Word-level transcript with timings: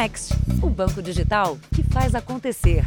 Next, 0.00 0.32
o 0.62 0.70
banco 0.70 1.02
digital 1.02 1.58
que 1.74 1.82
faz 1.82 2.14
acontecer. 2.14 2.82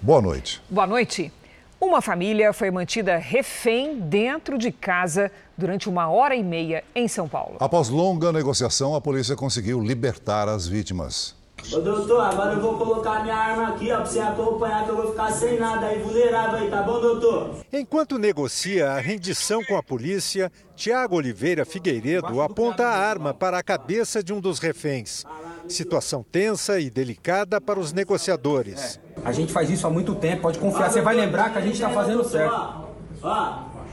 Boa 0.00 0.22
noite. 0.22 0.62
Boa 0.70 0.86
noite. 0.86 1.32
Uma 1.80 2.00
família 2.00 2.52
foi 2.52 2.70
mantida 2.70 3.16
refém 3.16 3.98
dentro 3.98 4.56
de 4.56 4.70
casa 4.70 5.28
durante 5.58 5.88
uma 5.88 6.08
hora 6.08 6.36
e 6.36 6.44
meia 6.44 6.84
em 6.94 7.08
São 7.08 7.28
Paulo. 7.28 7.56
Após 7.58 7.88
longa 7.88 8.30
negociação, 8.30 8.94
a 8.94 9.00
polícia 9.00 9.34
conseguiu 9.34 9.80
libertar 9.80 10.48
as 10.48 10.68
vítimas. 10.68 11.34
Ô 11.72 11.78
doutor, 11.78 12.20
agora 12.20 12.54
eu 12.54 12.60
vou 12.60 12.76
colocar 12.76 13.22
minha 13.22 13.36
arma 13.36 13.68
aqui, 13.68 13.92
ó, 13.92 13.98
pra 13.98 14.06
você 14.06 14.18
acompanhar 14.18 14.84
que 14.84 14.90
eu 14.90 14.96
vou 14.96 15.10
ficar 15.10 15.30
sem 15.30 15.58
nada 15.58 15.86
aí, 15.86 16.00
vulnerável 16.00 16.58
aí, 16.58 16.70
tá 16.70 16.82
bom, 16.82 17.00
doutor? 17.00 17.56
Enquanto 17.72 18.18
negocia 18.18 18.90
a 18.90 18.98
rendição 18.98 19.62
com 19.64 19.76
a 19.76 19.82
polícia, 19.82 20.50
Tiago 20.74 21.16
Oliveira 21.16 21.64
Figueiredo 21.64 22.40
aponta 22.40 22.86
a 22.86 22.96
arma 22.96 23.32
para 23.32 23.58
a 23.58 23.62
cabeça 23.62 24.22
de 24.22 24.32
um 24.32 24.40
dos 24.40 24.58
reféns. 24.58 25.24
Situação 25.68 26.24
tensa 26.24 26.80
e 26.80 26.90
delicada 26.90 27.60
para 27.60 27.78
os 27.78 27.92
negociadores. 27.92 28.98
É, 29.24 29.28
a 29.28 29.30
gente 29.30 29.52
faz 29.52 29.70
isso 29.70 29.86
há 29.86 29.90
muito 29.90 30.14
tempo, 30.16 30.42
pode 30.42 30.58
confiar, 30.58 30.90
você 30.90 31.00
vai 31.00 31.14
lembrar 31.14 31.52
que 31.52 31.58
a 31.58 31.60
gente 31.60 31.74
está 31.74 31.90
fazendo 31.90 32.24
certo. 32.24 32.88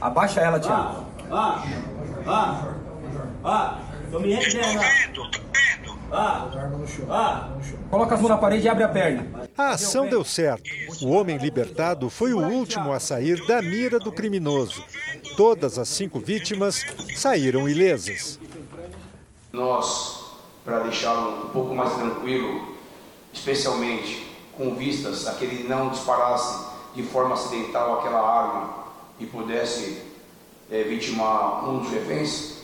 Abaixa 0.00 0.40
ela, 0.40 0.58
Tiago. 0.58 1.04
Ó, 1.30 1.58
ó, 2.26 2.54
ó, 3.44 3.74
tô 4.10 4.18
me 4.18 4.34
rendendo, 4.34 4.80
Coloca 7.90 8.14
as 8.14 8.20
mãos 8.20 8.30
na 8.30 8.38
parede 8.38 8.66
e 8.66 8.68
abre 8.68 8.84
a 8.84 8.88
perna. 8.88 9.48
A 9.56 9.70
ação 9.70 10.08
deu 10.08 10.24
certo. 10.24 10.70
O 11.02 11.10
homem 11.10 11.36
libertado 11.36 12.08
foi 12.08 12.32
o 12.32 12.40
último 12.40 12.92
a 12.92 13.00
sair 13.00 13.46
da 13.46 13.60
mira 13.60 13.98
do 13.98 14.10
criminoso. 14.10 14.82
Todas 15.36 15.78
as 15.78 15.88
cinco 15.88 16.18
vítimas 16.18 16.82
saíram 17.14 17.68
ilesas. 17.68 18.40
Nós, 19.52 20.32
para 20.64 20.80
deixá-lo 20.80 21.46
um 21.46 21.48
pouco 21.50 21.74
mais 21.74 21.94
tranquilo, 21.94 22.76
especialmente 23.32 24.26
com 24.56 24.74
vistas 24.74 25.26
a 25.26 25.34
que 25.34 25.44
ele 25.44 25.68
não 25.68 25.90
disparasse 25.90 26.68
de 26.94 27.02
forma 27.02 27.34
acidental 27.34 28.00
aquela 28.00 28.20
arma 28.20 28.84
e 29.20 29.26
pudesse 29.26 30.02
é, 30.70 30.82
vitimar 30.82 31.68
um 31.68 31.78
dos 31.78 31.90
reféns, 31.90 32.57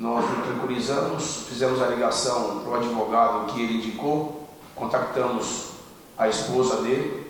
nós 0.00 0.24
nos 0.24 0.46
tranquilizamos, 0.46 1.44
fizemos 1.46 1.82
a 1.82 1.88
ligação 1.88 2.60
para 2.60 2.70
o 2.70 2.74
advogado 2.74 3.52
que 3.52 3.60
ele 3.60 3.74
indicou, 3.74 4.48
contactamos 4.74 5.72
a 6.16 6.26
esposa 6.26 6.80
dele, 6.80 7.26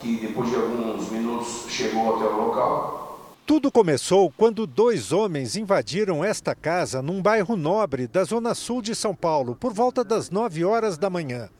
que 0.00 0.16
depois 0.16 0.48
de 0.48 0.56
alguns 0.56 1.10
minutos 1.10 1.66
chegou 1.68 2.16
até 2.16 2.24
o 2.24 2.46
local. 2.46 3.20
Tudo 3.44 3.70
começou 3.70 4.32
quando 4.34 4.66
dois 4.66 5.12
homens 5.12 5.54
invadiram 5.54 6.24
esta 6.24 6.54
casa 6.54 7.02
num 7.02 7.20
bairro 7.20 7.56
nobre 7.56 8.06
da 8.06 8.24
zona 8.24 8.54
sul 8.54 8.80
de 8.80 8.94
São 8.94 9.14
Paulo, 9.14 9.54
por 9.54 9.74
volta 9.74 10.02
das 10.02 10.30
9 10.30 10.64
horas 10.64 10.96
da 10.96 11.10
manhã. 11.10 11.50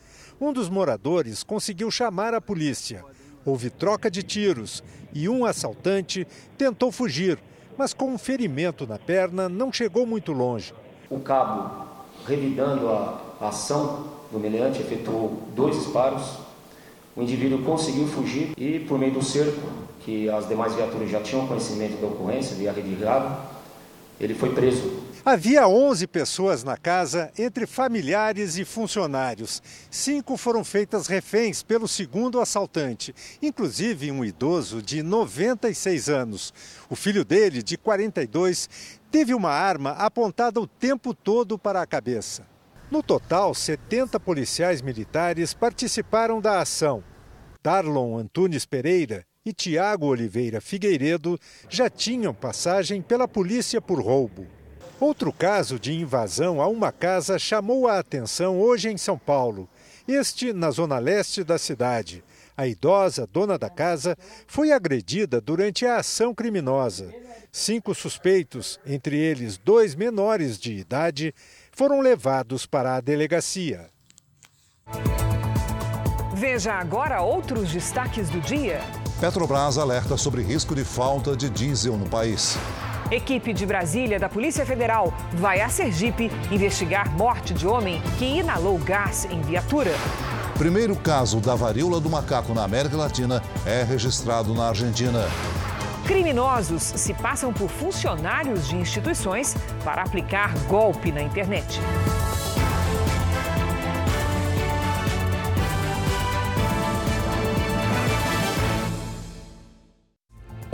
Um 0.40 0.50
dos 0.50 0.70
moradores 0.70 1.44
conseguiu 1.44 1.90
chamar 1.90 2.32
a 2.32 2.40
polícia. 2.40 3.04
Houve 3.44 3.68
troca 3.68 4.10
de 4.10 4.22
tiros 4.22 4.82
e 5.12 5.28
um 5.28 5.44
assaltante 5.44 6.26
tentou 6.56 6.90
fugir 6.90 7.38
mas 7.76 7.92
com 7.92 8.12
um 8.12 8.18
ferimento 8.18 8.86
na 8.86 8.98
perna 8.98 9.48
não 9.48 9.72
chegou 9.72 10.06
muito 10.06 10.32
longe. 10.32 10.74
O 11.10 11.20
cabo, 11.20 11.86
revidando 12.26 12.88
a 12.88 13.20
ação 13.40 14.06
do 14.30 14.38
meliante, 14.38 14.80
efetuou 14.80 15.42
dois 15.54 15.76
disparos. 15.76 16.38
O 17.14 17.22
indivíduo 17.22 17.62
conseguiu 17.62 18.06
fugir 18.06 18.52
e, 18.56 18.80
por 18.80 18.98
meio 18.98 19.12
do 19.12 19.22
cerco, 19.22 19.60
que 20.00 20.28
as 20.28 20.48
demais 20.48 20.74
viaturas 20.74 21.10
já 21.10 21.20
tinham 21.20 21.46
conhecimento 21.46 22.00
da 22.00 22.06
ocorrência, 22.06 22.56
via 22.56 22.72
rede 22.72 22.96
ele 24.20 24.34
foi 24.34 24.50
preso 24.54 25.05
Havia 25.28 25.66
11 25.66 26.06
pessoas 26.06 26.62
na 26.62 26.76
casa, 26.76 27.32
entre 27.36 27.66
familiares 27.66 28.56
e 28.58 28.64
funcionários. 28.64 29.60
Cinco 29.90 30.36
foram 30.36 30.62
feitas 30.62 31.08
reféns 31.08 31.64
pelo 31.64 31.88
segundo 31.88 32.40
assaltante, 32.40 33.12
inclusive 33.42 34.12
um 34.12 34.24
idoso 34.24 34.80
de 34.80 35.02
96 35.02 36.08
anos. 36.08 36.54
O 36.88 36.94
filho 36.94 37.24
dele, 37.24 37.60
de 37.60 37.76
42, 37.76 38.70
teve 39.10 39.34
uma 39.34 39.50
arma 39.50 39.90
apontada 39.98 40.60
o 40.60 40.66
tempo 40.68 41.12
todo 41.12 41.58
para 41.58 41.82
a 41.82 41.86
cabeça. 41.88 42.46
No 42.88 43.02
total, 43.02 43.52
70 43.52 44.20
policiais 44.20 44.80
militares 44.80 45.52
participaram 45.52 46.40
da 46.40 46.60
ação. 46.60 47.02
Darlon 47.64 48.16
Antunes 48.16 48.64
Pereira 48.64 49.26
e 49.44 49.52
Tiago 49.52 50.06
Oliveira 50.06 50.60
Figueiredo 50.60 51.36
já 51.68 51.90
tinham 51.90 52.32
passagem 52.32 53.02
pela 53.02 53.26
polícia 53.26 53.80
por 53.80 54.00
roubo. 54.00 54.46
Outro 54.98 55.30
caso 55.30 55.78
de 55.78 55.92
invasão 55.92 56.60
a 56.60 56.66
uma 56.66 56.90
casa 56.90 57.38
chamou 57.38 57.86
a 57.86 57.98
atenção 57.98 58.58
hoje 58.58 58.88
em 58.88 58.96
São 58.96 59.18
Paulo. 59.18 59.68
Este 60.08 60.54
na 60.54 60.70
zona 60.70 60.98
leste 60.98 61.44
da 61.44 61.58
cidade. 61.58 62.24
A 62.56 62.66
idosa 62.66 63.28
dona 63.30 63.58
da 63.58 63.68
casa 63.68 64.16
foi 64.46 64.72
agredida 64.72 65.38
durante 65.38 65.84
a 65.84 65.98
ação 65.98 66.34
criminosa. 66.34 67.12
Cinco 67.52 67.94
suspeitos, 67.94 68.80
entre 68.86 69.18
eles 69.18 69.58
dois 69.58 69.94
menores 69.94 70.58
de 70.58 70.72
idade, 70.72 71.34
foram 71.70 72.00
levados 72.00 72.64
para 72.64 72.96
a 72.96 73.00
delegacia. 73.00 73.90
Veja 76.34 76.72
agora 76.72 77.20
outros 77.20 77.70
destaques 77.70 78.30
do 78.30 78.40
dia. 78.40 78.80
Petrobras 79.20 79.76
alerta 79.76 80.16
sobre 80.16 80.42
risco 80.42 80.74
de 80.74 80.84
falta 80.84 81.36
de 81.36 81.50
diesel 81.50 81.96
no 81.96 82.08
país. 82.08 82.56
Equipe 83.10 83.52
de 83.52 83.64
Brasília 83.64 84.18
da 84.18 84.28
Polícia 84.28 84.66
Federal 84.66 85.14
vai 85.34 85.60
a 85.60 85.68
Sergipe 85.68 86.30
investigar 86.50 87.08
morte 87.12 87.54
de 87.54 87.66
homem 87.66 88.02
que 88.18 88.24
inalou 88.24 88.76
gás 88.78 89.26
em 89.30 89.40
viatura. 89.42 89.92
Primeiro 90.58 90.96
caso 90.96 91.38
da 91.38 91.54
varíola 91.54 92.00
do 92.00 92.10
macaco 92.10 92.52
na 92.52 92.64
América 92.64 92.96
Latina 92.96 93.42
é 93.64 93.84
registrado 93.84 94.52
na 94.54 94.68
Argentina. 94.68 95.24
Criminosos 96.04 96.82
se 96.82 97.14
passam 97.14 97.52
por 97.52 97.68
funcionários 97.68 98.66
de 98.66 98.76
instituições 98.76 99.56
para 99.84 100.02
aplicar 100.02 100.52
golpe 100.66 101.12
na 101.12 101.22
internet. 101.22 101.80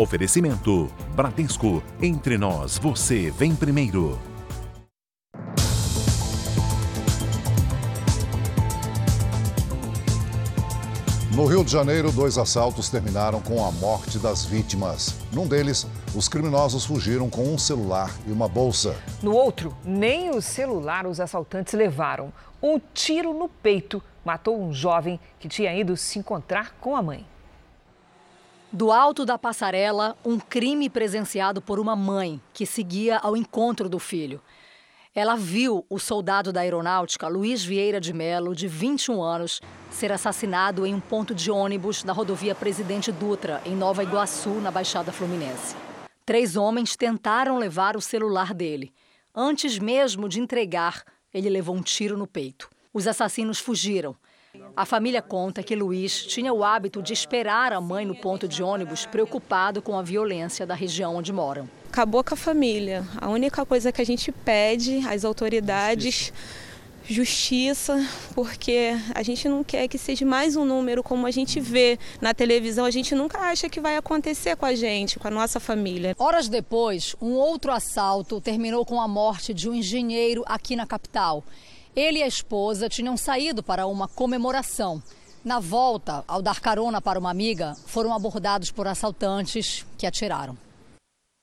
Oferecimento: 0.03 0.91
Bradesco. 1.15 1.81
Entre 2.03 2.37
nós, 2.37 2.77
você 2.77 3.31
vem 3.31 3.55
primeiro. 3.55 4.19
No 11.33 11.47
Rio 11.47 11.65
de 11.65 11.71
Janeiro, 11.71 12.11
dois 12.11 12.37
assaltos 12.37 12.91
terminaram 12.91 13.41
com 13.41 13.65
a 13.65 13.71
morte 13.71 14.19
das 14.19 14.45
vítimas. 14.45 15.15
Num 15.33 15.47
deles, 15.47 15.87
os 16.17 16.29
criminosos 16.29 16.85
fugiram 16.85 17.31
com 17.31 17.45
um 17.45 17.57
celular 17.57 18.11
e 18.27 18.33
uma 18.33 18.49
bolsa. 18.49 18.97
No 19.23 19.33
outro, 19.33 19.73
nem 19.85 20.31
o 20.31 20.43
celular 20.43 21.07
os 21.07 21.21
assaltantes 21.21 21.75
levaram. 21.75 22.33
Um 22.61 22.81
tiro 22.93 23.33
no 23.33 23.49
peito 23.49 24.03
matou 24.25 24.61
um 24.61 24.73
jovem 24.73 25.21
que 25.39 25.49
tinha 25.49 25.73
ido 25.73 25.97
se 25.97 26.19
encontrar 26.19 26.75
com 26.81 26.97
a 26.97 27.03
mãe. 27.03 27.25
Do 28.75 28.91
alto 28.91 29.27
da 29.27 29.37
passarela, 29.37 30.17
um 30.25 30.39
crime 30.39 30.89
presenciado 30.89 31.61
por 31.61 31.79
uma 31.79 31.95
mãe 31.95 32.41
que 32.55 32.65
seguia 32.65 33.19
ao 33.19 33.37
encontro 33.37 33.87
do 33.87 33.99
filho. 33.99 34.41
Ela 35.15 35.37
viu 35.37 35.85
o 35.91 35.99
soldado 35.99 36.51
da 36.55 36.63
aeronáutica 36.63 37.29
Luiz 37.29 37.63
Vieira 37.63 38.01
de 38.01 38.15
Melo, 38.15 38.55
de 38.55 38.67
21 38.67 39.23
anos, 39.23 39.61
ser 39.91 40.11
assassinado 40.11 40.87
em 40.87 40.95
um 40.95 41.01
ponto 41.01 41.35
de 41.35 41.51
ônibus 41.51 42.03
na 42.03 42.15
rodovia 42.15 42.55
Presidente 42.55 43.13
Dutra, 43.13 43.61
em 43.67 43.77
Nova 43.77 44.03
Iguaçu, 44.03 44.55
na 44.55 44.71
Baixada 44.71 45.13
Fluminense. 45.13 45.77
Três 46.25 46.57
homens 46.57 46.97
tentaram 46.97 47.59
levar 47.59 47.95
o 47.95 48.01
celular 48.01 48.55
dele. 48.55 48.91
Antes 49.35 49.79
mesmo 49.79 50.31
de 50.31 50.41
entregar, 50.41 51.05
ele 51.35 51.51
levou 51.51 51.77
um 51.77 51.83
tiro 51.83 52.17
no 52.17 52.27
peito. 52.27 52.71
Os 52.91 53.07
assassinos 53.07 53.59
fugiram. 53.59 54.17
A 54.77 54.85
família 54.85 55.23
conta 55.23 55.63
que 55.63 55.75
Luiz 55.75 56.27
tinha 56.27 56.53
o 56.53 56.63
hábito 56.63 57.03
de 57.03 57.15
esperar 57.15 57.73
a 57.73 57.81
mãe 57.81 58.05
no 58.05 58.15
ponto 58.15 58.47
de 58.47 58.63
ônibus, 58.63 59.07
preocupado 59.07 59.81
com 59.81 59.99
a 59.99 60.03
violência 60.03 60.67
da 60.67 60.75
região 60.75 61.17
onde 61.17 61.33
moram. 61.33 61.67
Acabou 61.89 62.23
com 62.23 62.35
a 62.35 62.37
família. 62.37 63.03
A 63.19 63.31
única 63.31 63.65
coisa 63.65 63.91
que 63.91 64.03
a 64.03 64.05
gente 64.05 64.31
pede 64.31 65.01
às 65.09 65.25
autoridades 65.25 66.33
justiça, 67.05 67.99
porque 68.35 68.91
a 69.15 69.23
gente 69.23 69.49
não 69.49 69.65
quer 69.65 69.89
que 69.89 69.99
seja 69.99 70.25
mais 70.25 70.55
um 70.55 70.65
número 70.65 71.03
como 71.03 71.27
a 71.27 71.31
gente 71.31 71.59
vê 71.59 71.99
na 72.21 72.35
televisão. 72.35 72.85
A 72.85 72.91
gente 72.91 73.15
nunca 73.15 73.39
acha 73.39 73.69
que 73.69 73.81
vai 73.81 73.97
acontecer 73.97 74.57
com 74.57 74.67
a 74.67 74.75
gente, 74.75 75.19
com 75.19 75.29
a 75.29 75.31
nossa 75.31 75.59
família. 75.59 76.15
Horas 76.19 76.49
depois, 76.49 77.17
um 77.21 77.33
outro 77.33 77.73
assalto 77.73 78.41
terminou 78.41 78.85
com 78.85 79.01
a 79.01 79.09
morte 79.09 79.53
de 79.55 79.69
um 79.69 79.75
engenheiro 79.75 80.45
aqui 80.47 80.77
na 80.77 80.87
capital. 80.87 81.43
Ele 81.95 82.21
e 82.21 82.23
a 82.23 82.27
esposa 82.27 82.89
tinham 82.89 83.19
saído 83.19 83.63
para 83.63 83.87
uma 83.87 84.09
comemoração. 84.09 85.03
Na 85.45 85.61
volta, 85.61 86.25
ao 86.27 86.41
dar 86.41 86.59
carona 86.59 87.03
para 87.03 87.19
uma 87.19 87.31
amiga, 87.31 87.75
foram 87.87 88.15
abordados 88.15 88.71
por 88.71 88.89
assaltantes 88.89 89.85
que 89.99 90.07
atiraram. 90.07 90.57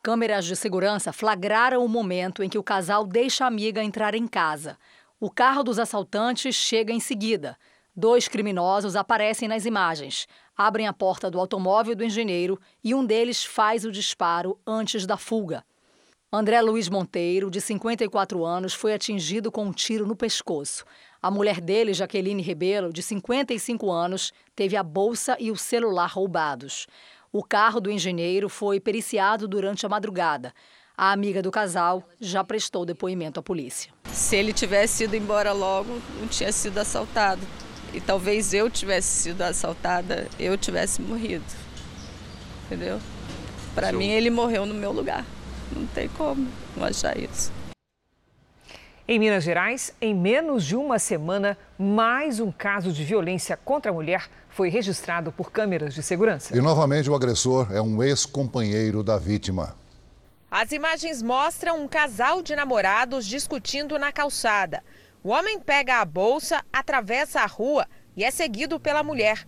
Câmeras 0.02 0.46
de 0.46 0.56
segurança 0.56 1.14
flagraram 1.14 1.86
o 1.86 1.88
momento 1.88 2.42
em 2.42 2.50
que 2.50 2.58
o 2.58 2.64
casal 2.64 3.06
deixa 3.06 3.44
a 3.44 3.48
amiga 3.48 3.84
entrar 3.84 4.16
em 4.16 4.26
casa. 4.26 4.76
O 5.20 5.30
carro 5.30 5.62
dos 5.62 5.78
assaltantes 5.78 6.56
chega 6.56 6.92
em 6.92 7.00
seguida. 7.00 7.56
Dois 7.96 8.28
criminosos 8.28 8.96
aparecem 8.96 9.48
nas 9.48 9.66
imagens, 9.66 10.26
abrem 10.58 10.88
a 10.88 10.94
porta 10.94 11.30
do 11.30 11.40
automóvel 11.40 11.96
do 11.96 12.04
engenheiro 12.04 12.60
e 12.84 12.96
um 12.96 13.06
deles 13.06 13.44
faz 13.44 13.86
o 13.86 13.92
disparo 13.92 14.58
antes 14.66 15.06
da 15.06 15.18
fuga. 15.18 15.64
André 16.32 16.62
Luiz 16.62 16.88
Monteiro, 16.90 17.50
de 17.50 17.60
54 17.60 18.46
anos, 18.46 18.76
foi 18.76 18.94
atingido 18.94 19.52
com 19.52 19.66
um 19.66 19.72
tiro 19.72 20.06
no 20.06 20.16
pescoço. 20.16 20.86
A 21.20 21.32
mulher 21.32 21.60
dele, 21.60 21.92
Jaqueline 21.92 22.44
Rebelo, 22.44 22.94
de 22.94 23.02
55 23.02 23.90
anos, 23.90 24.32
teve 24.56 24.78
a 24.78 24.84
bolsa 24.84 25.36
e 25.40 25.50
o 25.50 25.58
celular 25.58 26.06
roubados. 26.06 26.86
O 27.32 27.44
carro 27.44 27.82
do 27.82 27.90
engenheiro 27.90 28.48
foi 28.48 28.80
periciado 28.80 29.48
durante 29.48 29.88
a 29.88 29.90
madrugada. 29.90 30.54
A 30.96 31.12
amiga 31.12 31.42
do 31.42 31.50
casal 31.50 32.08
já 32.22 32.44
prestou 32.44 32.86
depoimento 32.86 33.40
à 33.40 33.44
polícia. 33.44 33.92
Se 34.14 34.36
ele 34.36 34.54
tivesse 34.54 35.06
ido 35.06 35.16
embora 35.16 35.52
logo, 35.52 36.00
não 36.20 36.28
tinha 36.28 36.52
sido 36.52 36.78
assaltado. 36.78 37.42
E 37.92 38.00
talvez 38.00 38.54
eu 38.54 38.70
tivesse 38.70 39.24
sido 39.24 39.42
assaltada, 39.42 40.28
eu 40.40 40.56
tivesse 40.56 41.02
morrido. 41.02 41.44
Entendeu? 42.68 43.00
Para 43.74 43.92
mim, 43.92 44.10
ele 44.12 44.30
morreu 44.30 44.68
no 44.68 44.76
meu 44.76 44.92
lugar. 44.92 45.26
Não 45.76 45.86
tem 45.88 46.08
como 46.10 46.48
não 46.76 46.86
achar 46.86 47.18
isso. 47.18 47.52
Em 49.08 49.18
Minas 49.18 49.44
Gerais, 49.44 49.92
em 50.00 50.14
menos 50.14 50.64
de 50.64 50.76
uma 50.76 51.00
semana, 51.00 51.58
mais 51.80 52.40
um 52.40 52.52
caso 52.52 52.92
de 52.92 53.04
violência 53.04 53.58
contra 53.58 53.90
a 53.90 53.94
mulher 53.94 54.30
foi 54.50 54.70
registrado 54.70 55.32
por 55.32 55.52
câmeras 55.52 55.96
de 55.96 56.04
segurança. 56.04 56.56
E 56.56 56.62
novamente 56.62 57.10
o 57.10 57.16
agressor 57.16 57.72
é 57.72 57.82
um 57.82 58.04
ex-companheiro 58.04 59.02
da 59.02 59.18
vítima. 59.18 59.76
As 60.52 60.72
imagens 60.72 61.24
mostram 61.24 61.84
um 61.84 61.88
casal 61.88 62.44
de 62.44 62.56
namorados 62.56 63.26
discutindo 63.26 63.98
na 63.98 64.12
calçada. 64.12 64.84
O 65.24 65.30
homem 65.30 65.60
pega 65.60 66.02
a 66.02 66.06
bolsa, 66.06 66.64
atravessa 66.72 67.42
a 67.42 67.48
rua 67.48 67.88
e 68.16 68.24
é 68.24 68.30
seguido 68.30 68.80
pela 68.80 69.02
mulher. 69.02 69.44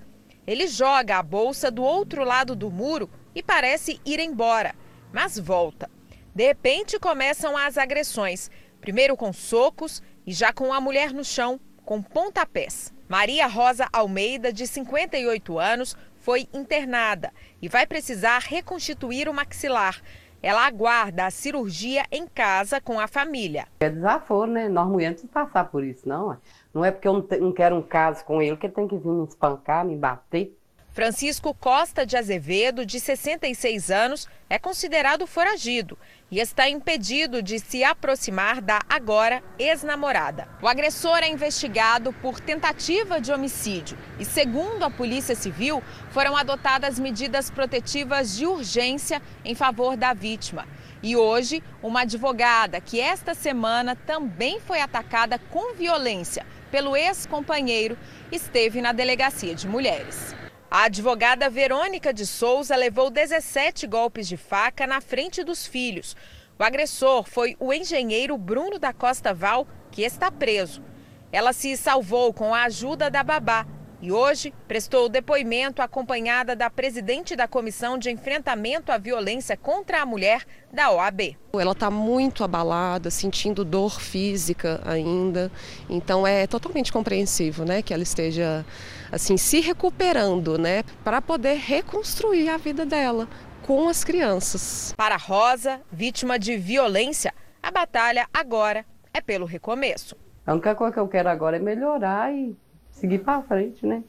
Ele 0.48 0.66
joga 0.68 1.18
a 1.18 1.24
bolsa 1.24 1.70
do 1.70 1.84
outro 1.84 2.24
lado 2.24 2.56
do 2.56 2.72
muro 2.72 3.08
e 3.36 3.44
parece 3.44 4.02
ir 4.04 4.20
embora, 4.20 4.74
mas 5.14 5.38
volta. 5.38 5.88
De 6.34 6.46
repente 6.46 6.98
começam 6.98 7.58
as 7.58 7.78
agressões, 7.78 8.50
primeiro 8.80 9.18
com 9.18 9.34
socos 9.34 10.02
e 10.26 10.32
já 10.32 10.54
com 10.54 10.74
a 10.74 10.80
mulher 10.80 11.12
no 11.12 11.26
chão, 11.26 11.60
com 11.84 12.02
pontapés. 12.02 12.94
Maria 13.10 13.48
Rosa 13.48 13.90
Almeida, 13.92 14.54
de 14.54 14.66
58 14.66 15.60
anos, 15.60 15.98
foi 16.16 16.48
internada 16.54 17.34
e 17.62 17.68
vai 17.68 17.86
precisar 17.86 18.40
reconstituir 18.40 19.28
o 19.28 19.34
maxilar. 19.34 20.02
Ela 20.42 20.66
aguarda 20.66 21.26
a 21.26 21.32
cirurgia 21.32 22.06
em 22.10 22.26
casa 22.26 22.80
com 22.80 23.00
a 23.00 23.08
família. 23.08 23.68
É 23.82 23.90
desaforo, 23.90 24.50
né? 24.50 24.70
Nós 24.70 24.88
mulheres 24.88 25.22
não 25.22 25.30
passar 25.30 25.66
por 25.66 25.84
isso, 25.84 26.08
não. 26.08 26.38
Não 26.74 26.86
é 26.86 26.92
porque 26.92 27.08
eu 27.08 27.28
não 27.42 27.52
quero 27.52 27.76
um 27.76 27.82
caso 27.82 28.24
com 28.24 28.42
ele 28.42 28.56
que 28.56 28.68
ele 28.68 28.74
tem 28.74 28.88
que 28.88 28.98
vir 28.98 29.10
me 29.10 29.28
espancar, 29.28 29.86
me 29.86 29.98
bater. 29.98 30.58
Francisco 30.94 31.54
Costa 31.54 32.06
de 32.06 32.18
Azevedo, 32.18 32.86
de 32.86 33.00
66 33.00 33.90
anos, 33.90 34.28
é 34.50 34.60
considerado 34.60 35.26
foragido 35.26 35.98
e 36.30 36.38
está 36.38 36.68
impedido 36.68 37.42
de 37.42 37.60
se 37.60 37.82
aproximar 37.82 38.60
da 38.60 38.82
agora 38.90 39.42
ex-namorada. 39.58 40.50
O 40.62 40.68
agressor 40.68 41.20
é 41.20 41.30
investigado 41.30 42.12
por 42.22 42.42
tentativa 42.42 43.22
de 43.22 43.32
homicídio 43.32 43.98
e, 44.20 44.26
segundo 44.26 44.84
a 44.84 44.92
Polícia 44.92 45.34
Civil, 45.34 45.82
foram 46.10 46.36
adotadas 46.36 47.00
medidas 47.00 47.50
protetivas 47.50 48.36
de 48.36 48.46
urgência 48.46 49.22
em 49.46 49.56
favor 49.56 49.96
da 49.96 50.14
vítima. 50.14 50.68
E 51.02 51.16
hoje, 51.16 51.64
uma 51.82 52.02
advogada 52.02 52.82
que 52.82 53.00
esta 53.00 53.34
semana 53.34 53.96
também 53.96 54.60
foi 54.60 54.82
atacada 54.82 55.40
com 55.40 55.74
violência 55.74 56.46
pelo 56.70 56.98
ex-companheiro 56.98 57.98
esteve 58.30 58.82
na 58.82 58.92
delegacia 58.92 59.56
de 59.56 59.70
mulheres. 59.70 60.36
A 60.74 60.84
advogada 60.84 61.50
Verônica 61.50 62.14
de 62.14 62.26
Souza 62.26 62.78
levou 62.78 63.10
17 63.10 63.86
golpes 63.86 64.26
de 64.26 64.38
faca 64.38 64.88
na 64.88 65.02
frente 65.02 65.44
dos 65.44 65.68
filhos. 65.68 66.16
O 66.58 66.64
agressor 66.64 67.26
foi 67.28 67.58
o 67.60 67.74
engenheiro 67.74 68.38
Bruno 68.38 68.80
da 68.80 68.94
Costa 68.94 69.34
Val, 69.34 69.68
que 69.92 70.02
está 70.02 70.32
preso. 70.32 70.82
Ela 71.30 71.52
se 71.52 71.76
salvou 71.76 72.32
com 72.32 72.56
a 72.56 72.64
ajuda 72.64 73.10
da 73.10 73.22
babá 73.22 73.68
e 74.02 74.14
hoje 74.14 74.54
prestou 74.66 75.10
depoimento 75.10 75.82
acompanhada 75.82 76.56
da 76.56 76.70
presidente 76.70 77.36
da 77.36 77.50
Comissão 77.50 77.98
de 77.98 78.10
Enfrentamento 78.10 78.94
à 78.94 78.98
Violência 78.98 79.58
contra 79.58 80.02
a 80.02 80.06
Mulher 80.06 80.46
da 80.72 80.90
OAB. 80.90 81.38
Ela 81.54 81.74
está 81.74 81.92
muito 81.92 82.46
abalada, 82.46 83.12
sentindo 83.12 83.66
dor 83.66 84.00
física 84.00 84.82
ainda, 84.86 85.52
então 85.90 86.26
é 86.26 86.48
totalmente 86.48 86.94
compreensível, 86.94 87.66
né, 87.66 87.82
que 87.82 87.94
ela 87.94 88.04
esteja 88.04 88.66
assim 89.12 89.38
se 89.38 89.60
recuperando, 89.60 90.58
né, 90.58 90.84
para 91.04 91.22
poder 91.22 91.56
reconstruir 91.56 92.50
a 92.50 92.58
vida 92.58 92.86
dela 92.86 93.28
com 93.64 93.90
as 93.90 94.04
crianças. 94.04 94.94
Para 94.96 95.18
Rosa, 95.18 95.82
vítima 95.92 96.40
de 96.40 96.58
violência, 96.58 97.34
a 97.62 97.70
batalha 97.70 98.28
agora 98.34 98.86
é 99.14 99.22
pelo 99.22 99.46
recomeço. 99.46 100.16
A 100.46 100.54
única 100.54 100.74
coisa 100.74 100.94
que 100.94 101.00
eu 101.00 101.08
quero 101.08 101.30
agora 101.30 101.58
é 101.58 101.60
melhorar 101.60 102.34
e 102.34 102.56
seguir 102.90 103.20
para 103.20 103.42
frente, 103.44 103.86
né? 103.86 104.04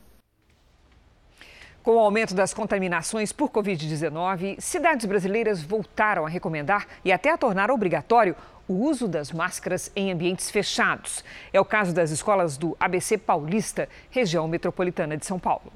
Com 1.82 1.96
o 1.96 1.98
aumento 1.98 2.32
das 2.32 2.54
contaminações 2.54 3.32
por 3.32 3.50
Covid-19, 3.50 4.60
cidades 4.60 5.04
brasileiras 5.04 5.60
voltaram 5.62 6.24
a 6.24 6.28
recomendar 6.28 6.86
e 7.04 7.10
até 7.10 7.30
a 7.30 7.36
tornar 7.36 7.72
obrigatório 7.72 8.36
o 8.72 8.84
uso 8.88 9.06
das 9.06 9.30
máscaras 9.30 9.92
em 9.94 10.10
ambientes 10.10 10.50
fechados. 10.50 11.22
É 11.52 11.60
o 11.60 11.64
caso 11.64 11.92
das 11.92 12.10
escolas 12.10 12.56
do 12.56 12.74
ABC 12.80 13.18
Paulista, 13.18 13.88
região 14.10 14.48
metropolitana 14.48 15.16
de 15.16 15.26
São 15.26 15.38
Paulo. 15.38 15.70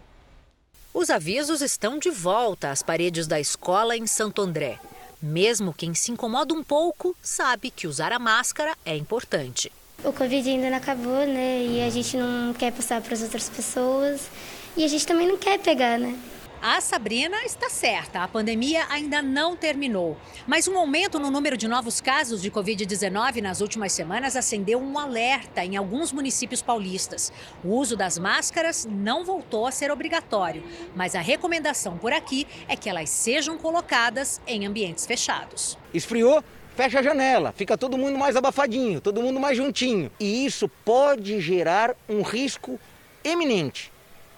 Os 0.94 1.10
avisos 1.10 1.60
estão 1.60 1.98
de 1.98 2.10
volta 2.10 2.70
às 2.70 2.82
paredes 2.82 3.26
da 3.26 3.38
escola 3.38 3.94
em 3.94 4.06
Santo 4.06 4.40
André. 4.40 4.78
Mesmo 5.20 5.74
quem 5.74 5.94
se 5.94 6.10
incomoda 6.10 6.54
um 6.54 6.64
pouco 6.64 7.14
sabe 7.22 7.70
que 7.70 7.86
usar 7.86 8.12
a 8.12 8.18
máscara 8.18 8.74
é 8.84 8.96
importante. 8.96 9.70
O 10.02 10.12
Covid 10.12 10.48
ainda 10.48 10.70
não 10.70 10.76
acabou, 10.78 11.26
né? 11.26 11.62
E 11.66 11.82
a 11.82 11.90
gente 11.90 12.16
não 12.16 12.54
quer 12.54 12.72
passar 12.72 13.02
para 13.02 13.12
as 13.12 13.22
outras 13.22 13.48
pessoas. 13.48 14.30
E 14.74 14.84
a 14.84 14.88
gente 14.88 15.06
também 15.06 15.28
não 15.28 15.36
quer 15.36 15.58
pegar, 15.58 15.98
né? 15.98 16.18
A 16.60 16.80
Sabrina 16.80 17.44
está 17.44 17.68
certa, 17.68 18.22
a 18.22 18.28
pandemia 18.28 18.86
ainda 18.88 19.20
não 19.20 19.54
terminou. 19.54 20.16
Mas 20.46 20.66
um 20.66 20.76
aumento 20.76 21.18
no 21.18 21.30
número 21.30 21.56
de 21.56 21.68
novos 21.68 22.00
casos 22.00 22.40
de 22.40 22.50
Covid-19 22.50 23.40
nas 23.40 23.60
últimas 23.60 23.92
semanas 23.92 24.36
acendeu 24.36 24.80
um 24.80 24.98
alerta 24.98 25.64
em 25.64 25.76
alguns 25.76 26.12
municípios 26.12 26.62
paulistas. 26.62 27.32
O 27.62 27.68
uso 27.68 27.96
das 27.96 28.18
máscaras 28.18 28.86
não 28.90 29.24
voltou 29.24 29.66
a 29.66 29.70
ser 29.70 29.90
obrigatório, 29.90 30.62
mas 30.94 31.14
a 31.14 31.20
recomendação 31.20 31.98
por 31.98 32.12
aqui 32.12 32.46
é 32.66 32.74
que 32.74 32.88
elas 32.88 33.10
sejam 33.10 33.58
colocadas 33.58 34.40
em 34.46 34.66
ambientes 34.66 35.06
fechados. 35.06 35.78
Esfriou? 35.92 36.42
fecha 36.74 36.98
a 36.98 37.02
janela, 37.02 37.52
fica 37.52 37.78
todo 37.78 37.96
mundo 37.96 38.18
mais 38.18 38.36
abafadinho, 38.36 39.00
todo 39.00 39.22
mundo 39.22 39.40
mais 39.40 39.56
juntinho. 39.56 40.10
E 40.20 40.44
isso 40.44 40.68
pode 40.84 41.40
gerar 41.40 41.96
um 42.06 42.20
risco 42.20 42.78
eminente 43.24 43.90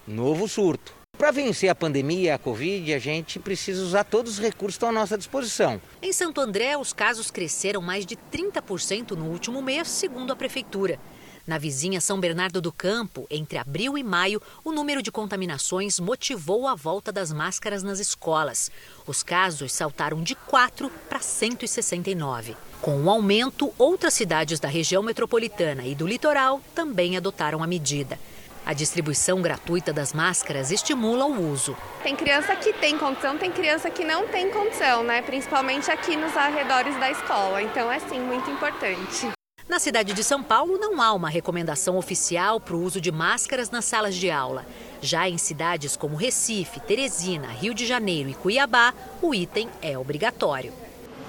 novo 0.09 0.49
surto. 0.49 0.98
Para 1.19 1.33
vencer 1.33 1.69
a 1.69 1.75
pandemia 1.75 2.37
a 2.37 2.39
Covid, 2.39 2.95
a 2.95 2.99
gente 3.01 3.41
precisa 3.41 3.83
usar 3.83 4.05
todos 4.05 4.35
os 4.35 4.39
recursos 4.39 4.77
que 4.77 4.85
estão 4.85 4.91
à 4.91 4.93
nossa 4.93 5.19
disposição. 5.19 5.83
Em 6.01 6.13
Santo 6.13 6.41
André, 6.41 6.79
os 6.79 6.93
casos 6.93 7.29
cresceram 7.29 7.83
mais 7.83 8.07
de 8.07 8.17
30% 8.17 9.17
no 9.17 9.25
último 9.25 9.61
mês, 9.61 9.89
segundo 9.89 10.33
a 10.33 10.37
Prefeitura. 10.37 10.97
Na 11.45 11.59
vizinha 11.59 12.01
São 12.01 12.21
Bernardo 12.21 12.61
do 12.61 12.71
Campo, 12.71 13.27
entre 13.29 13.59
abril 13.59 13.99
e 13.99 14.05
maio, 14.05 14.41
o 14.63 14.71
número 14.71 15.03
de 15.03 15.11
contaminações 15.11 15.99
motivou 15.99 16.69
a 16.69 16.77
volta 16.77 17.11
das 17.11 17.33
máscaras 17.33 17.83
nas 17.83 17.99
escolas. 17.99 18.71
Os 19.05 19.25
casos 19.25 19.73
saltaram 19.73 20.23
de 20.23 20.37
4 20.37 20.89
para 21.09 21.19
169. 21.19 22.57
Com 22.81 23.03
o 23.03 23.11
aumento, 23.11 23.75
outras 23.77 24.15
cidades 24.15 24.61
da 24.61 24.69
região 24.69 25.03
metropolitana 25.03 25.85
e 25.85 25.97
do 25.97 26.07
litoral 26.07 26.61
também 26.77 27.17
adotaram 27.17 27.61
a 27.61 27.67
medida. 27.67 28.21
A 28.65 28.73
distribuição 28.73 29.41
gratuita 29.41 29.93
das 29.93 30.13
máscaras 30.13 30.71
estimula 30.71 31.25
o 31.25 31.51
uso. 31.51 31.77
Tem 32.03 32.15
criança 32.15 32.55
que 32.55 32.73
tem 32.73 32.99
condição, 32.99 33.39
tem 33.39 33.51
criança 33.51 33.91
que 33.91 34.05
não 34.05 34.29
tem 34.29 34.51
condição, 34.51 35.03
né? 35.03 35.23
Principalmente 35.23 35.91
aqui 35.91 36.17
nos 36.17 36.37
arredores 36.37 36.99
da 37.01 37.11
escola. 37.11 37.63
Então 37.63 37.91
é 37.91 37.99
sim 37.99 38.21
muito 38.21 38.51
importante. 38.51 39.31
Na 39.69 39.79
cidade 39.79 40.15
de 40.15 40.25
São 40.25 40.43
Paulo, 40.43 40.79
não 40.79 41.01
há 41.03 41.13
uma 41.13 41.29
recomendação 41.29 41.99
oficial 41.99 42.59
para 42.59 42.75
o 42.75 42.83
uso 42.83 43.03
de 43.03 43.13
máscaras 43.13 43.71
nas 43.71 43.85
salas 43.85 44.15
de 44.15 44.31
aula. 44.31 44.65
Já 45.03 45.29
em 45.29 45.37
cidades 45.37 45.95
como 45.95 46.17
Recife, 46.17 46.81
Teresina, 46.81 47.49
Rio 47.49 47.75
de 47.75 47.85
Janeiro 47.85 48.31
e 48.31 48.35
Cuiabá, 48.35 48.95
o 49.21 49.35
item 49.35 49.69
é 49.83 49.99
obrigatório. 49.99 50.73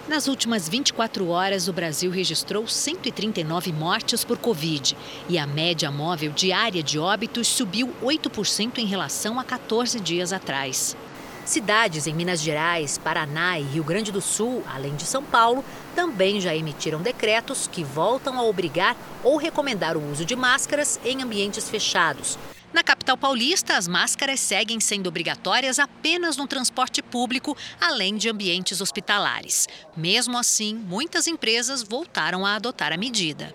Nas 0.10 0.28
últimas 0.28 0.68
24 0.68 1.28
horas, 1.28 1.68
o 1.68 1.72
Brasil 1.72 2.10
registrou 2.10 2.66
139 2.66 3.72
mortes 3.72 4.24
por 4.24 4.40
Covid 4.40 4.98
e 5.30 5.38
a 5.38 5.46
média 5.46 5.92
móvel 5.92 6.32
diária 6.32 6.82
de 6.82 6.98
óbitos 6.98 7.48
subiu 7.48 7.94
8% 8.02 8.80
em 8.80 8.88
relação 8.88 9.40
a 9.40 9.44
14 9.44 10.00
dias 10.00 10.34
atrás. 10.34 10.98
Cidades 11.46 12.08
em 12.08 12.16
Minas 12.16 12.42
Gerais, 12.42 12.98
Paraná 12.98 13.60
e 13.60 13.64
Rio 13.64 13.84
Grande 13.84 14.12
do 14.12 14.20
Sul, 14.20 14.64
além 14.74 14.96
de 14.96 15.04
São 15.04 15.24
Paulo, 15.24 15.64
também 15.96 16.42
já 16.42 16.56
emitiram 16.56 17.04
decretos 17.04 17.70
que 17.72 17.84
voltam 17.84 18.40
a 18.40 18.44
obrigar 18.44 18.98
ou 19.24 19.38
recomendar 19.38 19.96
o 19.96 20.12
uso 20.12 20.26
de 20.26 20.36
máscaras 20.36 21.00
em 21.06 21.22
ambientes 21.22 21.70
fechados. 21.70 22.36
Na 22.80 22.84
capital 22.84 23.18
paulista, 23.18 23.76
as 23.76 23.90
máscaras 23.90 24.40
seguem 24.40 24.80
sendo 24.80 25.08
obrigatórias 25.08 25.80
apenas 25.80 26.38
no 26.38 26.48
transporte 26.48 27.02
público, 27.02 27.58
além 27.78 28.16
de 28.16 28.30
ambientes 28.30 28.80
hospitalares. 28.80 29.68
Mesmo 29.98 30.38
assim, 30.38 30.76
muitas 30.76 31.28
empresas 31.28 31.84
voltaram 31.84 32.46
a 32.46 32.56
adotar 32.56 32.94
a 32.94 32.98
medida. 32.98 33.54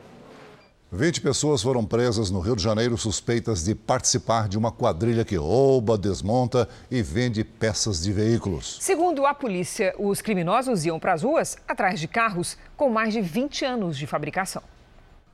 20 0.93 1.23
pessoas 1.23 1.63
foram 1.63 1.87
presas 1.87 2.31
no 2.31 2.39
Rio 2.39 2.55
de 2.55 2.63
Janeiro 2.63 2.99
suspeitas 2.99 3.65
de 3.65 3.75
participar 3.75 4.47
de 4.47 4.59
uma 4.59 4.71
quadrilha 4.71 5.25
que 5.25 5.37
rouba, 5.37 5.97
desmonta 5.97 6.69
e 6.91 7.01
vende 7.01 7.43
peças 7.43 8.03
de 8.03 8.13
veículos. 8.13 8.77
Segundo 8.79 9.25
a 9.25 9.33
polícia, 9.33 9.95
os 9.99 10.21
criminosos 10.21 10.85
iam 10.85 11.01
para 11.01 11.15
as 11.15 11.23
ruas 11.23 11.57
atrás 11.67 11.99
de 11.99 12.07
carros 12.07 12.59
com 12.77 12.91
mais 12.91 13.15
de 13.15 13.23
20 13.23 13.65
anos 13.65 13.97
de 13.97 14.07
fabricação. 14.07 14.63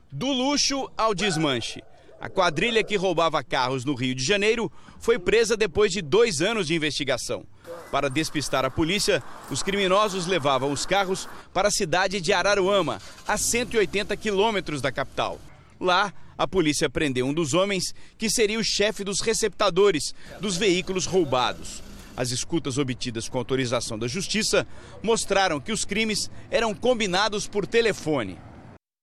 Do 0.09 0.27
luxo 0.27 0.89
ao 0.97 1.13
desmanche. 1.13 1.83
A 2.21 2.29
quadrilha 2.29 2.83
que 2.83 2.95
roubava 2.95 3.43
carros 3.43 3.83
no 3.83 3.95
Rio 3.95 4.13
de 4.13 4.23
Janeiro 4.23 4.71
foi 4.99 5.17
presa 5.17 5.57
depois 5.57 5.91
de 5.91 6.03
dois 6.03 6.39
anos 6.39 6.67
de 6.67 6.75
investigação. 6.75 7.43
Para 7.91 8.11
despistar 8.11 8.63
a 8.63 8.69
polícia, 8.69 9.23
os 9.49 9.63
criminosos 9.63 10.27
levavam 10.27 10.71
os 10.71 10.85
carros 10.85 11.27
para 11.51 11.69
a 11.69 11.71
cidade 11.71 12.21
de 12.21 12.31
Araruama, 12.31 13.01
a 13.27 13.37
180 13.37 14.15
quilômetros 14.17 14.83
da 14.83 14.91
capital. 14.91 15.39
Lá, 15.79 16.13
a 16.37 16.47
polícia 16.47 16.87
prendeu 16.87 17.25
um 17.25 17.33
dos 17.33 17.55
homens 17.55 17.95
que 18.19 18.29
seria 18.29 18.59
o 18.59 18.63
chefe 18.63 19.03
dos 19.03 19.19
receptadores 19.21 20.13
dos 20.39 20.57
veículos 20.57 21.07
roubados. 21.07 21.81
As 22.15 22.29
escutas 22.29 22.77
obtidas 22.77 23.27
com 23.27 23.39
autorização 23.39 23.97
da 23.97 24.07
justiça 24.07 24.67
mostraram 25.01 25.59
que 25.59 25.71
os 25.71 25.85
crimes 25.85 26.29
eram 26.51 26.75
combinados 26.75 27.47
por 27.47 27.65
telefone. 27.65 28.37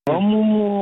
Vamos, 0.09 0.78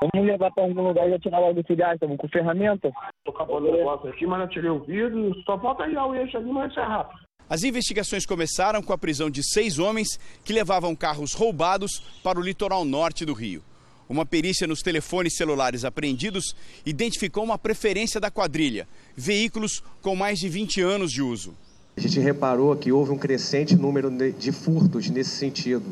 vamos 0.00 0.26
levar 0.26 0.50
para 0.52 0.64
algum 0.64 0.88
lugar 0.88 1.06
e 1.06 1.10
já 1.10 1.18
tirar 1.18 1.38
logo 1.38 1.60
esse 1.60 1.74
gás, 1.74 1.94
estamos 1.94 2.16
com 2.16 2.28
ferramenta. 2.28 2.90
Tô 3.24 3.30
acabando 3.30 3.68
o 3.68 3.72
negócio 3.72 4.08
aqui, 4.08 4.26
mas 4.26 4.40
não 4.40 4.48
tirei 4.48 4.70
o 4.70 4.80
vidro, 4.80 5.34
só 5.44 5.58
falta 5.58 5.84
aí 5.84 5.96
o 5.96 6.14
eixo 6.14 6.36
ali, 6.36 6.50
mas 6.50 6.76
é 6.76 6.82
rápido. 6.82 7.20
As 7.48 7.62
investigações 7.62 8.26
começaram 8.26 8.82
com 8.82 8.92
a 8.92 8.98
prisão 8.98 9.30
de 9.30 9.40
seis 9.44 9.78
homens 9.78 10.18
que 10.44 10.52
levavam 10.52 10.96
carros 10.96 11.32
roubados 11.32 12.00
para 12.22 12.40
o 12.40 12.42
litoral 12.42 12.84
norte 12.84 13.24
do 13.24 13.32
Rio. 13.32 13.62
Uma 14.08 14.26
perícia 14.26 14.66
nos 14.66 14.82
telefones 14.82 15.36
celulares 15.36 15.84
apreendidos 15.84 16.54
identificou 16.84 17.44
uma 17.44 17.58
preferência 17.58 18.20
da 18.20 18.30
quadrilha: 18.30 18.88
veículos 19.16 19.82
com 20.02 20.16
mais 20.16 20.38
de 20.38 20.48
20 20.48 20.80
anos 20.80 21.12
de 21.12 21.22
uso. 21.22 21.54
A 21.96 22.00
gente 22.00 22.20
reparou 22.20 22.76
que 22.76 22.92
houve 22.92 23.10
um 23.10 23.18
crescente 23.18 23.74
número 23.74 24.10
de 24.32 24.52
furtos 24.52 25.08
nesse 25.08 25.30
sentido, 25.30 25.84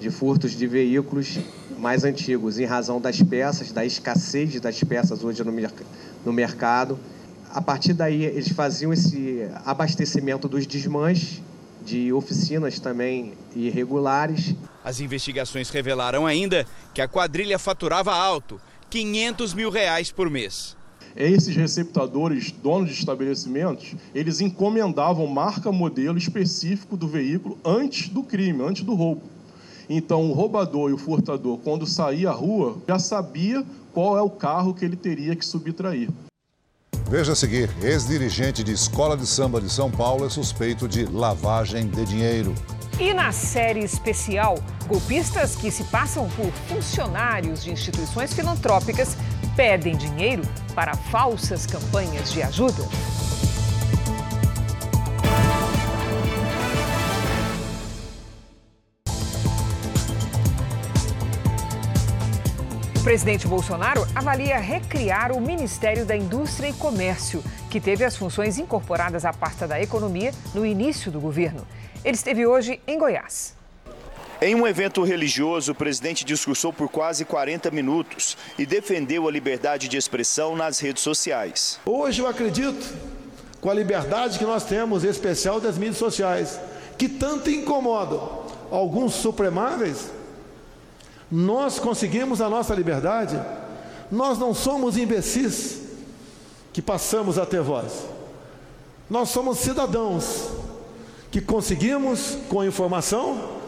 de 0.00 0.10
furtos 0.10 0.52
de 0.52 0.66
veículos 0.66 1.38
mais 1.78 2.04
antigos, 2.04 2.58
em 2.58 2.64
razão 2.64 3.00
das 3.00 3.22
peças, 3.22 3.70
da 3.70 3.84
escassez 3.84 4.58
das 4.58 4.82
peças 4.82 5.22
hoje 5.22 5.44
no, 5.44 5.52
merc 5.52 5.74
no 6.24 6.32
mercado. 6.32 6.98
A 7.52 7.60
partir 7.60 7.92
daí, 7.92 8.24
eles 8.24 8.48
faziam 8.48 8.92
esse 8.92 9.46
abastecimento 9.64 10.48
dos 10.48 10.66
desmanches 10.66 11.42
de 11.84 12.12
oficinas 12.12 12.78
também 12.78 13.34
irregulares. 13.54 14.54
As 14.82 15.00
investigações 15.00 15.68
revelaram 15.68 16.26
ainda 16.26 16.66
que 16.94 17.02
a 17.02 17.08
quadrilha 17.08 17.58
faturava 17.58 18.14
alto, 18.14 18.60
500 18.88 19.54
mil 19.54 19.70
reais 19.70 20.10
por 20.10 20.30
mês. 20.30 20.76
Esses 21.16 21.56
receptadores, 21.56 22.52
donos 22.52 22.90
de 22.90 22.94
estabelecimentos, 22.94 23.94
eles 24.14 24.40
encomendavam 24.40 25.26
marca, 25.26 25.72
modelo 25.72 26.16
específico 26.16 26.96
do 26.96 27.08
veículo 27.08 27.58
antes 27.64 28.08
do 28.08 28.22
crime, 28.22 28.62
antes 28.62 28.84
do 28.84 28.94
roubo. 28.94 29.39
Então, 29.92 30.30
o 30.30 30.32
roubador 30.32 30.88
e 30.90 30.92
o 30.92 30.98
furtador, 30.98 31.58
quando 31.58 31.84
saía 31.84 32.30
à 32.30 32.32
rua, 32.32 32.78
já 32.86 32.96
sabia 32.96 33.66
qual 33.92 34.16
é 34.16 34.22
o 34.22 34.30
carro 34.30 34.72
que 34.72 34.84
ele 34.84 34.94
teria 34.94 35.34
que 35.34 35.44
subtrair. 35.44 36.08
Veja 37.08 37.32
a 37.32 37.34
seguir: 37.34 37.68
ex-dirigente 37.82 38.62
de 38.62 38.70
escola 38.70 39.16
de 39.16 39.26
samba 39.26 39.60
de 39.60 39.68
São 39.68 39.90
Paulo 39.90 40.24
é 40.24 40.30
suspeito 40.30 40.86
de 40.86 41.06
lavagem 41.06 41.88
de 41.88 42.04
dinheiro. 42.04 42.54
E 43.00 43.12
na 43.12 43.32
série 43.32 43.80
especial, 43.80 44.62
golpistas 44.86 45.56
que 45.56 45.72
se 45.72 45.82
passam 45.84 46.28
por 46.36 46.52
funcionários 46.68 47.64
de 47.64 47.72
instituições 47.72 48.32
filantrópicas 48.32 49.16
pedem 49.56 49.96
dinheiro 49.96 50.42
para 50.72 50.94
falsas 50.94 51.66
campanhas 51.66 52.32
de 52.32 52.44
ajuda. 52.44 52.84
Presidente 63.10 63.48
Bolsonaro 63.48 64.06
avalia 64.14 64.56
recriar 64.60 65.32
o 65.32 65.40
Ministério 65.40 66.06
da 66.06 66.16
Indústria 66.16 66.68
e 66.68 66.72
Comércio, 66.72 67.42
que 67.68 67.80
teve 67.80 68.04
as 68.04 68.16
funções 68.16 68.56
incorporadas 68.56 69.24
à 69.24 69.32
pasta 69.32 69.66
da 69.66 69.82
economia 69.82 70.32
no 70.54 70.64
início 70.64 71.10
do 71.10 71.18
governo. 71.18 71.66
Ele 72.04 72.14
esteve 72.14 72.46
hoje 72.46 72.80
em 72.86 72.96
Goiás. 72.96 73.56
Em 74.40 74.54
um 74.54 74.64
evento 74.64 75.02
religioso, 75.02 75.72
o 75.72 75.74
presidente 75.74 76.24
discursou 76.24 76.72
por 76.72 76.88
quase 76.88 77.24
40 77.24 77.72
minutos 77.72 78.38
e 78.56 78.64
defendeu 78.64 79.26
a 79.26 79.32
liberdade 79.32 79.88
de 79.88 79.96
expressão 79.96 80.54
nas 80.54 80.78
redes 80.78 81.02
sociais. 81.02 81.80
Hoje 81.84 82.22
eu 82.22 82.28
acredito 82.28 82.94
com 83.60 83.68
a 83.68 83.74
liberdade 83.74 84.38
que 84.38 84.44
nós 84.44 84.62
temos, 84.62 85.02
em 85.02 85.08
especial 85.08 85.60
das 85.60 85.76
mídias 85.76 85.98
sociais, 85.98 86.60
que 86.96 87.08
tanto 87.08 87.50
incomodam 87.50 88.46
alguns 88.70 89.14
supremáveis 89.14 90.19
nós 91.30 91.78
conseguimos 91.78 92.40
a 92.40 92.48
nossa 92.48 92.74
liberdade, 92.74 93.40
nós 94.10 94.38
não 94.38 94.52
somos 94.52 94.96
imbecis 94.96 95.82
que 96.72 96.82
passamos 96.82 97.38
a 97.38 97.46
ter 97.46 97.62
voz. 97.62 98.06
Nós 99.08 99.28
somos 99.28 99.58
cidadãos 99.58 100.50
que 101.30 101.40
conseguimos, 101.40 102.36
com 102.48 102.64
informação, 102.64 103.59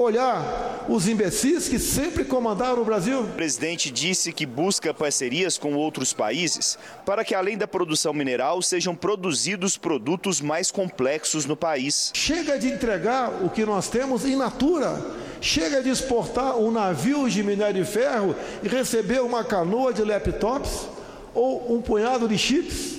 olhar 0.00 0.84
os 0.88 1.08
imbecis 1.08 1.68
que 1.68 1.78
sempre 1.78 2.24
comandaram 2.24 2.82
o 2.82 2.84
Brasil. 2.84 3.20
O 3.20 3.28
presidente 3.28 3.90
disse 3.90 4.32
que 4.32 4.44
busca 4.44 4.92
parcerias 4.92 5.56
com 5.56 5.74
outros 5.74 6.12
países 6.12 6.78
para 7.04 7.24
que, 7.24 7.34
além 7.34 7.56
da 7.56 7.66
produção 7.66 8.12
mineral, 8.12 8.60
sejam 8.62 8.94
produzidos 8.94 9.76
produtos 9.76 10.40
mais 10.40 10.70
complexos 10.70 11.46
no 11.46 11.56
país. 11.56 12.10
Chega 12.14 12.58
de 12.58 12.68
entregar 12.68 13.42
o 13.42 13.48
que 13.48 13.64
nós 13.64 13.88
temos 13.88 14.24
in 14.24 14.36
natura. 14.36 15.00
Chega 15.40 15.82
de 15.82 15.90
exportar 15.90 16.56
um 16.56 16.70
navio 16.70 17.28
de 17.28 17.42
minério 17.42 17.84
de 17.84 17.90
ferro 17.90 18.34
e 18.62 18.68
receber 18.68 19.20
uma 19.22 19.44
canoa 19.44 19.92
de 19.92 20.02
laptops 20.02 20.88
ou 21.34 21.74
um 21.74 21.82
punhado 21.82 22.28
de 22.28 22.38
chips. 22.38 22.96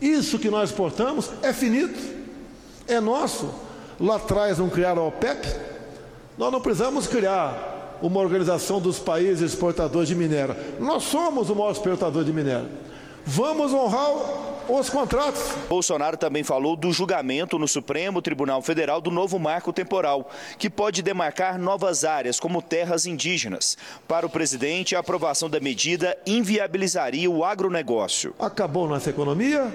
Isso 0.00 0.38
que 0.38 0.48
nós 0.48 0.70
exportamos 0.70 1.30
é 1.42 1.52
finito, 1.52 1.98
é 2.86 3.00
nosso. 3.00 3.52
Lá 4.00 4.16
atrás 4.16 4.58
não 4.58 4.70
criaram 4.70 5.02
a 5.02 5.06
OPEP, 5.06 5.46
nós 6.38 6.52
não 6.52 6.60
precisamos 6.60 7.06
criar 7.06 7.98
uma 8.00 8.20
organização 8.20 8.80
dos 8.80 8.98
países 8.98 9.52
exportadores 9.52 10.08
de 10.08 10.14
minério. 10.14 10.54
Nós 10.78 11.02
somos 11.02 11.50
o 11.50 11.54
maior 11.54 11.72
exportador 11.72 12.22
de 12.24 12.32
minério. 12.32 12.68
Vamos 13.26 13.72
honrar 13.74 14.08
os 14.68 14.88
contratos. 14.88 15.42
Bolsonaro 15.68 16.16
também 16.16 16.44
falou 16.44 16.76
do 16.76 16.92
julgamento 16.92 17.58
no 17.58 17.66
Supremo 17.66 18.22
Tribunal 18.22 18.62
Federal 18.62 19.00
do 19.00 19.10
novo 19.10 19.38
marco 19.38 19.72
temporal, 19.72 20.30
que 20.58 20.70
pode 20.70 21.02
demarcar 21.02 21.58
novas 21.58 22.04
áreas, 22.04 22.38
como 22.38 22.62
terras 22.62 23.04
indígenas. 23.04 23.76
Para 24.06 24.24
o 24.24 24.30
presidente, 24.30 24.94
a 24.94 25.00
aprovação 25.00 25.50
da 25.50 25.58
medida 25.58 26.16
inviabilizaria 26.24 27.28
o 27.28 27.44
agronegócio. 27.44 28.34
Acabou 28.38 28.86
nossa 28.86 29.10
economia, 29.10 29.66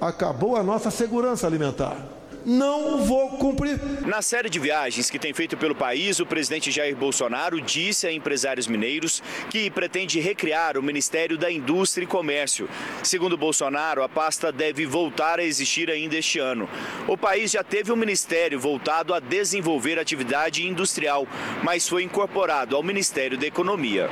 acabou 0.00 0.56
a 0.56 0.62
nossa 0.62 0.90
segurança 0.90 1.46
alimentar 1.46 2.21
não 2.44 3.04
vou 3.04 3.30
cumprir. 3.30 3.78
Na 4.06 4.22
série 4.22 4.48
de 4.48 4.58
viagens 4.58 5.10
que 5.10 5.18
tem 5.18 5.32
feito 5.32 5.56
pelo 5.56 5.74
país, 5.74 6.20
o 6.20 6.26
presidente 6.26 6.70
Jair 6.70 6.96
Bolsonaro 6.96 7.60
disse 7.60 8.06
a 8.06 8.12
empresários 8.12 8.66
mineiros 8.66 9.22
que 9.50 9.70
pretende 9.70 10.20
recriar 10.20 10.76
o 10.76 10.82
Ministério 10.82 11.38
da 11.38 11.50
Indústria 11.50 12.04
e 12.04 12.08
Comércio. 12.08 12.68
Segundo 13.02 13.36
Bolsonaro, 13.36 14.02
a 14.02 14.08
pasta 14.08 14.52
deve 14.52 14.86
voltar 14.86 15.38
a 15.38 15.44
existir 15.44 15.90
ainda 15.90 16.16
este 16.16 16.38
ano. 16.38 16.68
O 17.06 17.16
país 17.16 17.50
já 17.50 17.62
teve 17.62 17.92
um 17.92 17.96
ministério 17.96 18.58
voltado 18.58 19.14
a 19.14 19.20
desenvolver 19.20 19.98
atividade 19.98 20.66
industrial, 20.66 21.26
mas 21.62 21.88
foi 21.88 22.02
incorporado 22.02 22.76
ao 22.76 22.82
Ministério 22.82 23.38
da 23.38 23.46
Economia. 23.46 24.08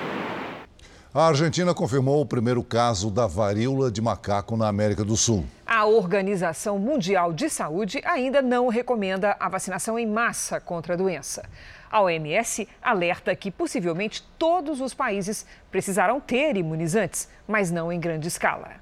A 1.12 1.26
Argentina 1.26 1.74
confirmou 1.74 2.20
o 2.20 2.26
primeiro 2.26 2.62
caso 2.62 3.10
da 3.10 3.26
varíola 3.26 3.90
de 3.90 4.00
macaco 4.00 4.56
na 4.56 4.68
América 4.68 5.04
do 5.04 5.16
Sul. 5.16 5.44
A 5.66 5.84
Organização 5.84 6.78
Mundial 6.78 7.32
de 7.32 7.50
Saúde 7.50 8.00
ainda 8.04 8.40
não 8.40 8.68
recomenda 8.68 9.36
a 9.40 9.48
vacinação 9.48 9.98
em 9.98 10.06
massa 10.06 10.60
contra 10.60 10.94
a 10.94 10.96
doença. 10.96 11.42
A 11.90 12.00
OMS 12.00 12.68
alerta 12.80 13.34
que 13.34 13.50
possivelmente 13.50 14.22
todos 14.38 14.80
os 14.80 14.94
países 14.94 15.44
precisarão 15.68 16.20
ter 16.20 16.56
imunizantes, 16.56 17.28
mas 17.48 17.72
não 17.72 17.92
em 17.92 17.98
grande 17.98 18.28
escala. 18.28 18.74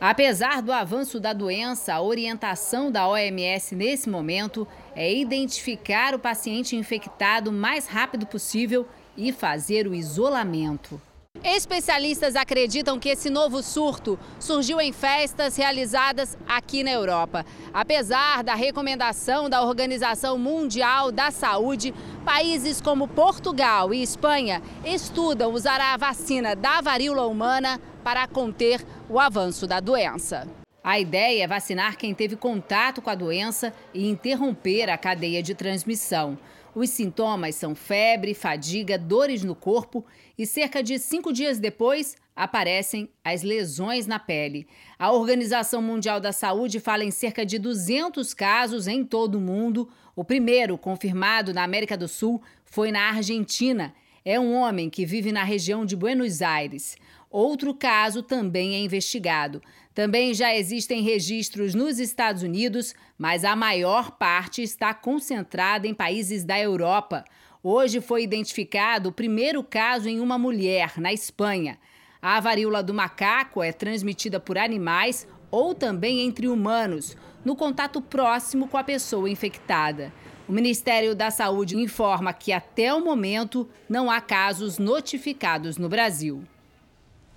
Apesar 0.00 0.60
do 0.60 0.72
avanço 0.72 1.20
da 1.20 1.32
doença, 1.32 1.94
a 1.94 2.02
orientação 2.02 2.90
da 2.90 3.06
OMS 3.06 3.76
nesse 3.76 4.10
momento 4.10 4.66
é 4.92 5.14
identificar 5.14 6.16
o 6.16 6.18
paciente 6.18 6.74
infectado 6.74 7.50
o 7.50 7.52
mais 7.52 7.86
rápido 7.86 8.26
possível 8.26 8.88
e 9.16 9.30
fazer 9.30 9.86
o 9.86 9.94
isolamento. 9.94 11.00
Especialistas 11.44 12.36
acreditam 12.36 13.00
que 13.00 13.08
esse 13.08 13.28
novo 13.28 13.62
surto 13.62 14.18
surgiu 14.38 14.80
em 14.80 14.92
festas 14.92 15.56
realizadas 15.56 16.38
aqui 16.46 16.84
na 16.84 16.92
Europa. 16.92 17.44
Apesar 17.74 18.44
da 18.44 18.54
recomendação 18.54 19.50
da 19.50 19.60
Organização 19.62 20.38
Mundial 20.38 21.10
da 21.10 21.32
Saúde, 21.32 21.92
países 22.24 22.80
como 22.80 23.08
Portugal 23.08 23.92
e 23.92 24.02
Espanha 24.02 24.62
estudam 24.84 25.52
usar 25.52 25.80
a 25.80 25.96
vacina 25.96 26.54
da 26.54 26.80
varíola 26.80 27.26
humana 27.26 27.80
para 28.04 28.26
conter 28.28 28.84
o 29.08 29.18
avanço 29.18 29.66
da 29.66 29.80
doença. 29.80 30.46
A 30.84 30.98
ideia 30.98 31.44
é 31.44 31.46
vacinar 31.46 31.96
quem 31.96 32.14
teve 32.14 32.36
contato 32.36 33.02
com 33.02 33.10
a 33.10 33.14
doença 33.14 33.72
e 33.92 34.08
interromper 34.08 34.90
a 34.90 34.98
cadeia 34.98 35.42
de 35.42 35.54
transmissão. 35.54 36.38
Os 36.74 36.88
sintomas 36.88 37.54
são 37.54 37.74
febre, 37.74 38.32
fadiga, 38.32 38.96
dores 38.96 39.44
no 39.44 39.54
corpo 39.54 40.04
e 40.38 40.46
cerca 40.46 40.82
de 40.82 40.98
cinco 40.98 41.30
dias 41.30 41.58
depois 41.58 42.16
aparecem 42.34 43.10
as 43.22 43.42
lesões 43.42 44.06
na 44.06 44.18
pele. 44.18 44.66
A 44.98 45.12
Organização 45.12 45.82
Mundial 45.82 46.18
da 46.18 46.32
Saúde 46.32 46.80
fala 46.80 47.04
em 47.04 47.10
cerca 47.10 47.44
de 47.44 47.58
200 47.58 48.32
casos 48.32 48.86
em 48.86 49.04
todo 49.04 49.34
o 49.34 49.40
mundo. 49.40 49.86
O 50.16 50.24
primeiro, 50.24 50.78
confirmado 50.78 51.52
na 51.52 51.62
América 51.62 51.94
do 51.94 52.08
Sul, 52.08 52.40
foi 52.64 52.90
na 52.90 53.10
Argentina. 53.10 53.94
É 54.24 54.40
um 54.40 54.54
homem 54.54 54.88
que 54.88 55.04
vive 55.04 55.30
na 55.30 55.44
região 55.44 55.84
de 55.84 55.94
Buenos 55.94 56.40
Aires. 56.40 56.96
Outro 57.30 57.74
caso 57.74 58.22
também 58.22 58.74
é 58.74 58.78
investigado. 58.78 59.62
Também 59.94 60.32
já 60.32 60.54
existem 60.54 61.02
registros 61.02 61.74
nos 61.74 61.98
Estados 61.98 62.42
Unidos, 62.42 62.94
mas 63.18 63.44
a 63.44 63.54
maior 63.54 64.12
parte 64.12 64.62
está 64.62 64.94
concentrada 64.94 65.86
em 65.86 65.92
países 65.92 66.44
da 66.44 66.58
Europa. 66.58 67.24
Hoje 67.62 68.00
foi 68.00 68.22
identificado 68.22 69.10
o 69.10 69.12
primeiro 69.12 69.62
caso 69.62 70.08
em 70.08 70.18
uma 70.18 70.38
mulher, 70.38 70.94
na 70.96 71.12
Espanha. 71.12 71.78
A 72.22 72.40
varíola 72.40 72.82
do 72.82 72.94
macaco 72.94 73.62
é 73.62 73.70
transmitida 73.70 74.40
por 74.40 74.56
animais 74.56 75.28
ou 75.50 75.74
também 75.74 76.20
entre 76.20 76.48
humanos, 76.48 77.14
no 77.44 77.54
contato 77.54 78.00
próximo 78.00 78.68
com 78.68 78.78
a 78.78 78.84
pessoa 78.84 79.28
infectada. 79.28 80.10
O 80.48 80.52
Ministério 80.52 81.14
da 81.14 81.30
Saúde 81.30 81.76
informa 81.76 82.32
que 82.32 82.50
até 82.50 82.94
o 82.94 83.04
momento 83.04 83.68
não 83.88 84.10
há 84.10 84.20
casos 84.20 84.78
notificados 84.78 85.76
no 85.76 85.88
Brasil. 85.88 86.42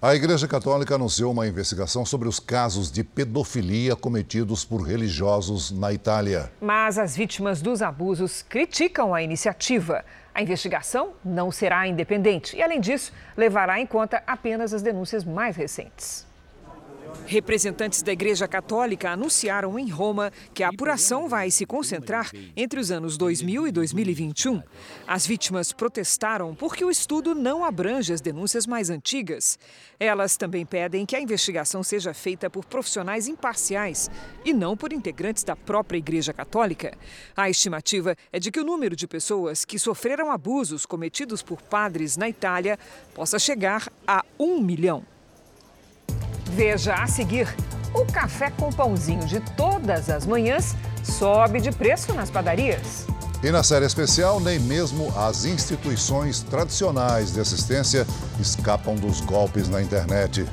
A 0.06 0.14
Igreja 0.14 0.48
Católica 0.48 0.94
anunciou 0.94 1.32
uma 1.32 1.48
investigação 1.48 2.06
sobre 2.06 2.28
os 2.28 2.40
casos 2.40 2.92
de 2.92 3.04
pedofilia 3.04 3.96
cometidos 3.96 4.64
por 4.64 4.84
religiosos 4.84 5.72
na 5.72 5.92
Itália. 5.92 6.52
Mas 6.62 7.00
as 7.00 7.16
vítimas 7.16 7.60
dos 7.60 7.82
abusos 7.82 8.44
criticam 8.44 9.16
a 9.16 9.24
iniciativa. 9.24 10.06
A 10.32 10.44
investigação 10.44 11.14
não 11.26 11.52
será 11.52 11.88
independente 11.88 12.56
e, 12.56 12.62
além 12.62 12.80
disso, 12.80 13.12
levará 13.36 13.80
em 13.80 13.88
conta 13.88 14.22
apenas 14.28 14.76
as 14.76 14.84
denúncias 14.84 15.24
mais 15.24 15.56
recentes. 15.56 16.28
Representantes 17.26 18.04
da 18.04 18.12
Igreja 18.12 18.48
Católica 18.48 19.10
anunciaram 19.10 19.80
em 19.80 19.90
Roma 19.90 20.32
que 20.54 20.64
a 20.64 20.70
apuração 20.70 21.28
vai 21.28 21.50
se 21.50 21.66
concentrar 21.66 22.30
entre 22.56 22.80
os 22.80 22.92
anos 22.92 23.18
2000 23.18 23.68
e 23.68 23.72
2021. 23.72 24.62
As 25.08 25.26
vítimas 25.26 25.74
protestaram 25.74 26.54
porque 26.54 26.86
o 26.86 26.92
estudo 26.92 27.34
não 27.34 27.66
abrange 27.66 28.14
as 28.14 28.22
denúncias 28.22 28.68
mais 28.68 28.92
antigas. 28.92 29.58
Elas 30.00 30.38
também 30.38 30.66
pedem 30.66 31.06
que 31.06 31.16
a 31.16 31.22
investigação 31.22 31.82
seja 31.82 32.14
feita 32.14 32.50
por 32.50 32.66
profissionais 32.66 33.28
imparciais 33.28 34.10
e 34.44 34.54
não 34.54 34.78
por 34.78 34.94
integrantes 34.94 35.44
da 35.44 35.56
própria 35.56 35.98
Igreja 35.98 36.32
Católica. 36.32 36.96
A 37.36 37.50
estimativa 37.50 38.16
é 38.32 38.40
de 38.40 38.52
que 38.52 38.60
o 38.60 38.66
número 38.66 38.96
de 38.96 39.08
pessoas 39.08 39.66
que 39.66 39.80
sofreram 39.80 40.32
abusos 40.32 40.86
cometidos 40.86 41.42
por 41.42 41.62
padres 41.62 42.18
na 42.18 42.30
Itália 42.30 42.78
possa 43.16 43.40
chegar 43.40 43.92
a 44.06 44.24
um 44.40 44.62
milhão. 44.62 45.15
Veja 46.56 46.94
a 46.94 47.06
seguir: 47.06 47.54
o 47.94 48.06
café 48.06 48.50
com 48.50 48.72
pãozinho 48.72 49.26
de 49.26 49.42
todas 49.42 50.10
as 50.10 50.26
manhãs 50.26 50.74
sobe 51.04 51.60
de 51.60 51.70
preço 51.70 52.14
nas 52.14 52.30
padarias. 52.30 53.06
E 53.44 53.52
na 53.52 53.62
série 53.62 53.86
especial, 53.86 54.40
nem 54.40 54.58
mesmo 54.58 55.14
as 55.18 55.44
instituições 55.44 56.40
tradicionais 56.40 57.34
de 57.34 57.42
assistência 57.42 58.08
escapam 58.40 58.96
dos 58.96 59.20
golpes 59.20 59.68
na 59.68 59.82
internet. 59.82 60.46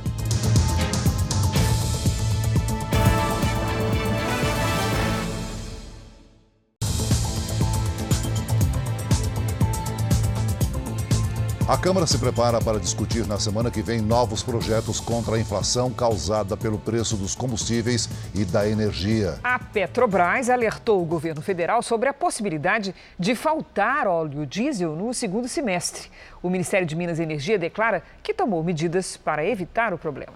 A 11.73 11.79
Câmara 11.79 12.07
se 12.07 12.19
prepara 12.19 12.61
para 12.61 12.79
discutir 12.79 13.27
na 13.27 13.39
semana 13.39 13.71
que 13.71 13.81
vem 13.81 13.99
novos 13.99 14.43
projetos 14.43 15.01
contra 15.01 15.37
a 15.37 15.41
inflação 15.41 15.91
causada 15.91 16.55
pelo 16.55 16.79
preço 16.79 17.17
dos 17.17 17.35
combustíveis 17.35 18.11
e 18.35 18.45
da 18.45 18.69
energia. 18.69 19.39
A 19.43 19.59
Petrobras 19.59 20.51
alertou 20.51 21.01
o 21.01 21.07
governo 21.07 21.41
federal 21.41 21.83
sobre 21.83 22.11
a 22.11 22.13
possibilidade 22.13 22.95
de 23.19 23.35
faltar 23.35 24.07
óleo 24.07 24.45
diesel 24.45 24.95
no 24.95 25.15
segundo 25.15 25.49
semestre. 25.49 26.11
O 26.43 26.51
Ministério 26.51 26.87
de 26.87 26.95
Minas 26.95 27.19
e 27.19 27.23
Energia 27.23 27.59
declara 27.59 28.03
que 28.23 28.35
tomou 28.35 28.63
medidas 28.63 29.17
para 29.17 29.43
evitar 29.43 29.95
o 29.95 29.99
problema. 29.99 30.35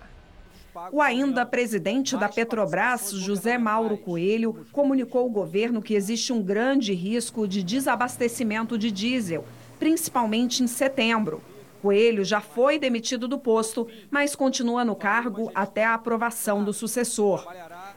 O 0.90 1.02
ainda 1.02 1.44
presidente 1.44 2.16
da 2.16 2.30
Petrobras, 2.30 3.10
José 3.10 3.58
Mauro 3.58 3.98
Coelho, 3.98 4.64
comunicou 4.72 5.20
ao 5.20 5.28
governo 5.28 5.82
que 5.82 5.94
existe 5.94 6.32
um 6.32 6.42
grande 6.42 6.94
risco 6.94 7.46
de 7.46 7.62
desabastecimento 7.62 8.78
de 8.78 8.90
diesel 8.90 9.44
principalmente 9.78 10.62
em 10.62 10.66
setembro. 10.66 11.42
Coelho 11.82 12.24
já 12.24 12.40
foi 12.40 12.78
demitido 12.78 13.28
do 13.28 13.38
posto, 13.38 13.86
mas 14.10 14.34
continua 14.34 14.84
no 14.84 14.96
cargo 14.96 15.50
até 15.54 15.84
a 15.84 15.94
aprovação 15.94 16.64
do 16.64 16.72
sucessor. 16.72 17.46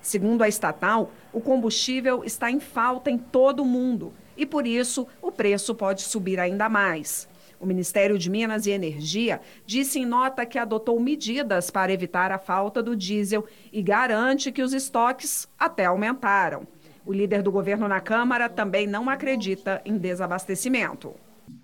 Segundo 0.02 0.44
a 0.44 0.48
estatal, 0.48 1.12
o 1.34 1.42
combustível 1.42 2.24
está 2.24 2.52
em 2.52 2.60
falta 2.60 3.10
em 3.10 3.18
todo 3.18 3.64
o 3.64 3.66
mundo 3.66 4.14
e, 4.38 4.46
por 4.46 4.68
isso, 4.68 5.08
o 5.22 5.32
preço 5.32 5.74
pode 5.74 6.02
subir 6.04 6.40
ainda 6.40 6.70
mais. 6.70 7.28
O 7.60 7.66
Ministério 7.66 8.18
de 8.18 8.30
Minas 8.30 8.66
e 8.66 8.72
Energia 8.72 9.42
disse 9.66 10.00
em 10.00 10.06
nota 10.06 10.46
que 10.46 10.58
adotou 10.58 10.98
medidas 11.00 11.70
para 11.70 11.92
evitar 11.92 12.32
a 12.32 12.38
falta 12.38 12.82
do 12.82 12.96
diesel 12.96 13.46
e 13.74 13.82
garante 13.82 14.52
que 14.52 14.62
os 14.62 14.72
estoques 14.72 15.48
até 15.58 15.86
aumentaram. 15.86 16.66
O 17.06 17.12
líder 17.12 17.42
do 17.42 17.52
governo 17.52 17.88
na 17.88 18.00
Câmara 18.00 18.48
também 18.48 18.88
não 18.88 19.10
acredita 19.10 19.82
em 19.84 19.98
desabastecimento. 19.98 21.16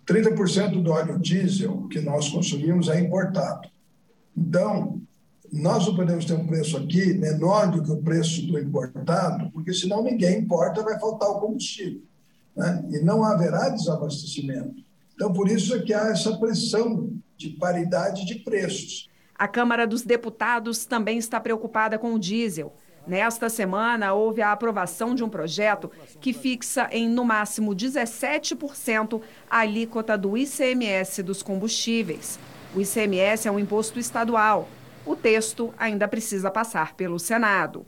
30% 0.05 0.81
do 0.81 0.91
óleo 0.91 1.19
diesel 1.19 1.87
que 1.87 1.99
nós 1.99 2.29
consumimos 2.29 2.89
é 2.89 2.99
importado. 2.99 3.67
Então, 4.37 5.01
nós 5.51 5.87
não 5.87 5.95
podemos 5.95 6.25
ter 6.25 6.33
um 6.33 6.45
preço 6.45 6.77
aqui 6.77 7.13
menor 7.13 7.71
do 7.71 7.81
que 7.81 7.91
o 7.91 8.01
preço 8.01 8.45
do 8.45 8.59
importado, 8.59 9.49
porque 9.51 9.73
senão 9.73 10.03
ninguém 10.03 10.39
importa, 10.39 10.83
vai 10.83 10.99
faltar 10.99 11.29
o 11.29 11.39
combustível. 11.39 12.01
Né? 12.55 12.85
E 12.91 12.99
não 12.99 13.23
haverá 13.23 13.69
desabastecimento. 13.69 14.83
Então, 15.13 15.31
por 15.31 15.49
isso 15.49 15.73
é 15.73 15.79
que 15.79 15.93
há 15.93 16.09
essa 16.09 16.37
pressão 16.37 17.09
de 17.37 17.49
paridade 17.51 18.25
de 18.25 18.35
preços. 18.35 19.09
A 19.33 19.47
Câmara 19.47 19.85
dos 19.85 20.03
Deputados 20.03 20.85
também 20.85 21.17
está 21.17 21.39
preocupada 21.39 21.97
com 21.97 22.13
o 22.13 22.19
diesel. 22.19 22.73
Nesta 23.07 23.49
semana, 23.49 24.13
houve 24.13 24.41
a 24.41 24.51
aprovação 24.51 25.13
de 25.13 25.23
um 25.23 25.29
projeto 25.29 25.91
que 26.19 26.33
fixa 26.33 26.87
em, 26.91 27.07
no 27.07 27.23
máximo, 27.23 27.75
17% 27.75 29.21
a 29.49 29.59
alíquota 29.59 30.17
do 30.17 30.35
ICMS 30.35 31.21
dos 31.21 31.43
combustíveis. 31.43 32.39
O 32.73 32.81
ICMS 32.81 33.47
é 33.47 33.51
um 33.51 33.59
imposto 33.59 33.99
estadual. 33.99 34.67
O 35.05 35.15
texto 35.15 35.71
ainda 35.77 36.07
precisa 36.07 36.49
passar 36.49 36.95
pelo 36.95 37.19
Senado. 37.19 37.85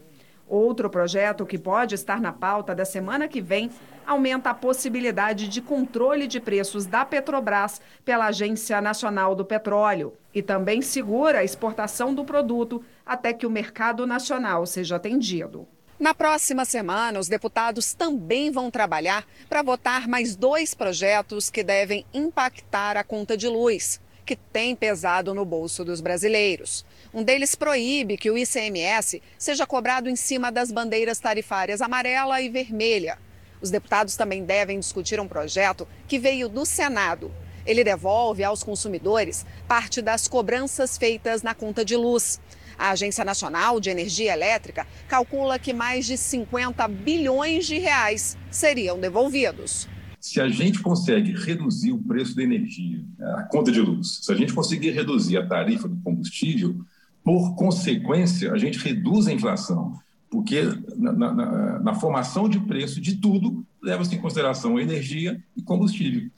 Outro 0.47 0.89
projeto 0.89 1.45
que 1.45 1.57
pode 1.57 1.95
estar 1.95 2.21
na 2.21 2.31
pauta 2.31 2.73
da 2.73 2.85
semana 2.85 3.27
que 3.27 3.41
vem 3.41 3.69
aumenta 4.05 4.51
a 4.51 4.53
possibilidade 4.53 5.49
de 5.49 5.61
controle 5.61 6.25
de 6.27 6.39
preços 6.39 6.85
da 6.85 7.03
Petrobras 7.03 7.81
pela 8.05 8.27
Agência 8.27 8.79
Nacional 8.79 9.35
do 9.35 9.43
Petróleo 9.43 10.13
e 10.33 10.41
também 10.41 10.81
segura 10.81 11.39
a 11.39 11.43
exportação 11.43 12.13
do 12.13 12.23
produto 12.23 12.81
até 13.07 13.33
que 13.33 13.45
o 13.45 13.49
mercado 13.49 14.05
nacional 14.05 14.65
seja 14.65 14.97
atendido. 14.97 15.67
Na 15.99 16.13
próxima 16.13 16.63
semana, 16.63 17.19
os 17.19 17.27
deputados 17.27 17.93
também 17.93 18.51
vão 18.51 18.69
trabalhar 18.69 19.25
para 19.49 19.63
votar 19.63 20.07
mais 20.07 20.35
dois 20.35 20.75
projetos 20.75 21.49
que 21.49 21.63
devem 21.63 22.05
impactar 22.13 22.95
a 22.95 23.03
conta 23.03 23.35
de 23.35 23.47
luz, 23.47 23.99
que 24.23 24.35
tem 24.35 24.75
pesado 24.75 25.33
no 25.33 25.43
bolso 25.43 25.83
dos 25.83 25.99
brasileiros. 25.99 26.85
Um 27.11 27.23
deles 27.23 27.55
proíbe 27.55 28.17
que 28.17 28.29
o 28.29 28.37
ICMS 28.37 29.23
seja 29.39 29.65
cobrado 29.65 30.07
em 30.07 30.15
cima 30.15 30.51
das 30.51 30.71
bandeiras 30.71 31.17
tarifárias 31.17 31.81
amarela 31.81 32.39
e 32.41 32.49
vermelha. 32.49 33.17
Os 33.59 33.71
deputados 33.71 34.15
também 34.15 34.43
devem 34.43 34.79
discutir 34.79 35.19
um 35.19 35.27
projeto 35.27 35.87
que 36.07 36.19
veio 36.19 36.47
do 36.47 36.63
Senado. 36.63 37.31
Ele 37.65 37.83
devolve 37.83 38.43
aos 38.43 38.63
consumidores 38.63 39.45
parte 39.67 40.01
das 40.01 40.27
cobranças 40.27 40.97
feitas 40.97 41.41
na 41.41 41.55
conta 41.55 41.83
de 41.83 41.95
luz. 41.95 42.39
A 42.77 42.91
Agência 42.91 43.25
Nacional 43.25 43.79
de 43.79 43.89
Energia 43.89 44.33
Elétrica 44.33 44.85
calcula 45.07 45.57
que 45.57 45.73
mais 45.73 46.05
de 46.05 46.17
50 46.17 46.87
bilhões 46.87 47.65
de 47.65 47.79
reais 47.79 48.37
seriam 48.51 48.99
devolvidos. 48.99 49.87
Se 50.19 50.41
a 50.41 50.49
gente 50.49 50.81
consegue 50.81 51.31
reduzir 51.31 51.91
o 51.91 51.97
preço 51.97 52.35
da 52.35 52.43
energia, 52.43 53.03
a 53.19 53.43
conta 53.43 53.71
de 53.71 53.79
luz, 53.79 54.19
se 54.21 54.31
a 54.31 54.35
gente 54.35 54.53
conseguir 54.53 54.91
reduzir 54.91 55.37
a 55.37 55.47
tarifa 55.47 55.87
do 55.87 55.95
combustível, 55.97 56.75
por 57.23 57.55
consequência, 57.55 58.51
a 58.51 58.57
gente 58.57 58.79
reduz 58.79 59.27
a 59.27 59.33
inflação, 59.33 59.99
porque 60.29 60.61
na, 60.95 61.13
na, 61.13 61.79
na 61.79 61.95
formação 61.95 62.47
de 62.47 62.59
preço 62.59 63.01
de 63.01 63.15
tudo 63.15 63.65
leva-se 63.81 64.15
em 64.15 64.19
consideração 64.19 64.79
energia 64.79 65.41
e 65.55 65.61
combustível. 65.61 66.29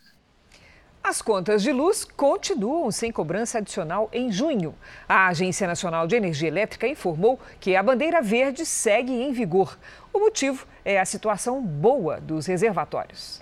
As 1.09 1.23
contas 1.23 1.63
de 1.63 1.71
luz 1.71 2.05
continuam 2.05 2.91
sem 2.91 3.11
cobrança 3.11 3.57
adicional 3.57 4.11
em 4.13 4.31
junho. 4.31 4.75
A 5.07 5.25
Agência 5.29 5.65
Nacional 5.65 6.05
de 6.05 6.15
Energia 6.15 6.47
Elétrica 6.47 6.87
informou 6.87 7.39
que 7.59 7.75
a 7.75 7.81
bandeira 7.81 8.21
verde 8.21 8.63
segue 8.63 9.11
em 9.11 9.33
vigor. 9.33 9.75
O 10.13 10.19
motivo 10.19 10.67
é 10.85 10.99
a 10.99 11.05
situação 11.05 11.63
boa 11.63 12.21
dos 12.21 12.45
reservatórios. 12.45 13.41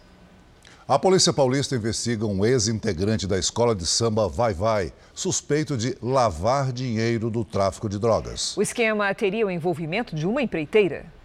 A 0.87 0.97
Polícia 0.97 1.33
Paulista 1.33 1.75
investiga 1.75 2.25
um 2.25 2.45
ex-integrante 2.45 3.27
da 3.27 3.37
escola 3.37 3.75
de 3.75 3.85
samba 3.85 4.29
Vai 4.29 4.53
Vai, 4.53 4.93
suspeito 5.13 5.75
de 5.75 5.97
lavar 6.01 6.71
dinheiro 6.71 7.29
do 7.29 7.43
tráfico 7.43 7.89
de 7.89 7.99
drogas. 7.99 8.55
O 8.55 8.61
esquema 8.61 9.13
teria 9.13 9.45
o 9.45 9.51
envolvimento 9.51 10.15
de 10.15 10.25
uma 10.25 10.41
empreiteira. 10.41 11.16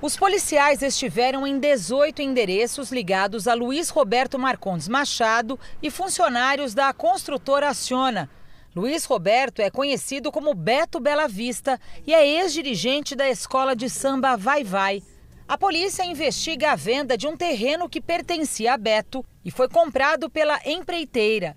Os 0.00 0.14
policiais 0.14 0.82
estiveram 0.82 1.46
em 1.46 1.58
18 1.58 2.20
endereços 2.20 2.92
ligados 2.92 3.48
a 3.48 3.54
Luiz 3.54 3.88
Roberto 3.88 4.38
Marcondes 4.38 4.88
Machado 4.88 5.58
e 5.82 5.90
funcionários 5.90 6.74
da 6.74 6.92
construtora 6.92 7.70
Aciona. 7.70 8.28
Luiz 8.74 9.06
Roberto 9.06 9.62
é 9.62 9.70
conhecido 9.70 10.30
como 10.30 10.52
Beto 10.52 11.00
Bela 11.00 11.26
Vista 11.26 11.80
e 12.06 12.12
é 12.12 12.26
ex-dirigente 12.26 13.16
da 13.16 13.30
escola 13.30 13.74
de 13.74 13.88
samba 13.88 14.36
Vai 14.36 14.62
Vai. 14.62 15.02
A 15.48 15.56
polícia 15.56 16.04
investiga 16.04 16.72
a 16.72 16.76
venda 16.76 17.16
de 17.16 17.26
um 17.26 17.34
terreno 17.34 17.88
que 17.88 18.00
pertencia 18.00 18.74
a 18.74 18.76
Beto 18.76 19.24
e 19.42 19.50
foi 19.50 19.66
comprado 19.66 20.28
pela 20.28 20.60
empreiteira. 20.66 21.56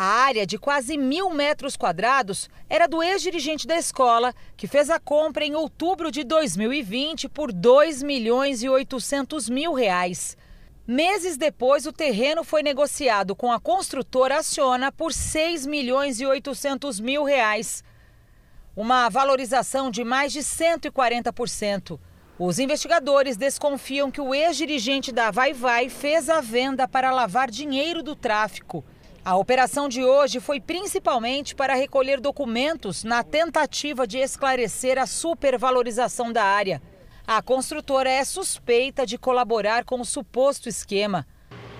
A 0.00 0.04
área 0.04 0.46
de 0.46 0.56
quase 0.56 0.96
mil 0.96 1.28
metros 1.28 1.76
quadrados 1.76 2.48
era 2.70 2.86
do 2.86 3.02
ex-dirigente 3.02 3.66
da 3.66 3.76
escola, 3.76 4.32
que 4.56 4.68
fez 4.68 4.90
a 4.90 5.00
compra 5.00 5.44
em 5.44 5.56
outubro 5.56 6.12
de 6.12 6.22
2020 6.22 7.28
por 7.28 7.52
2 7.52 8.04
milhões 8.04 8.62
e 8.62 8.68
800 8.68 9.50
mil 9.50 9.74
reais. 9.74 10.36
Meses 10.86 11.36
depois, 11.36 11.84
o 11.84 11.92
terreno 11.92 12.44
foi 12.44 12.62
negociado 12.62 13.34
com 13.34 13.50
a 13.50 13.58
construtora 13.58 14.38
Aciona 14.38 14.92
por 14.92 15.12
6 15.12 15.66
milhões 15.66 16.20
e 16.20 16.26
800 16.26 17.00
mil 17.00 17.24
reais. 17.24 17.82
Uma 18.76 19.08
valorização 19.08 19.90
de 19.90 20.04
mais 20.04 20.32
de 20.32 20.44
140%. 20.44 21.98
Os 22.38 22.60
investigadores 22.60 23.36
desconfiam 23.36 24.12
que 24.12 24.20
o 24.20 24.32
ex-dirigente 24.32 25.10
da 25.10 25.32
Vai 25.32 25.52
Vai 25.52 25.88
fez 25.88 26.30
a 26.30 26.40
venda 26.40 26.86
para 26.86 27.10
lavar 27.10 27.50
dinheiro 27.50 28.00
do 28.00 28.14
tráfico. 28.14 28.84
A 29.28 29.36
operação 29.36 29.90
de 29.90 30.02
hoje 30.02 30.40
foi 30.40 30.58
principalmente 30.58 31.54
para 31.54 31.74
recolher 31.74 32.18
documentos 32.18 33.04
na 33.04 33.22
tentativa 33.22 34.06
de 34.06 34.16
esclarecer 34.16 34.98
a 34.98 35.04
supervalorização 35.04 36.32
da 36.32 36.42
área. 36.42 36.80
A 37.26 37.42
construtora 37.42 38.08
é 38.08 38.24
suspeita 38.24 39.04
de 39.04 39.18
colaborar 39.18 39.84
com 39.84 40.00
o 40.00 40.04
suposto 40.04 40.66
esquema. 40.66 41.26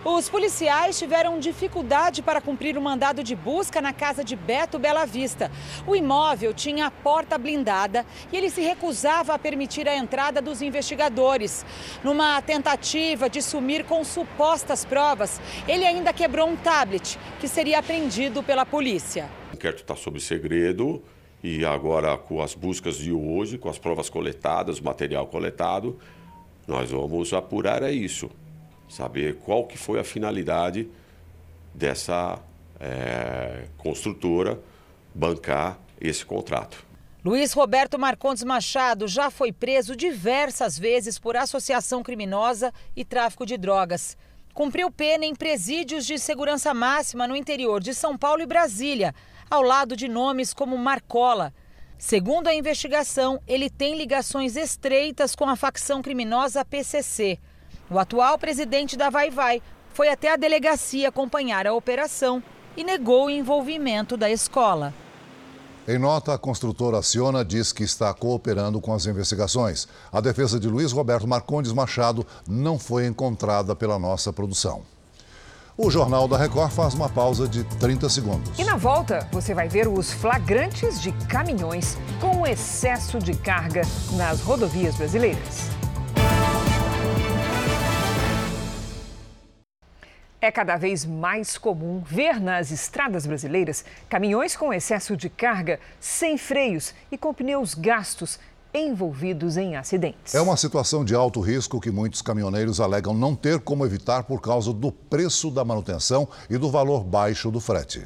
Os 0.05 0.29
policiais 0.29 0.97
tiveram 0.97 1.41
dificuldade 1.41 2.23
para 2.23 2.41
cumprir 2.41 2.79
o 2.79 2.81
mandado 2.81 3.23
de 3.23 3.35
busca 3.35 3.81
na 3.81 3.93
casa 3.93 4.23
de 4.23 4.37
Beto 4.37 4.79
Bela 4.79 5.05
Vista. 5.05 5.51
O 5.89 5.97
imóvel 5.97 6.55
tinha 6.55 6.87
a 6.87 6.91
porta 6.91 7.37
blindada 7.37 8.07
e 8.33 8.37
ele 8.37 8.49
se 8.49 8.61
recusava 8.61 9.35
a 9.35 9.39
permitir 9.39 9.89
a 9.89 9.97
entrada 9.97 10.41
dos 10.41 10.63
investigadores. 10.63 11.67
Numa 12.05 12.41
tentativa 12.41 13.29
de 13.29 13.43
sumir 13.43 13.85
com 13.85 14.05
supostas 14.05 14.85
provas, 14.85 15.41
ele 15.67 15.85
ainda 15.85 16.13
quebrou 16.13 16.49
um 16.49 16.57
tablet 16.57 17.19
que 17.41 17.49
seria 17.49 17.81
apreendido 17.81 18.41
pela 18.41 18.65
polícia. 18.65 19.29
O 19.51 19.57
inquérito 19.57 19.83
está 19.83 19.97
sob 19.97 20.21
segredo 20.21 21.03
e 21.43 21.65
agora 21.65 22.17
com 22.17 22.41
as 22.41 22.55
buscas 22.55 22.99
de 22.99 23.13
hoje, 23.13 23.59
com 23.59 23.69
as 23.69 23.79
provas 23.79 24.09
coletadas, 24.09 24.79
o 24.79 24.85
material 24.85 25.27
coletado, 25.27 25.99
nós 26.69 26.89
vamos 26.89 27.33
apurar 27.33 27.83
é 27.83 27.91
isso 27.91 28.31
saber 28.89 29.37
qual 29.37 29.67
que 29.67 29.77
foi 29.77 29.99
a 29.99 30.05
finalidade 30.05 30.89
dessa 31.75 32.39
é, 32.81 33.67
construtora 33.77 34.59
bancar 35.15 35.79
esse 36.01 36.25
contrato. 36.25 36.87
Luiz 37.25 37.53
Roberto 37.53 37.99
Marcondes 37.99 38.45
Machado 38.45 39.09
já 39.09 39.31
foi 39.31 39.53
preso 39.53 39.97
diversas 39.97 40.79
vezes 40.79 41.19
por 41.19 41.37
associação 41.37 42.03
criminosa 42.03 42.73
e 42.97 43.05
tráfico 43.05 43.45
de 43.45 43.59
drogas. 43.59 44.17
Cumpriu 44.55 44.91
pena 44.91 45.25
em 45.25 45.35
presídios 45.35 46.07
de 46.07 46.19
segurança 46.19 46.73
máxima 46.73 47.27
no 47.27 47.37
interior 47.37 47.81
de 47.81 47.93
São 47.93 48.17
Paulo 48.17 48.43
e 48.43 48.47
Brasília, 48.47 49.15
ao 49.51 49.63
lado 49.63 49.97
de 49.97 50.09
nomes 50.09 50.55
como 50.55 50.79
Marcola. 50.79 51.53
Segundo 51.99 52.47
a 52.47 52.55
investigação, 52.55 53.41
ele 53.47 53.69
tem 53.69 53.97
ligações 53.97 54.57
estreitas 54.57 55.35
com 55.35 55.49
a 55.49 55.57
facção 55.57 56.01
criminosa 56.01 56.65
PCC. 56.65 57.39
O 57.91 57.99
atual 57.99 58.39
presidente 58.39 58.97
da 58.97 59.09
Vai 59.09 59.31
Vai 59.31 59.63
foi 59.95 60.11
até 60.11 60.33
a 60.33 60.37
delegacia 60.37 61.09
acompanhar 61.09 61.67
a 61.67 61.73
operação 61.73 62.43
e 62.77 62.85
negou 62.85 63.27
o 63.27 63.31
envolvimento 63.31 64.17
da 64.17 64.31
escola. 64.31 64.93
Em 65.87 65.99
nota, 65.99 66.35
a 66.35 66.39
construtora 66.39 66.99
Aciona 66.99 67.43
diz 67.43 67.73
que 67.73 67.83
está 67.83 68.13
cooperando 68.13 68.79
com 68.79 68.93
as 68.93 69.07
investigações. 69.07 69.89
A 70.13 70.21
defesa 70.21 70.61
de 70.61 70.69
Luiz 70.69 70.93
Roberto 70.93 71.27
Marcondes 71.27 71.73
Machado 71.73 72.27
não 72.47 72.79
foi 72.79 73.07
encontrada 73.07 73.75
pela 73.75 73.99
nossa 73.99 74.31
produção. 74.31 74.83
O 75.75 75.91
Jornal 75.91 76.29
da 76.29 76.37
Record 76.37 76.73
faz 76.73 76.93
uma 76.93 77.09
pausa 77.09 77.49
de 77.49 77.65
30 77.65 78.09
segundos. 78.11 78.59
E 78.59 78.65
na 78.65 78.77
volta, 78.77 79.27
você 79.33 79.55
vai 79.55 79.67
ver 79.69 79.89
os 79.89 80.13
flagrantes 80.13 81.01
de 81.01 81.11
caminhões 81.27 81.97
com 82.21 82.47
excesso 82.47 83.19
de 83.19 83.33
carga 83.33 83.81
nas 84.15 84.43
rodovias 84.43 84.95
brasileiras. 84.97 85.78
É 90.41 90.53
cada 90.53 90.77
vez 90.77 91.05
mais 91.05 91.59
comum 91.59 92.01
ver 92.01 92.41
nas 92.41 92.71
estradas 92.71 93.27
brasileiras 93.27 93.85
caminhões 94.09 94.57
com 94.57 94.73
excesso 94.73 95.17
de 95.17 95.29
carga, 95.29 95.81
sem 95.99 96.39
freios 96.39 96.95
e 97.11 97.19
com 97.19 97.35
pneus 97.35 97.75
gastos 97.75 98.39
envolvidos 98.73 99.57
em 99.57 99.75
acidentes. 99.75 100.37
É 100.37 100.41
uma 100.41 100.57
situação 100.57 101.05
de 101.05 101.13
alto 101.13 101.41
risco 101.41 101.81
que 101.81 101.91
muitos 101.91 102.23
caminhoneiros 102.23 102.81
alegam 102.81 103.13
não 103.15 103.35
ter 103.35 103.59
como 103.59 103.85
evitar 103.85 104.23
por 104.23 104.41
causa 104.41 104.73
do 104.73 104.93
preço 104.93 105.51
da 105.51 105.65
manutenção 105.65 106.29
e 106.49 106.57
do 106.57 106.71
valor 106.71 107.03
baixo 107.03 107.51
do 107.51 107.59
frete. 107.59 108.05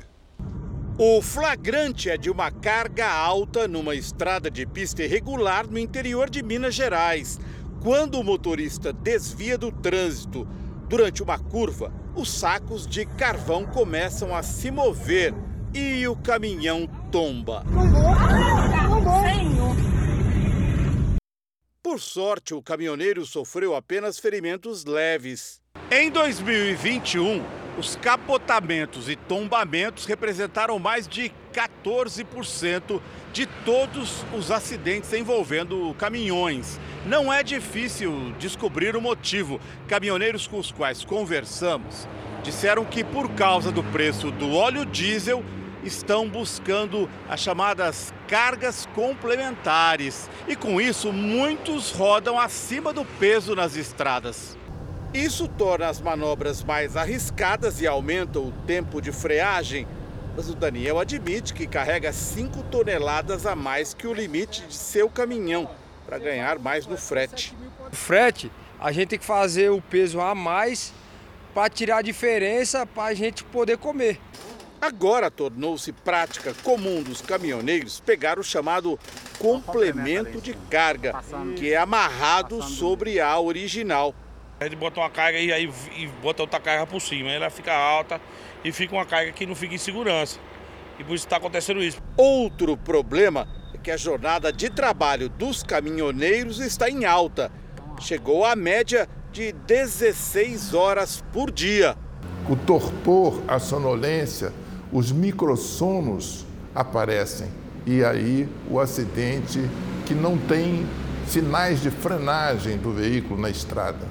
O 0.98 1.20
flagrante 1.20 2.08
é 2.08 2.16
de 2.16 2.30
uma 2.30 2.50
carga 2.50 3.10
alta 3.10 3.68
numa 3.68 3.94
estrada 3.94 4.50
de 4.50 4.64
pista 4.64 5.02
irregular 5.02 5.66
no 5.66 5.78
interior 5.78 6.30
de 6.30 6.42
Minas 6.42 6.74
Gerais. 6.74 7.38
Quando 7.82 8.18
o 8.18 8.24
motorista 8.24 8.90
desvia 8.90 9.58
do 9.58 9.70
trânsito 9.70 10.46
durante 10.92 11.22
uma 11.22 11.38
curva, 11.38 11.90
os 12.14 12.30
sacos 12.30 12.86
de 12.86 13.06
carvão 13.06 13.64
começam 13.64 14.36
a 14.36 14.42
se 14.42 14.70
mover 14.70 15.32
e 15.72 16.06
o 16.06 16.14
caminhão 16.14 16.86
tomba. 17.10 17.64
Por 21.82 21.98
sorte, 21.98 22.52
o 22.52 22.60
caminhoneiro 22.60 23.24
sofreu 23.24 23.74
apenas 23.74 24.18
ferimentos 24.18 24.84
leves. 24.84 25.62
Em 25.90 26.10
2021, 26.10 27.42
os 27.78 27.96
capotamentos 27.96 29.08
e 29.08 29.16
tombamentos 29.16 30.04
representaram 30.04 30.78
mais 30.78 31.08
de 31.08 31.32
14% 31.52 33.00
de 33.32 33.46
todos 33.64 34.24
os 34.36 34.50
acidentes 34.50 35.12
envolvendo 35.12 35.94
caminhões. 35.98 36.78
Não 37.06 37.32
é 37.32 37.42
difícil 37.42 38.34
descobrir 38.38 38.94
o 38.94 39.00
motivo. 39.00 39.60
Caminhoneiros 39.88 40.46
com 40.46 40.58
os 40.58 40.70
quais 40.70 41.04
conversamos 41.04 42.06
disseram 42.42 42.84
que, 42.84 43.04
por 43.04 43.30
causa 43.30 43.70
do 43.70 43.84
preço 43.84 44.30
do 44.30 44.52
óleo 44.52 44.84
diesel, 44.84 45.44
estão 45.84 46.28
buscando 46.28 47.08
as 47.28 47.40
chamadas 47.40 48.12
cargas 48.28 48.88
complementares. 48.94 50.28
E 50.46 50.54
com 50.54 50.80
isso, 50.80 51.12
muitos 51.12 51.90
rodam 51.90 52.38
acima 52.38 52.92
do 52.92 53.04
peso 53.04 53.54
nas 53.54 53.76
estradas. 53.76 54.56
Isso 55.14 55.46
torna 55.46 55.88
as 55.88 56.00
manobras 56.00 56.64
mais 56.64 56.96
arriscadas 56.96 57.82
e 57.82 57.86
aumenta 57.86 58.38
o 58.38 58.50
tempo 58.66 58.98
de 58.98 59.12
freagem. 59.12 59.86
Mas 60.34 60.48
o 60.48 60.54
Daniel 60.54 60.98
admite 60.98 61.52
que 61.52 61.66
carrega 61.66 62.10
5 62.10 62.62
toneladas 62.64 63.44
a 63.44 63.54
mais 63.54 63.92
que 63.92 64.06
o 64.06 64.14
limite 64.14 64.62
de 64.66 64.74
seu 64.74 65.10
caminhão 65.10 65.68
para 66.06 66.18
ganhar 66.18 66.58
mais 66.58 66.86
no 66.86 66.96
frete. 66.96 67.54
O 67.92 67.94
frete, 67.94 68.50
a 68.80 68.90
gente 68.90 69.08
tem 69.08 69.18
que 69.18 69.24
fazer 69.24 69.70
o 69.70 69.82
peso 69.82 70.18
a 70.18 70.34
mais 70.34 70.94
para 71.52 71.68
tirar 71.68 71.98
a 71.98 72.02
diferença 72.02 72.86
para 72.86 73.10
a 73.10 73.14
gente 73.14 73.44
poder 73.44 73.76
comer. 73.76 74.18
Agora 74.80 75.30
tornou-se 75.30 75.92
prática 75.92 76.54
comum 76.64 77.02
dos 77.02 77.20
caminhoneiros 77.20 78.00
pegar 78.00 78.38
o 78.38 78.42
chamado 78.42 78.98
complemento 79.38 80.40
de 80.40 80.54
carga, 80.70 81.14
que 81.54 81.72
é 81.72 81.76
amarrado 81.76 82.62
sobre 82.62 83.20
a 83.20 83.38
original. 83.38 84.14
Ele 84.66 84.76
bota 84.76 85.00
uma 85.00 85.10
carga 85.10 85.38
e 85.38 85.52
aí 85.52 85.70
e 85.96 86.06
bota 86.22 86.42
outra 86.42 86.60
carga 86.60 86.86
por 86.86 87.00
cima, 87.00 87.30
ela 87.30 87.50
fica 87.50 87.72
alta 87.72 88.20
e 88.64 88.72
fica 88.72 88.94
uma 88.94 89.06
carga 89.06 89.32
que 89.32 89.46
não 89.46 89.54
fica 89.54 89.74
em 89.74 89.78
segurança. 89.78 90.38
E 90.98 91.04
por 91.04 91.14
isso 91.14 91.26
está 91.26 91.36
acontecendo 91.36 91.82
isso. 91.82 92.00
Outro 92.16 92.76
problema 92.76 93.48
é 93.74 93.78
que 93.78 93.90
a 93.90 93.96
jornada 93.96 94.52
de 94.52 94.70
trabalho 94.70 95.28
dos 95.28 95.62
caminhoneiros 95.62 96.60
está 96.60 96.88
em 96.88 97.04
alta. 97.04 97.50
Chegou 98.00 98.44
à 98.44 98.54
média 98.54 99.08
de 99.32 99.52
16 99.52 100.74
horas 100.74 101.24
por 101.32 101.50
dia. 101.50 101.96
O 102.48 102.56
torpor, 102.56 103.42
a 103.48 103.58
sonolência, 103.58 104.52
os 104.92 105.10
microssonos 105.10 106.44
aparecem. 106.74 107.48
E 107.86 108.04
aí 108.04 108.48
o 108.70 108.78
acidente 108.78 109.60
que 110.06 110.14
não 110.14 110.36
tem 110.36 110.86
sinais 111.26 111.80
de 111.80 111.90
frenagem 111.90 112.76
do 112.76 112.92
veículo 112.92 113.40
na 113.40 113.48
estrada. 113.48 114.06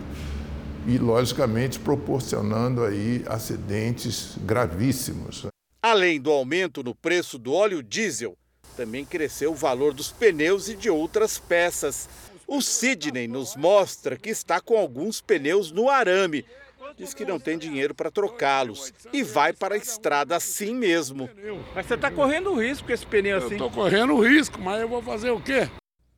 E, 0.87 0.97
logicamente, 0.97 1.79
proporcionando 1.79 2.83
aí 2.83 3.23
acidentes 3.27 4.35
gravíssimos. 4.39 5.45
Além 5.81 6.19
do 6.19 6.31
aumento 6.31 6.83
no 6.83 6.95
preço 6.95 7.37
do 7.37 7.53
óleo 7.53 7.83
diesel, 7.83 8.37
também 8.75 9.05
cresceu 9.05 9.51
o 9.51 9.55
valor 9.55 9.93
dos 9.93 10.11
pneus 10.11 10.69
e 10.69 10.75
de 10.75 10.89
outras 10.89 11.37
peças. 11.37 12.09
O 12.47 12.61
Sidney 12.61 13.27
nos 13.27 13.55
mostra 13.55 14.17
que 14.17 14.29
está 14.29 14.59
com 14.59 14.77
alguns 14.77 15.21
pneus 15.21 15.71
no 15.71 15.89
arame, 15.89 16.45
diz 16.97 17.13
que 17.13 17.25
não 17.25 17.39
tem 17.39 17.57
dinheiro 17.57 17.93
para 17.93 18.11
trocá-los 18.11 18.93
e 19.13 19.23
vai 19.23 19.53
para 19.53 19.75
a 19.75 19.77
estrada 19.77 20.35
assim 20.35 20.73
mesmo. 20.73 21.29
Mas 21.73 21.85
você 21.85 21.93
está 21.93 22.11
correndo 22.11 22.53
risco 22.55 22.87
com 22.87 22.93
esse 22.93 23.05
pneu 23.05 23.37
assim? 23.37 23.53
Estou 23.53 23.71
correndo 23.71 24.19
risco, 24.19 24.59
mas 24.59 24.81
eu 24.81 24.87
vou 24.87 25.01
fazer 25.01 25.31
o 25.31 25.39
quê? 25.39 25.69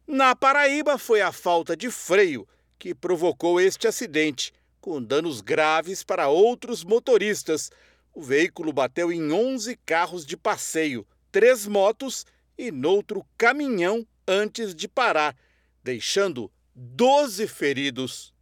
Na 0.07 0.35
Paraíba 0.35 0.97
foi 0.97 1.21
a 1.21 1.31
falta 1.31 1.75
de 1.77 1.89
freio 1.89 2.47
que 2.83 2.93
provocou 2.93 3.61
este 3.61 3.87
acidente, 3.87 4.53
com 4.81 5.01
danos 5.01 5.39
graves 5.39 6.03
para 6.03 6.27
outros 6.27 6.83
motoristas. 6.83 7.71
O 8.13 8.21
veículo 8.21 8.73
bateu 8.73 9.09
em 9.09 9.31
11 9.31 9.79
carros 9.85 10.25
de 10.25 10.35
passeio, 10.35 11.07
três 11.31 11.65
motos 11.65 12.25
e 12.57 12.73
noutro 12.73 13.25
caminhão 13.37 14.05
antes 14.27 14.75
de 14.75 14.89
parar, 14.89 15.33
deixando 15.81 16.51
12 16.75 17.47
feridos. 17.47 18.33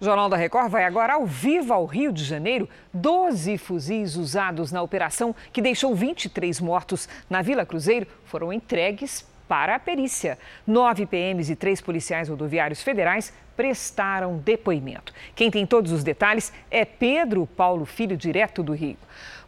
O 0.00 0.04
Jornal 0.04 0.28
da 0.28 0.36
Record 0.36 0.68
vai 0.68 0.82
agora 0.82 1.12
ao 1.12 1.24
vivo 1.24 1.72
ao 1.72 1.86
Rio 1.86 2.12
de 2.12 2.24
Janeiro. 2.24 2.68
Doze 2.92 3.56
fuzis 3.56 4.16
usados 4.16 4.72
na 4.72 4.82
operação 4.82 5.32
que 5.52 5.62
deixou 5.62 5.94
23 5.94 6.60
mortos 6.60 7.08
na 7.30 7.42
Vila 7.42 7.64
Cruzeiro 7.64 8.08
foram 8.24 8.52
entregues 8.52 9.24
para 9.48 9.76
a 9.76 9.78
perícia. 9.78 10.38
Nove 10.66 11.06
PMs 11.06 11.50
e 11.50 11.56
três 11.56 11.80
policiais 11.80 12.28
rodoviários 12.28 12.82
federais 12.82 13.32
prestaram 13.56 14.38
depoimento. 14.38 15.12
Quem 15.34 15.50
tem 15.50 15.66
todos 15.66 15.92
os 15.92 16.04
detalhes 16.04 16.52
é 16.70 16.84
Pedro 16.84 17.46
Paulo 17.46 17.84
Filho, 17.84 18.16
direto 18.16 18.62
do 18.62 18.72
Rio. 18.72 18.96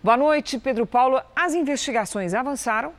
Boa 0.03 0.17
noite, 0.17 0.59
Pedro 0.59 0.87
Paulo. 0.87 1.21
As 1.35 1.55
investigações 1.55 2.35
avançaram 2.35 2.93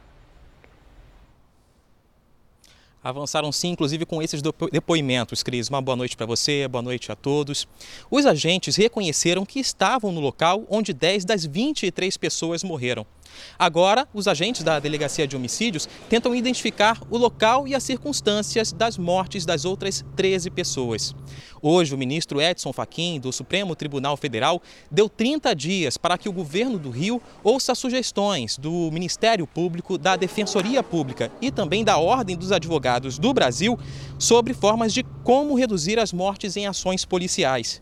Avançaram 3.01 3.49
sim, 3.49 3.69
inclusive 3.69 4.05
com 4.05 4.21
esses 4.21 4.41
depoimentos, 4.71 5.41
Cris. 5.41 5.69
Uma 5.69 5.81
boa 5.81 5.95
noite 5.95 6.17
para 6.17 6.25
você, 6.25 6.67
boa 6.67 6.81
noite 6.81 7.09
a 7.09 7.15
todos. 7.15 7.65
Os 8.11 8.25
agentes 8.25 8.75
reconheceram 8.75 9.45
que 9.45 9.59
estavam 9.59 10.11
no 10.11 10.19
local 10.19 10.65
onde 10.69 10.91
10 10.91 11.23
das 11.23 11.45
23 11.45 12.17
pessoas 12.17 12.61
morreram. 12.61 13.05
Agora, 13.57 14.07
os 14.13 14.27
agentes 14.27 14.63
da 14.63 14.79
Delegacia 14.79 15.27
de 15.27 15.35
Homicídios 15.35 15.87
tentam 16.09 16.33
identificar 16.33 17.01
o 17.09 17.17
local 17.17 17.67
e 17.67 17.75
as 17.75 17.83
circunstâncias 17.83 18.71
das 18.71 18.97
mortes 18.97 19.45
das 19.45 19.65
outras 19.65 20.05
13 20.15 20.49
pessoas. 20.49 21.15
Hoje, 21.61 21.93
o 21.93 21.97
ministro 21.97 22.41
Edson 22.41 22.71
Fachin, 22.71 23.19
do 23.19 23.31
Supremo 23.33 23.75
Tribunal 23.75 24.15
Federal, 24.15 24.61
deu 24.89 25.09
30 25.09 25.53
dias 25.53 25.97
para 25.97 26.17
que 26.17 26.29
o 26.29 26.33
governo 26.33 26.79
do 26.79 26.89
Rio 26.89 27.21
ouça 27.43 27.75
sugestões 27.75 28.57
do 28.57 28.89
Ministério 28.91 29.45
Público, 29.45 29.97
da 29.97 30.15
Defensoria 30.15 30.81
Pública 30.81 31.31
e 31.41 31.51
também 31.51 31.83
da 31.83 31.97
Ordem 31.97 32.37
dos 32.37 32.51
Advogados 32.51 33.19
do 33.19 33.33
Brasil 33.33 33.77
sobre 34.17 34.53
formas 34.53 34.93
de 34.93 35.03
como 35.23 35.55
reduzir 35.55 35.99
as 35.99 36.13
mortes 36.13 36.55
em 36.55 36.65
ações 36.65 37.03
policiais. 37.03 37.81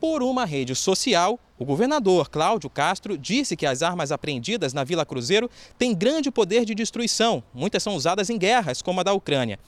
Por 0.00 0.22
uma 0.22 0.44
rede 0.44 0.74
social, 0.74 1.40
o 1.56 1.64
governador 1.64 2.28
Cláudio 2.28 2.68
Castro 2.68 3.16
disse 3.16 3.56
que 3.56 3.64
as 3.64 3.82
armas 3.82 4.10
apreendidas 4.10 4.72
na 4.72 4.82
Vila 4.82 5.06
Cruzeiro 5.06 5.48
têm 5.78 5.94
grande 5.94 6.30
poder 6.30 6.64
de 6.64 6.74
destruição. 6.74 7.44
Muitas 7.54 7.82
são 7.82 7.94
usadas 7.94 8.28
em 8.28 8.36
guerras, 8.36 8.82
como 8.82 9.00
a 9.00 9.04
da 9.04 9.12
Ucrânia. 9.12 9.58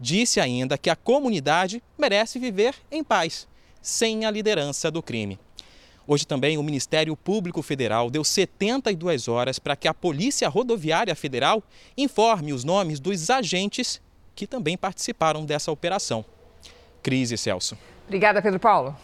Disse 0.00 0.40
ainda 0.40 0.76
que 0.76 0.90
a 0.90 0.96
comunidade 0.96 1.80
merece 1.96 2.38
viver 2.38 2.74
em 2.90 3.04
paz, 3.04 3.46
sem 3.80 4.24
a 4.24 4.30
liderança 4.30 4.90
do 4.90 5.00
crime. 5.00 5.38
Hoje 6.04 6.26
também 6.26 6.58
o 6.58 6.62
Ministério 6.62 7.16
Público 7.16 7.62
Federal 7.62 8.10
deu 8.10 8.24
72 8.24 9.28
horas 9.28 9.58
para 9.58 9.76
que 9.76 9.88
a 9.88 9.94
Polícia 9.94 10.48
Rodoviária 10.48 11.14
Federal 11.14 11.62
informe 11.96 12.52
os 12.52 12.64
nomes 12.64 12.98
dos 12.98 13.30
agentes 13.30 14.00
que 14.34 14.46
também 14.46 14.76
participaram 14.76 15.44
dessa 15.44 15.70
operação. 15.72 16.24
Crise 17.02 17.38
Celso. 17.38 17.78
Obrigada, 18.04 18.42
Pedro 18.42 18.60
Paulo. 18.60 18.96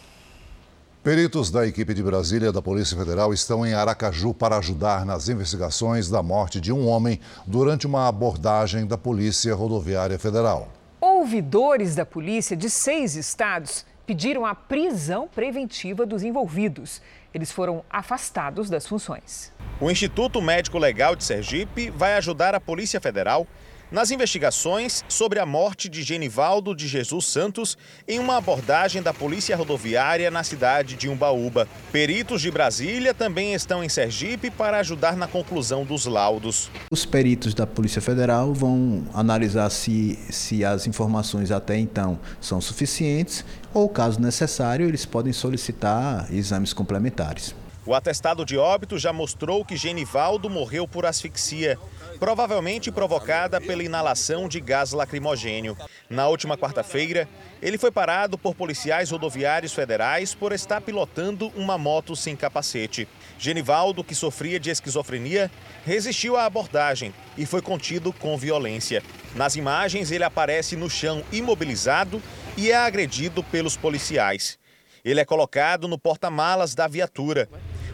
Peritos 1.02 1.50
da 1.50 1.66
equipe 1.66 1.92
de 1.94 2.00
Brasília 2.00 2.52
da 2.52 2.62
Polícia 2.62 2.96
Federal 2.96 3.34
estão 3.34 3.66
em 3.66 3.74
Aracaju 3.74 4.32
para 4.32 4.56
ajudar 4.58 5.04
nas 5.04 5.28
investigações 5.28 6.08
da 6.08 6.22
morte 6.22 6.60
de 6.60 6.72
um 6.72 6.86
homem 6.86 7.18
durante 7.44 7.88
uma 7.88 8.06
abordagem 8.06 8.86
da 8.86 8.96
Polícia 8.96 9.52
Rodoviária 9.52 10.16
Federal. 10.16 10.68
Ouvidores 11.00 11.96
da 11.96 12.06
polícia 12.06 12.56
de 12.56 12.70
seis 12.70 13.16
estados 13.16 13.84
pediram 14.06 14.46
a 14.46 14.54
prisão 14.54 15.26
preventiva 15.26 16.06
dos 16.06 16.22
envolvidos. 16.22 17.02
Eles 17.34 17.50
foram 17.50 17.84
afastados 17.90 18.70
das 18.70 18.86
funções. 18.86 19.50
O 19.80 19.90
Instituto 19.90 20.40
Médico 20.40 20.78
Legal 20.78 21.16
de 21.16 21.24
Sergipe 21.24 21.90
vai 21.90 22.14
ajudar 22.14 22.54
a 22.54 22.60
Polícia 22.60 23.00
Federal 23.00 23.44
nas 23.92 24.10
investigações 24.10 25.04
sobre 25.06 25.38
a 25.38 25.44
morte 25.44 25.88
de 25.88 26.02
Genivaldo 26.02 26.74
de 26.74 26.88
Jesus 26.88 27.26
Santos 27.26 27.76
em 28.08 28.18
uma 28.18 28.38
abordagem 28.38 29.02
da 29.02 29.12
Polícia 29.12 29.54
Rodoviária 29.54 30.30
na 30.30 30.42
cidade 30.42 30.96
de 30.96 31.08
Umbaúba. 31.08 31.68
Peritos 31.92 32.40
de 32.40 32.50
Brasília 32.50 33.12
também 33.12 33.52
estão 33.52 33.84
em 33.84 33.88
Sergipe 33.88 34.50
para 34.50 34.78
ajudar 34.78 35.16
na 35.16 35.28
conclusão 35.28 35.84
dos 35.84 36.06
laudos. 36.06 36.70
Os 36.90 37.04
peritos 37.04 37.52
da 37.52 37.66
Polícia 37.66 38.00
Federal 38.00 38.54
vão 38.54 39.04
analisar 39.12 39.68
se, 39.68 40.18
se 40.30 40.64
as 40.64 40.86
informações 40.86 41.50
até 41.50 41.76
então 41.78 42.18
são 42.40 42.60
suficientes 42.60 43.44
ou, 43.74 43.88
caso 43.88 44.20
necessário, 44.20 44.88
eles 44.88 45.04
podem 45.04 45.32
solicitar 45.32 46.26
exames 46.32 46.72
complementares. 46.72 47.54
O 47.84 47.94
atestado 47.94 48.44
de 48.44 48.56
óbito 48.56 48.98
já 48.98 49.12
mostrou 49.12 49.64
que 49.64 49.76
Genivaldo 49.76 50.48
morreu 50.48 50.86
por 50.86 51.04
asfixia 51.04 51.78
provavelmente 52.22 52.92
provocada 52.92 53.60
pela 53.60 53.82
inalação 53.82 54.48
de 54.48 54.60
gás 54.60 54.92
lacrimogênio. 54.92 55.76
Na 56.08 56.28
última 56.28 56.56
quarta-feira, 56.56 57.28
ele 57.60 57.76
foi 57.76 57.90
parado 57.90 58.38
por 58.38 58.54
policiais 58.54 59.10
rodoviários 59.10 59.72
federais 59.72 60.32
por 60.32 60.52
estar 60.52 60.80
pilotando 60.80 61.52
uma 61.56 61.76
moto 61.76 62.14
sem 62.14 62.36
capacete. 62.36 63.08
Genivaldo, 63.36 64.04
que 64.04 64.14
sofria 64.14 64.60
de 64.60 64.70
esquizofrenia, 64.70 65.50
resistiu 65.84 66.36
à 66.36 66.44
abordagem 66.44 67.12
e 67.36 67.44
foi 67.44 67.60
contido 67.60 68.12
com 68.12 68.38
violência. 68.38 69.02
Nas 69.34 69.56
imagens, 69.56 70.12
ele 70.12 70.22
aparece 70.22 70.76
no 70.76 70.88
chão 70.88 71.24
imobilizado 71.32 72.22
e 72.56 72.70
é 72.70 72.76
agredido 72.76 73.42
pelos 73.42 73.76
policiais. 73.76 74.60
Ele 75.04 75.18
é 75.18 75.24
colocado 75.24 75.88
no 75.88 75.98
porta-malas 75.98 76.72
da 76.72 76.86
viatura. 76.86 77.48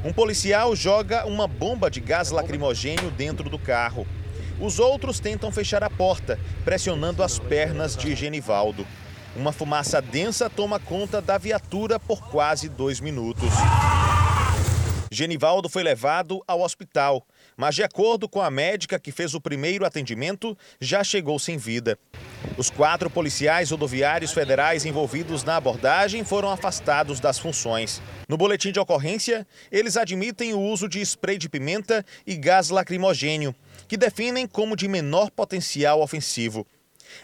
Um 0.04 0.12
policial 0.12 0.76
joga 0.76 1.26
uma 1.26 1.48
bomba 1.48 1.90
de 1.90 2.00
gás 2.00 2.30
lacrimogênio 2.30 3.10
dentro 3.10 3.50
do 3.50 3.58
carro. 3.58 4.06
Os 4.60 4.78
outros 4.78 5.18
tentam 5.18 5.50
fechar 5.50 5.82
a 5.82 5.90
porta, 5.90 6.38
pressionando 6.64 7.20
as 7.22 7.38
pernas 7.38 7.96
de 7.96 8.14
Genivaldo. 8.14 8.86
Uma 9.34 9.50
fumaça 9.50 10.00
densa 10.00 10.48
toma 10.48 10.78
conta 10.78 11.20
da 11.20 11.36
viatura 11.36 11.98
por 11.98 12.28
quase 12.28 12.68
dois 12.68 13.00
minutos. 13.00 13.50
Genivaldo 15.10 15.68
foi 15.68 15.82
levado 15.82 16.42
ao 16.46 16.60
hospital, 16.60 17.26
mas, 17.58 17.74
de 17.74 17.82
acordo 17.82 18.28
com 18.28 18.40
a 18.40 18.52
médica 18.52 19.00
que 19.00 19.10
fez 19.10 19.34
o 19.34 19.40
primeiro 19.40 19.84
atendimento, 19.84 20.56
já 20.80 21.02
chegou 21.02 21.40
sem 21.40 21.58
vida. 21.58 21.98
Os 22.56 22.70
quatro 22.70 23.10
policiais 23.10 23.72
rodoviários 23.72 24.32
federais 24.32 24.86
envolvidos 24.86 25.42
na 25.42 25.56
abordagem 25.56 26.24
foram 26.24 26.50
afastados 26.50 27.18
das 27.18 27.36
funções. 27.36 28.00
No 28.28 28.36
boletim 28.36 28.70
de 28.70 28.78
ocorrência, 28.78 29.44
eles 29.72 29.96
admitem 29.96 30.54
o 30.54 30.60
uso 30.60 30.88
de 30.88 31.00
spray 31.00 31.36
de 31.36 31.48
pimenta 31.48 32.06
e 32.24 32.36
gás 32.36 32.70
lacrimogênio, 32.70 33.52
que 33.88 33.96
definem 33.96 34.46
como 34.46 34.76
de 34.76 34.86
menor 34.86 35.28
potencial 35.28 36.00
ofensivo. 36.00 36.64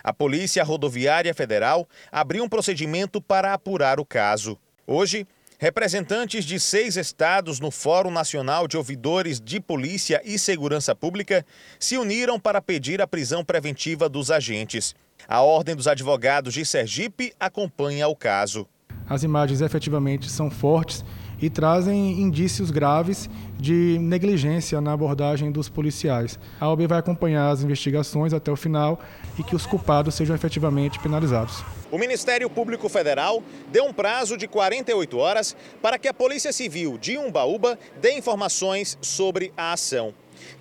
A 0.02 0.12
Polícia 0.12 0.64
Rodoviária 0.64 1.32
Federal 1.32 1.88
abriu 2.10 2.42
um 2.42 2.48
procedimento 2.48 3.20
para 3.20 3.52
apurar 3.52 4.00
o 4.00 4.04
caso. 4.04 4.58
Hoje, 4.84 5.28
Representantes 5.64 6.44
de 6.44 6.60
seis 6.60 6.94
estados 6.94 7.58
no 7.58 7.70
Fórum 7.70 8.10
Nacional 8.10 8.68
de 8.68 8.76
Ouvidores 8.76 9.40
de 9.40 9.58
Polícia 9.58 10.20
e 10.22 10.38
Segurança 10.38 10.94
Pública 10.94 11.42
se 11.80 11.96
uniram 11.96 12.38
para 12.38 12.60
pedir 12.60 13.00
a 13.00 13.06
prisão 13.06 13.42
preventiva 13.42 14.06
dos 14.06 14.30
agentes. 14.30 14.94
A 15.26 15.40
Ordem 15.40 15.74
dos 15.74 15.88
Advogados 15.88 16.52
de 16.52 16.66
Sergipe 16.66 17.32
acompanha 17.40 18.06
o 18.08 18.14
caso. 18.14 18.68
As 19.08 19.22
imagens 19.22 19.62
efetivamente 19.62 20.30
são 20.30 20.50
fortes 20.50 21.02
e 21.40 21.48
trazem 21.48 22.20
indícios 22.20 22.70
graves 22.70 23.30
de 23.58 23.98
negligência 23.98 24.82
na 24.82 24.92
abordagem 24.92 25.50
dos 25.50 25.70
policiais. 25.70 26.38
A 26.60 26.68
OAB 26.68 26.86
vai 26.86 26.98
acompanhar 26.98 27.48
as 27.48 27.62
investigações 27.62 28.34
até 28.34 28.52
o 28.52 28.56
final 28.56 29.00
e 29.38 29.42
que 29.42 29.56
os 29.56 29.64
culpados 29.64 30.14
sejam 30.14 30.36
efetivamente 30.36 30.98
penalizados. 30.98 31.64
O 31.94 31.98
Ministério 31.98 32.50
Público 32.50 32.88
Federal 32.88 33.40
deu 33.68 33.84
um 33.84 33.92
prazo 33.92 34.36
de 34.36 34.48
48 34.48 35.16
horas 35.16 35.56
para 35.80 35.96
que 35.96 36.08
a 36.08 36.12
Polícia 36.12 36.52
Civil 36.52 36.98
de 36.98 37.16
Umbaúba 37.16 37.78
dê 38.00 38.14
informações 38.14 38.98
sobre 39.00 39.52
a 39.56 39.72
ação. 39.72 40.12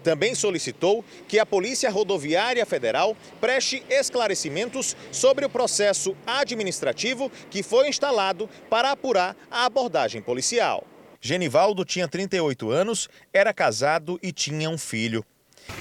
Também 0.03 0.35
solicitou 0.35 1.03
que 1.27 1.39
a 1.39 1.45
Polícia 1.45 1.89
Rodoviária 1.89 2.63
Federal 2.67 3.17
preste 3.41 3.83
esclarecimentos 3.89 4.95
sobre 5.11 5.43
o 5.43 5.49
processo 5.49 6.15
administrativo 6.23 7.31
que 7.49 7.63
foi 7.63 7.89
instalado 7.89 8.47
para 8.69 8.91
apurar 8.91 9.35
a 9.49 9.65
abordagem 9.65 10.21
policial. 10.21 10.85
Genivaldo 11.19 11.83
tinha 11.83 12.07
38 12.07 12.69
anos, 12.69 13.09
era 13.33 13.51
casado 13.51 14.19
e 14.21 14.31
tinha 14.31 14.69
um 14.69 14.77
filho. 14.77 15.25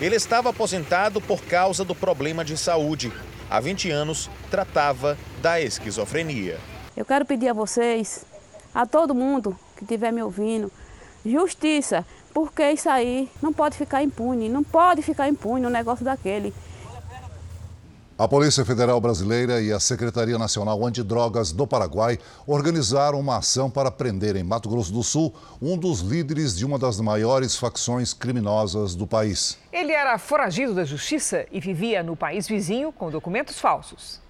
Ele 0.01 0.17
estava 0.17 0.49
aposentado 0.49 1.21
por 1.21 1.43
causa 1.43 1.85
do 1.85 1.95
problema 1.95 2.43
de 2.43 2.57
saúde. 2.57 3.12
Há 3.53 3.61
20 3.61 3.91
anos, 3.91 4.31
tratava 4.51 5.19
da 5.43 5.61
esquizofrenia. 5.61 6.59
Eu 6.97 7.05
quero 7.05 7.27
pedir 7.27 7.51
a 7.51 7.53
vocês, 7.53 8.25
a 8.75 8.87
todo 8.87 9.15
mundo 9.15 9.55
que 9.77 9.85
estiver 9.85 10.11
me 10.11 10.23
ouvindo, 10.23 10.73
justiça 11.23 12.03
porque 12.33 12.71
isso 12.71 12.88
aí 12.88 13.29
não 13.43 13.53
pode 13.53 13.77
ficar 13.77 14.03
impune, 14.03 14.49
não 14.49 14.65
pode 14.65 15.03
ficar 15.03 15.29
impune 15.29 15.67
um 15.67 15.69
negócio 15.69 16.03
daquele. 16.03 16.55
A 18.22 18.28
Polícia 18.28 18.64
Federal 18.64 19.00
Brasileira 19.00 19.61
e 19.61 19.72
a 19.72 19.80
Secretaria 19.80 20.38
Nacional 20.38 20.87
Antidrogas 20.87 21.50
do 21.50 21.66
Paraguai 21.66 22.20
organizaram 22.46 23.18
uma 23.18 23.38
ação 23.38 23.68
para 23.68 23.90
prender 23.90 24.37
em 24.37 24.44
Mato 24.44 24.68
Grosso 24.68 24.92
do 24.92 25.02
Sul 25.02 25.35
um 25.61 25.76
dos 25.76 26.02
líderes 26.02 26.56
de 26.56 26.64
uma 26.64 26.78
das 26.78 27.00
maiores 27.00 27.56
facções 27.56 28.14
criminosas 28.14 28.94
do 28.94 29.08
país. 29.08 29.58
Ele 29.72 29.90
era 29.90 30.16
foragido 30.18 30.72
da 30.72 30.85
justiça 30.85 31.46
e 31.50 31.58
vivia 31.58 32.00
no 32.00 32.14
país 32.14 32.46
vizinho 32.46 32.92
com 32.92 33.11
documentos 33.11 33.58
falsos. 33.58 34.20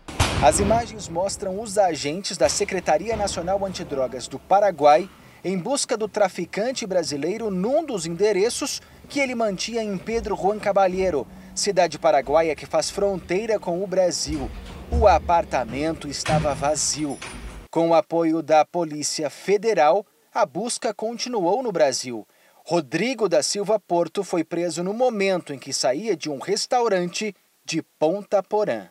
As 0.42 0.58
imagens 0.58 1.06
mostram 1.06 1.60
os 1.60 1.76
agentes 1.76 2.38
da 2.38 2.48
Secretaria 2.48 3.14
Nacional 3.14 3.62
Antidrogas 3.62 4.26
do 4.26 4.38
Paraguai 4.38 5.06
em 5.44 5.58
busca 5.58 5.98
do 5.98 6.08
traficante 6.08 6.86
brasileiro 6.86 7.50
num 7.50 7.84
dos 7.84 8.06
endereços 8.06 8.80
que 9.06 9.20
ele 9.20 9.34
mantinha 9.34 9.82
em 9.82 9.98
Pedro 9.98 10.34
Juan 10.34 10.58
Cabalheiro, 10.58 11.26
cidade 11.54 11.98
paraguaia 11.98 12.56
que 12.56 12.66
faz 12.66 12.90
fronteira 12.90 13.58
com 13.58 13.82
o 13.82 13.86
Brasil. 13.86 14.50
O 14.90 15.06
apartamento 15.06 16.08
estava 16.08 16.54
vazio. 16.54 17.18
Com 17.70 17.90
o 17.90 17.94
apoio 17.94 18.42
da 18.42 18.64
Polícia 18.64 19.30
Federal, 19.30 20.06
a 20.32 20.44
busca 20.44 20.92
continuou 20.94 21.62
no 21.62 21.72
Brasil. 21.72 22.26
Rodrigo 22.64 23.28
da 23.28 23.42
Silva 23.42 23.78
Porto 23.78 24.22
foi 24.22 24.44
preso 24.44 24.82
no 24.82 24.94
momento 24.94 25.52
em 25.52 25.58
que 25.58 25.72
saía 25.72 26.16
de 26.16 26.30
um 26.30 26.38
restaurante 26.38 27.34
de 27.64 27.82
Ponta 27.98 28.42
Porã. 28.42 28.88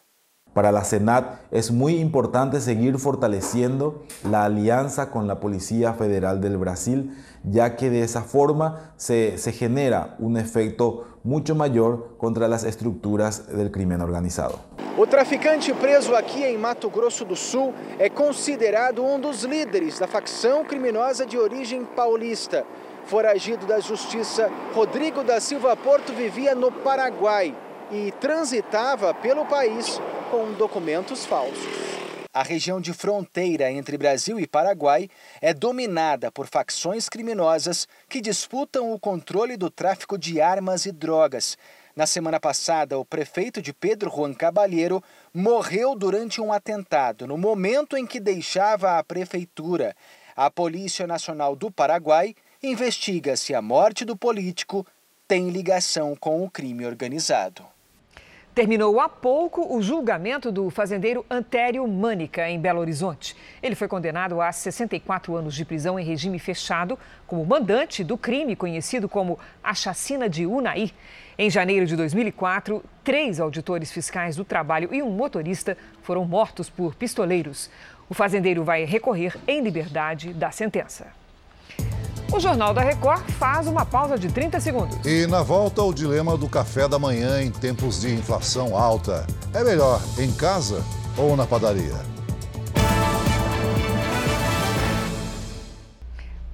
Para 0.53 0.73
la 0.73 0.83
Senat 0.83 1.39
es 1.49 1.71
muy 1.71 1.95
importante 1.95 2.59
seguir 2.59 2.99
fortaleciendo 2.99 4.03
la 4.29 4.43
alianza 4.43 5.09
con 5.09 5.25
la 5.25 5.39
Policía 5.39 5.93
Federal 5.93 6.41
del 6.41 6.57
Brasil, 6.57 7.15
ya 7.45 7.77
que 7.77 7.89
de 7.89 8.03
esa 8.03 8.21
forma 8.21 8.91
se, 8.97 9.37
se, 9.37 9.53
genera 9.53 10.17
un 10.19 10.35
efecto 10.35 11.05
mucho 11.23 11.55
mayor 11.55 12.17
contra 12.17 12.49
las 12.49 12.65
estructuras 12.65 13.47
del 13.47 13.71
crimen 13.71 14.01
organizado. 14.01 14.59
O 14.97 15.07
traficante 15.07 15.73
preso 15.73 16.13
aqui 16.17 16.43
em 16.43 16.57
Mato 16.57 16.89
Grosso 16.89 17.23
do 17.23 17.35
Sul 17.35 17.73
é 17.97 18.09
considerado 18.09 19.05
um 19.05 19.21
dos 19.21 19.45
líderes 19.45 19.99
da 19.99 20.07
facção 20.07 20.65
criminosa 20.65 21.25
de 21.25 21.37
origem 21.37 21.85
paulista. 21.85 22.65
Foragido 23.05 23.65
da 23.65 23.79
justiça, 23.79 24.49
Rodrigo 24.75 25.23
da 25.23 25.39
Silva 25.39 25.77
Porto 25.77 26.11
vivia 26.11 26.53
no 26.53 26.71
Paraguai 26.71 27.55
e 27.91 28.11
transitava 28.13 29.13
pelo 29.13 29.45
país 29.45 29.99
com 30.29 30.53
documentos 30.53 31.25
falsos. 31.25 31.91
A 32.33 32.43
região 32.43 32.79
de 32.79 32.93
fronteira 32.93 33.69
entre 33.69 33.97
Brasil 33.97 34.39
e 34.39 34.47
Paraguai 34.47 35.09
é 35.41 35.53
dominada 35.53 36.31
por 36.31 36.47
facções 36.47 37.09
criminosas 37.09 37.85
que 38.07 38.21
disputam 38.21 38.93
o 38.93 38.99
controle 38.99 39.57
do 39.57 39.69
tráfico 39.69 40.17
de 40.17 40.39
armas 40.39 40.85
e 40.85 40.93
drogas. 40.93 41.57
Na 41.93 42.07
semana 42.07 42.39
passada, 42.39 42.97
o 42.97 43.03
prefeito 43.03 43.61
de 43.61 43.73
Pedro 43.73 44.09
Juan 44.09 44.33
Cabalheiro 44.33 45.03
morreu 45.33 45.93
durante 45.93 46.39
um 46.39 46.53
atentado 46.53 47.27
no 47.27 47.37
momento 47.37 47.97
em 47.97 48.07
que 48.07 48.17
deixava 48.17 48.97
a 48.97 49.03
prefeitura. 49.03 49.93
A 50.33 50.49
Polícia 50.49 51.05
Nacional 51.05 51.53
do 51.53 51.69
Paraguai 51.69 52.33
investiga 52.63 53.35
se 53.35 53.53
a 53.53 53.61
morte 53.61 54.05
do 54.05 54.15
político 54.15 54.87
tem 55.27 55.49
ligação 55.49 56.15
com 56.15 56.45
o 56.45 56.49
crime 56.49 56.85
organizado. 56.85 57.70
Terminou 58.53 58.99
há 58.99 59.07
pouco 59.07 59.73
o 59.73 59.81
julgamento 59.81 60.51
do 60.51 60.69
fazendeiro 60.69 61.25
Antério 61.29 61.87
Mânica, 61.87 62.49
em 62.49 62.59
Belo 62.59 62.81
Horizonte. 62.81 63.33
Ele 63.63 63.75
foi 63.75 63.87
condenado 63.87 64.41
a 64.41 64.51
64 64.51 65.33
anos 65.33 65.55
de 65.55 65.63
prisão 65.63 65.97
em 65.97 66.03
regime 66.03 66.37
fechado 66.37 66.99
como 67.25 67.45
mandante 67.45 68.03
do 68.03 68.17
crime 68.17 68.53
conhecido 68.53 69.07
como 69.07 69.39
a 69.63 69.73
chacina 69.73 70.27
de 70.27 70.45
Unai. 70.45 70.91
Em 71.37 71.49
janeiro 71.49 71.85
de 71.85 71.95
2004, 71.95 72.83
três 73.05 73.39
auditores 73.39 73.89
fiscais 73.89 74.35
do 74.35 74.43
trabalho 74.43 74.93
e 74.93 75.01
um 75.01 75.11
motorista 75.11 75.77
foram 76.03 76.25
mortos 76.25 76.69
por 76.69 76.93
pistoleiros. 76.93 77.69
O 78.09 78.13
fazendeiro 78.13 78.65
vai 78.65 78.83
recorrer 78.83 79.33
em 79.47 79.61
liberdade 79.61 80.33
da 80.33 80.51
sentença. 80.51 81.20
O 82.33 82.39
Jornal 82.39 82.73
da 82.73 82.81
Record 82.81 83.29
faz 83.31 83.67
uma 83.67 83.85
pausa 83.85 84.17
de 84.17 84.31
30 84.31 84.61
segundos. 84.61 85.05
E 85.05 85.27
na 85.27 85.43
volta, 85.43 85.83
o 85.83 85.93
dilema 85.93 86.37
do 86.37 86.47
café 86.47 86.87
da 86.87 86.97
manhã 86.97 87.43
em 87.43 87.51
tempos 87.51 87.99
de 87.99 88.13
inflação 88.13 88.77
alta. 88.77 89.27
É 89.53 89.61
melhor 89.65 90.01
em 90.17 90.31
casa 90.31 90.81
ou 91.17 91.35
na 91.35 91.45
padaria? 91.45 91.93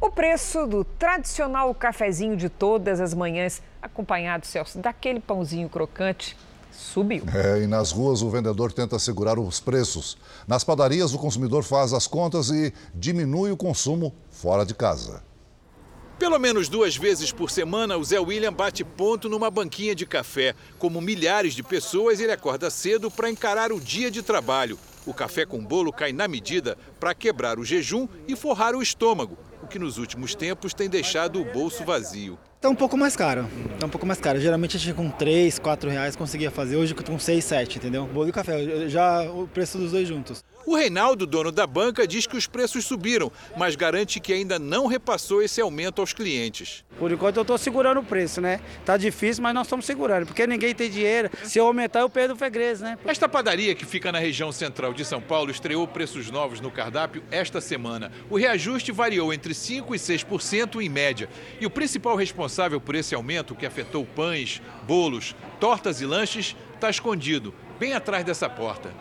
O 0.02 0.10
preço 0.10 0.66
do 0.66 0.84
tradicional 0.84 1.72
cafezinho 1.76 2.36
de 2.36 2.50
todas 2.50 3.00
as 3.00 3.13
manhãs, 3.13 3.62
acompanhado, 3.80 4.48
Celso, 4.48 4.80
daquele 4.80 5.20
pãozinho 5.20 5.70
crocante, 5.70 6.36
subiu. 6.72 7.24
É, 7.32 7.62
e 7.62 7.68
nas 7.68 7.92
ruas 7.92 8.24
o 8.24 8.32
vendedor 8.32 8.72
tenta 8.72 8.98
segurar 8.98 9.38
os 9.38 9.60
preços. 9.60 10.18
Nas 10.48 10.63
padarias, 10.63 11.13
o 11.13 11.20
consumidor 11.20 11.63
faz 11.63 11.94
as 11.94 12.08
contas 12.08 12.50
e 12.50 12.74
diminui 12.96 13.52
o 13.52 13.58
consumo 13.58 14.12
fora 14.32 14.66
de 14.66 14.74
casa. 14.74 15.27
Pelo 16.19 16.39
menos 16.39 16.67
duas 16.67 16.97
vezes 16.97 17.32
por 17.32 17.51
semana, 17.51 17.95
o 17.95 18.03
Zé 18.03 18.19
William 18.19 18.51
bate 18.51 18.84
ponto 18.84 19.30
numa 19.30 19.51
banquinha 19.51 19.93
de 19.93 20.03
café. 20.03 20.56
Como 20.80 20.99
milhares 20.99 21.53
de 21.53 21.62
pessoas, 21.62 22.19
ele 22.19 22.32
acorda 22.32 22.71
cedo 22.71 23.12
para 23.12 23.30
encarar 23.30 23.71
o 23.71 23.80
dia 23.80 24.10
de 24.10 24.23
trabalho. 24.23 24.80
O 25.06 25.13
café 25.13 25.45
com 25.45 25.63
bolo 25.63 25.93
cai 25.93 26.12
na 26.12 26.27
medida 26.27 26.75
para 26.99 27.13
quebrar 27.13 27.60
o 27.60 27.63
jejum 27.63 28.08
e 28.27 28.36
forrar 28.36 28.75
o 28.75 28.82
estômago, 28.82 29.38
o 29.62 29.67
que 29.67 29.77
nos 29.77 29.99
últimos 29.99 30.34
tempos 30.34 30.73
tem 30.73 30.89
deixado 30.89 31.39
o 31.39 31.45
bolso 31.45 31.86
vazio. 31.86 32.38
Está 32.58 32.70
um 32.70 32.76
pouco 32.76 32.98
mais 32.98 33.15
caro, 33.15 33.48
está 33.76 33.86
um 33.86 33.89
pouco 33.89 34.04
mais 34.04 34.20
caro. 34.20 34.39
Geralmente 34.39 34.78
a 34.78 34.80
gente 34.80 34.96
com 34.96 35.12
3, 35.12 35.60
4 35.60 35.91
reais 35.91 36.15
conseguia 36.15 36.50
fazer, 36.50 36.76
hoje 36.76 36.96
com 36.96 37.20
6, 37.20 37.46
7, 37.46 37.78
entendeu? 37.78 38.08
Bolo 38.08 38.30
e 38.30 38.32
café, 38.32 38.89
já 38.89 39.22
o 39.30 39.48
preço 39.48 39.78
dos 39.78 39.91
dois 39.91 40.08
juntos. 40.08 40.43
O 40.65 40.76
Reinaldo, 40.76 41.26
dono 41.26 41.50
da 41.50 41.65
banca, 41.65 42.06
diz 42.06 42.26
que 42.28 42.36
os 42.36 42.46
preços 42.46 42.84
subiram, 42.84 43.32
mas 43.56 43.76
garante 43.76 44.20
que 44.20 44.34
ainda 44.34 44.60
não 44.60 44.88
repassou 44.88 45.41
esse 45.41 45.62
aumento 45.62 46.02
aos 46.02 46.12
clientes. 46.12 46.84
Por 47.00 47.10
enquanto 47.10 47.38
eu 47.38 47.43
estou 47.43 47.58
segurando 47.58 48.00
o 48.02 48.04
preço, 48.04 48.41
né? 48.41 48.60
Tá 48.84 48.98
difícil, 48.98 49.43
mas 49.43 49.54
nós 49.54 49.67
estamos 49.67 49.86
segurando, 49.86 50.26
porque 50.26 50.46
ninguém 50.46 50.74
tem 50.76 50.90
dinheiro. 50.90 51.29
Se 51.44 51.60
eu 51.60 51.67
aumentar, 51.67 52.02
eu 52.02 52.10
perdo 52.10 52.34
o 52.34 52.36
freguês, 52.36 52.81
né? 52.81 52.98
Esta 53.06 53.29
padaria 53.29 53.75
que 53.75 53.86
fica 53.86 54.12
na 54.12 54.19
região 54.19 54.52
central 54.52 54.94
de 54.94 55.06
São 55.06 55.21
Paulo 55.21 55.52
estreou 55.52 55.88
preços 55.88 56.29
novos 56.29 56.60
no 56.60 56.71
cardápio 56.71 57.23
esta 57.31 57.62
semana. 57.62 58.12
O 58.29 58.36
reajuste 58.36 58.92
variou 58.92 59.31
entre 59.31 59.54
5% 59.54 59.96
e 59.96 60.00
6% 60.00 60.81
em 60.81 60.90
média. 60.90 61.29
E 61.62 61.65
o 61.65 61.69
principal 61.69 62.15
responsável 62.15 62.46
por 62.83 62.95
esse 62.95 63.13
aumento, 63.13 63.56
que 63.56 63.65
afetou 63.65 64.06
pães, 64.06 64.62
bolos, 64.87 65.35
tortas 65.60 66.02
e 66.02 66.06
lanches, 66.06 66.56
está 66.73 66.89
escondido, 66.89 67.54
bem 67.79 67.93
atrás 67.93 68.23
dessa 68.23 68.50
porta. 68.50 68.93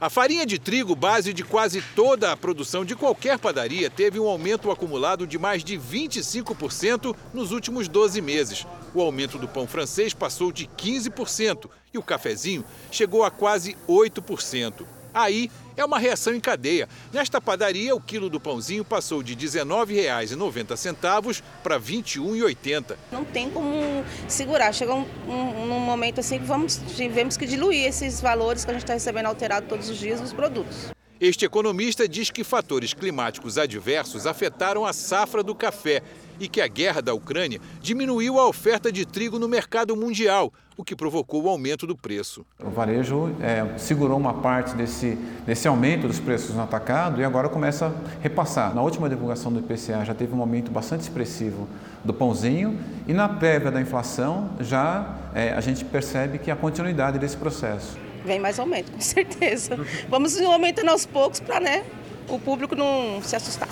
A 0.00 0.10
farinha 0.10 0.44
de 0.44 0.58
trigo, 0.58 0.94
base 0.94 1.32
de 1.32 1.42
quase 1.42 1.80
toda 1.94 2.30
a 2.30 2.36
produção 2.36 2.84
de 2.84 2.94
qualquer 2.94 3.38
padaria, 3.38 3.88
teve 3.88 4.20
um 4.20 4.28
aumento 4.28 4.70
acumulado 4.70 5.26
de 5.26 5.38
mais 5.38 5.64
de 5.64 5.78
25% 5.78 7.16
nos 7.32 7.52
últimos 7.52 7.88
12 7.88 8.20
meses. 8.20 8.66
O 8.92 9.00
aumento 9.00 9.38
do 9.38 9.48
pão 9.48 9.66
francês 9.66 10.12
passou 10.12 10.52
de 10.52 10.66
15% 10.66 11.70
e 11.92 11.96
o 11.96 12.02
cafezinho 12.02 12.64
chegou 12.90 13.24
a 13.24 13.30
quase 13.30 13.76
8%. 13.88 14.84
Aí 15.14 15.48
é 15.76 15.84
uma 15.84 15.98
reação 15.98 16.34
em 16.34 16.40
cadeia. 16.40 16.88
Nesta 17.12 17.40
padaria, 17.40 17.94
o 17.94 18.00
quilo 18.00 18.28
do 18.28 18.40
pãozinho 18.40 18.84
passou 18.84 19.22
de 19.22 19.34
R$ 19.34 19.40
19,90 19.40 21.42
para 21.62 21.76
R$ 21.76 21.82
21,80. 21.82 22.96
Não 23.12 23.24
tem 23.24 23.48
como 23.48 24.04
segurar. 24.28 24.72
Chega 24.72 24.92
um, 24.92 25.06
um, 25.28 25.72
um, 25.72 25.78
momento 25.78 26.20
assim 26.20 26.40
que 26.40 26.44
vamos, 26.44 26.80
tivemos 26.96 27.36
que 27.36 27.46
diluir 27.46 27.86
esses 27.86 28.20
valores 28.20 28.64
que 28.64 28.70
a 28.70 28.74
gente 28.74 28.82
está 28.82 28.94
recebendo 28.94 29.26
alterado 29.26 29.68
todos 29.68 29.88
os 29.88 29.96
dias 29.96 30.20
nos 30.20 30.32
produtos. 30.32 30.92
Este 31.20 31.44
economista 31.44 32.08
diz 32.08 32.28
que 32.28 32.42
fatores 32.42 32.92
climáticos 32.92 33.56
adversos 33.56 34.26
afetaram 34.26 34.84
a 34.84 34.92
safra 34.92 35.44
do 35.44 35.54
café 35.54 36.02
e 36.38 36.48
que 36.48 36.60
a 36.60 36.68
guerra 36.68 37.00
da 37.00 37.14
Ucrânia 37.14 37.60
diminuiu 37.80 38.38
a 38.38 38.48
oferta 38.48 38.90
de 38.90 39.04
trigo 39.04 39.38
no 39.38 39.48
mercado 39.48 39.96
mundial, 39.96 40.52
o 40.76 40.84
que 40.84 40.96
provocou 40.96 41.44
o 41.44 41.48
aumento 41.48 41.86
do 41.86 41.96
preço. 41.96 42.44
O 42.62 42.70
varejo 42.70 43.34
é, 43.40 43.78
segurou 43.78 44.18
uma 44.18 44.34
parte 44.34 44.74
desse, 44.74 45.16
desse 45.46 45.68
aumento 45.68 46.08
dos 46.08 46.18
preços 46.18 46.54
no 46.54 46.62
atacado 46.62 47.20
e 47.20 47.24
agora 47.24 47.48
começa 47.48 47.86
a 47.86 47.92
repassar. 48.20 48.74
Na 48.74 48.82
última 48.82 49.08
divulgação 49.08 49.52
do 49.52 49.60
IPCA 49.60 50.04
já 50.04 50.14
teve 50.14 50.34
um 50.34 50.40
aumento 50.40 50.70
bastante 50.70 51.02
expressivo 51.02 51.68
do 52.04 52.12
pãozinho 52.12 52.78
e 53.06 53.12
na 53.12 53.28
prévia 53.28 53.70
da 53.70 53.80
inflação 53.80 54.50
já 54.60 55.16
é, 55.34 55.52
a 55.52 55.60
gente 55.60 55.84
percebe 55.84 56.38
que 56.38 56.50
a 56.50 56.56
continuidade 56.56 57.18
desse 57.18 57.36
processo. 57.36 57.96
Vem 58.24 58.40
mais 58.40 58.58
aumento, 58.58 58.90
com 58.90 59.00
certeza. 59.00 59.78
Vamos 60.08 60.40
aumentando 60.40 60.90
aos 60.90 61.04
poucos 61.04 61.40
para 61.40 61.60
né, 61.60 61.84
o 62.28 62.38
público 62.38 62.74
não 62.74 63.20
se 63.22 63.36
assustar. 63.36 63.68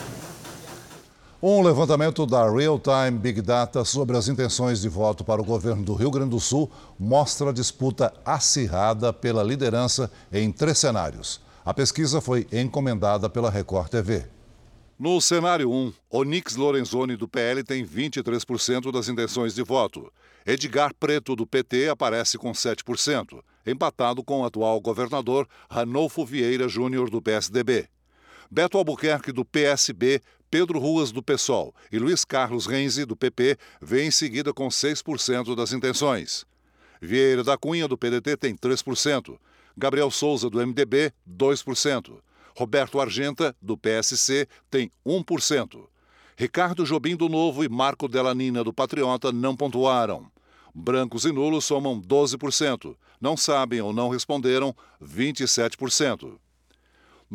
Um 1.45 1.61
levantamento 1.61 2.25
da 2.25 2.49
Real 2.49 2.79
Time 2.79 3.19
Big 3.19 3.43
Data 3.43 3.85
sobre 3.85 4.17
as 4.17 4.29
intenções 4.29 4.81
de 4.81 4.89
voto 4.89 5.25
para 5.25 5.43
o 5.43 5.45
governo 5.45 5.83
do 5.83 5.93
Rio 5.93 6.09
Grande 6.09 6.31
do 6.31 6.39
Sul 6.39 6.71
mostra 6.97 7.51
a 7.51 7.53
disputa 7.53 8.15
acirrada 8.25 9.13
pela 9.13 9.43
liderança 9.43 10.09
em 10.33 10.53
três 10.53 10.79
cenários. 10.79 11.41
A 11.65 11.75
pesquisa 11.75 12.21
foi 12.21 12.47
encomendada 12.53 13.29
pela 13.29 13.51
Record 13.51 13.89
TV. 13.89 14.25
No 14.97 15.21
cenário 15.21 15.69
1, 15.69 15.93
Onix 16.13 16.55
Lorenzoni, 16.55 17.17
do 17.17 17.27
PL, 17.27 17.65
tem 17.65 17.85
23% 17.85 18.93
das 18.93 19.09
intenções 19.09 19.53
de 19.53 19.65
voto. 19.65 20.13
Edgar 20.47 20.95
Preto, 20.95 21.35
do 21.35 21.45
PT, 21.45 21.89
aparece 21.89 22.39
com 22.39 22.53
7%, 22.53 23.43
empatado 23.67 24.23
com 24.23 24.43
o 24.43 24.45
atual 24.45 24.81
governador 24.81 25.49
Ranolfo 25.69 26.25
Vieira 26.25 26.69
Júnior, 26.69 27.11
do 27.11 27.21
PSDB. 27.21 27.89
Beto 28.49 28.77
Albuquerque, 28.77 29.33
do 29.33 29.47
PSB, 29.47 30.21
Pedro 30.53 30.79
Ruas, 30.79 31.11
do 31.11 31.23
PSOL, 31.23 31.75
e 31.91 31.99
Luiz 31.99 32.27
Carlos 32.27 32.67
Renzi, 32.67 33.07
do 33.07 33.17
PP, 33.17 33.57
vêm 33.81 34.09
em 34.09 34.11
seguida 34.11 34.53
com 34.53 34.69
6% 34.69 35.57
das 35.57 35.73
intenções. 35.73 36.45
Vieira 37.01 37.43
da 37.43 37.57
Cunha, 37.57 37.89
do 37.89 37.97
PDT, 37.97 38.37
tem 38.37 38.55
3%. 38.55 39.39
Gabriel 39.75 40.11
Souza, 40.11 40.51
do 40.51 40.59
MDB, 40.59 41.11
2%. 41.27 42.19
Roberto 42.55 43.01
Argenta, 43.01 43.57
do 43.63 43.79
PSC, 43.79 44.47
tem 44.71 44.93
1%. 45.07 45.87
Ricardo 46.37 46.85
Jobim, 46.85 47.17
do 47.17 47.31
Novo, 47.31 47.65
e 47.65 47.69
Marco 47.71 48.07
Delanina, 48.07 48.63
do 48.63 48.75
Patriota, 48.75 49.33
não 49.33 49.57
pontuaram. 49.57 50.31
Brancos 50.75 51.25
e 51.25 51.33
nulos 51.33 51.65
somam 51.65 51.99
12%. 51.99 52.95
Não 53.19 53.39
sabem 53.39 53.81
ou 53.81 53.91
não 53.91 54.11
responderam, 54.11 54.77
27%. 55.03 56.42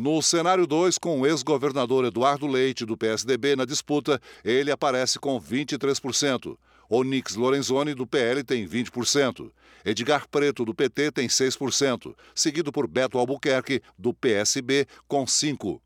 No 0.00 0.22
cenário 0.22 0.64
2, 0.64 0.96
com 0.96 1.18
o 1.18 1.26
ex-governador 1.26 2.04
Eduardo 2.04 2.46
Leite, 2.46 2.86
do 2.86 2.96
PSDB, 2.96 3.56
na 3.56 3.64
disputa, 3.64 4.22
ele 4.44 4.70
aparece 4.70 5.18
com 5.18 5.40
23%. 5.40 6.56
Onix 6.88 7.34
Lorenzoni, 7.34 7.94
do 7.94 8.06
PL, 8.06 8.44
tem 8.44 8.64
20%. 8.64 9.50
Edgar 9.84 10.28
Preto, 10.28 10.64
do 10.64 10.72
PT, 10.72 11.10
tem 11.10 11.26
6%, 11.26 12.14
seguido 12.32 12.70
por 12.70 12.86
Beto 12.86 13.18
Albuquerque, 13.18 13.82
do 13.98 14.14
PSB, 14.14 14.86
com 15.08 15.24
5%. 15.24 15.80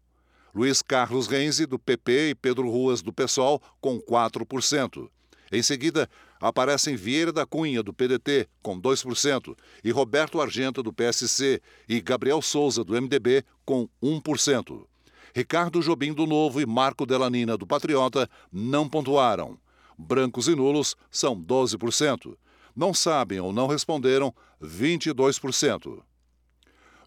Luiz 0.55 0.83
Carlos 0.83 1.27
Renzi, 1.27 1.65
do 1.65 1.79
PP, 1.79 2.29
e 2.29 2.35
Pedro 2.35 2.69
Ruas, 2.69 3.01
do 3.01 3.15
PSOL, 3.15 3.63
com 3.81 3.99
4%. 3.99 5.09
Em 5.51 5.63
seguida, 5.63 6.07
aparecem 6.43 6.97
Vieira 6.97 7.33
da 7.33 7.47
Cunha, 7.47 7.85
do 7.85 7.95
PDT, 7.95 8.49
com 8.61 8.79
2%, 8.79 9.57
e 9.85 9.93
Roberto 9.93 10.41
Argenta, 10.41 10.83
do 10.83 10.93
PSC, 10.93 11.63
e 11.89 12.01
Gabriel 12.01 12.43
Souza, 12.43 12.83
do 12.83 13.01
MDB, 13.01 13.45
com 13.65 13.89
1%. 14.03 14.85
Ricardo 15.33 15.81
Jobim, 15.81 16.13
do 16.13 16.27
Novo, 16.27 16.61
e 16.61 16.67
Marco 16.67 17.07
Delanina, 17.07 17.57
do 17.57 17.65
Patriota, 17.65 18.29
não 18.53 18.89
pontuaram. 18.89 19.57
Brancos 19.97 20.49
e 20.49 20.55
nulos 20.57 20.97
são 21.11 21.41
12%. 21.41 22.37
Não 22.75 22.93
sabem 22.93 23.39
ou 23.39 23.53
não 23.53 23.69
responderam, 23.69 24.35
22%. 24.61 26.03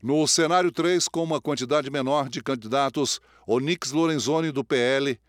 No 0.01 0.25
cenário 0.27 0.71
3, 0.71 1.07
com 1.09 1.23
uma 1.23 1.41
quantidade 1.41 1.89
menor 1.91 2.29
de 2.29 2.41
candidatos, 2.41 3.19
Onix 3.45 3.91
Lorenzoni, 3.91 4.51
do 4.51 4.63
PL, 4.63 5.19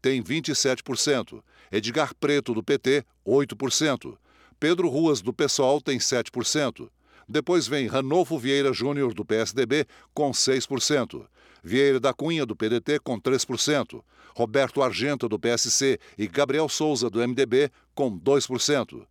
tem 0.00 0.22
27%. 0.22 1.42
Edgar 1.70 2.14
Preto, 2.14 2.54
do 2.54 2.62
PT, 2.62 3.04
8%. 3.26 4.16
Pedro 4.58 4.88
Ruas, 4.88 5.20
do 5.20 5.32
PSOL, 5.32 5.80
tem 5.80 5.98
7%. 5.98 6.88
Depois 7.28 7.66
vem 7.66 7.86
Ranolfo 7.86 8.38
Vieira 8.38 8.72
Júnior, 8.72 9.12
do 9.12 9.24
PSDB, 9.24 9.86
com 10.14 10.30
6%. 10.30 11.26
Vieira 11.62 11.98
da 11.98 12.14
Cunha, 12.14 12.46
do 12.46 12.54
PDT, 12.54 13.00
com 13.00 13.20
3%. 13.20 14.02
Roberto 14.34 14.82
Argenta, 14.82 15.28
do 15.28 15.38
PSC, 15.38 15.98
e 16.16 16.28
Gabriel 16.28 16.68
Souza, 16.68 17.10
do 17.10 17.26
MDB, 17.26 17.70
com 17.94 18.18
2%. 18.18 19.06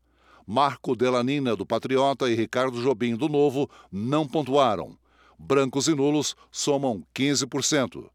Marco 0.48 0.96
Delanina, 0.96 1.56
do 1.56 1.66
Patriota, 1.66 2.30
e 2.30 2.36
Ricardo 2.36 2.82
Jobim, 2.82 3.16
do 3.16 3.28
Novo, 3.28 3.70
não 3.92 4.28
pontuaram. 4.28 4.98
Brancos 5.38 5.88
e 5.88 5.96
nulos 5.96 6.36
somam 6.52 7.04
15%. 7.14 8.10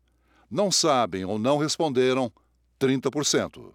Não 0.50 0.70
sabem 0.70 1.24
ou 1.24 1.38
não 1.38 1.58
responderam 1.58 2.32
30%. 2.80 3.72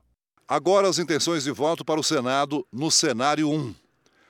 Agora 0.47 0.87
as 0.87 0.99
intenções 0.99 1.43
de 1.43 1.49
voto 1.49 1.83
para 1.83 1.99
o 1.99 2.03
Senado 2.03 2.67
no 2.71 2.91
cenário 2.91 3.49
1. 3.49 3.73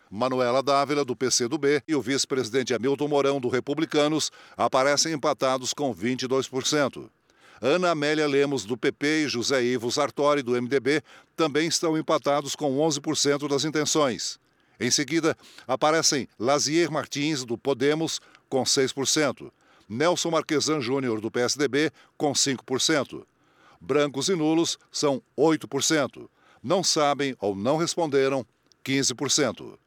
Manuela 0.10 0.64
Dávila, 0.64 1.04
do 1.04 1.14
PCdoB, 1.14 1.84
e 1.86 1.94
o 1.94 2.02
vice-presidente 2.02 2.74
Hamilton 2.74 3.10
Mourão, 3.10 3.42
do 3.42 3.50
Republicanos, 3.50 4.32
aparecem 4.56 5.12
empatados 5.12 5.74
com 5.74 5.94
22%. 5.94 7.10
Ana 7.62 7.92
Amélia 7.92 8.26
Lemos, 8.26 8.64
do 8.64 8.78
PP, 8.78 9.26
e 9.26 9.28
José 9.28 9.62
Ivo 9.62 9.92
Sartori, 9.92 10.42
do 10.42 10.54
MDB, 10.54 11.02
também 11.36 11.68
estão 11.68 11.98
empatados 11.98 12.56
com 12.56 12.78
11% 12.78 13.50
das 13.50 13.66
intenções. 13.66 14.40
Em 14.80 14.90
seguida, 14.90 15.36
aparecem 15.68 16.30
Lazier 16.40 16.90
Martins, 16.90 17.44
do 17.44 17.58
Podemos, 17.58 18.22
com 18.48 18.64
6%. 18.64 19.52
Nelson 19.90 20.32
Marquesan 20.32 20.80
Júnior, 20.80 21.20
do 21.20 21.30
PSDB, 21.30 21.92
com 22.18 22.32
5%. 22.32 23.26
Brancos 23.86 24.30
e 24.30 24.36
nulos 24.36 24.80
são 24.92 25.22
8%. 25.38 26.28
Não 26.64 26.84
sabem 26.84 27.36
ou 27.40 27.56
não 27.56 27.78
responderam, 27.78 28.44
15%. 28.84 29.78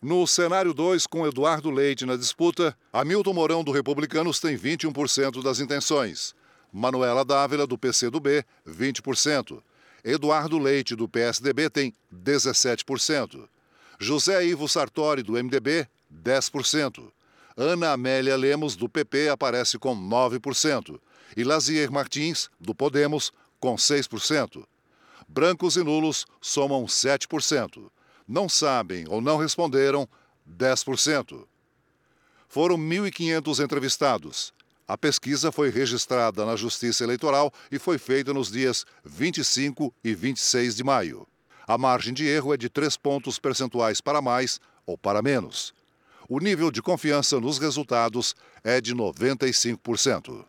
No 0.00 0.26
cenário 0.26 0.72
2, 0.72 1.06
com 1.06 1.26
Eduardo 1.26 1.70
Leite 1.70 2.06
na 2.06 2.16
disputa, 2.16 2.74
Hamilton 2.90 3.34
Mourão 3.34 3.62
do 3.62 3.72
Republicanos 3.72 4.40
tem 4.40 4.56
21% 4.56 5.42
das 5.42 5.60
intenções. 5.60 6.34
Manuela 6.72 7.22
Dávila, 7.22 7.66
do 7.66 7.76
PCdoB, 7.76 8.42
20%. 8.66 9.62
Eduardo 10.02 10.58
Leite, 10.58 10.96
do 10.96 11.06
PSDB, 11.06 11.68
tem 11.68 11.94
17%. 12.10 13.46
José 13.98 14.46
Ivo 14.46 14.66
Sartori, 14.66 15.22
do 15.22 15.34
MDB, 15.34 15.86
10%. 16.10 17.04
Ana 17.54 17.92
Amélia 17.92 18.34
Lemos, 18.34 18.76
do 18.76 18.88
PP, 18.88 19.28
aparece 19.28 19.78
com 19.78 19.94
9%. 19.94 20.98
E 21.36 21.44
Lazier 21.44 21.90
Martins, 21.90 22.48
do 22.58 22.74
Podemos, 22.74 23.32
com 23.58 23.76
6%. 23.76 24.64
Brancos 25.28 25.76
e 25.76 25.82
nulos 25.82 26.26
somam 26.40 26.84
7% 26.86 27.90
não 28.30 28.48
sabem 28.48 29.06
ou 29.08 29.20
não 29.20 29.36
responderam 29.36 30.08
10%. 30.48 31.44
Foram 32.48 32.78
1.500 32.78 33.64
entrevistados. 33.64 34.54
A 34.86 34.96
pesquisa 34.96 35.50
foi 35.50 35.68
registrada 35.68 36.46
na 36.46 36.54
Justiça 36.54 37.02
Eleitoral 37.02 37.52
e 37.70 37.78
foi 37.78 37.98
feita 37.98 38.32
nos 38.32 38.50
dias 38.50 38.86
25 39.04 39.92
e 40.02 40.14
26 40.14 40.76
de 40.76 40.84
maio. 40.84 41.26
A 41.66 41.76
margem 41.76 42.14
de 42.14 42.26
erro 42.26 42.54
é 42.54 42.56
de 42.56 42.68
3 42.68 42.96
pontos 42.96 43.38
percentuais 43.38 44.00
para 44.00 44.22
mais 44.22 44.60
ou 44.86 44.96
para 44.96 45.22
menos. 45.22 45.74
O 46.28 46.38
nível 46.38 46.70
de 46.70 46.80
confiança 46.80 47.40
nos 47.40 47.58
resultados 47.58 48.36
é 48.62 48.80
de 48.80 48.94
95%. 48.94 50.44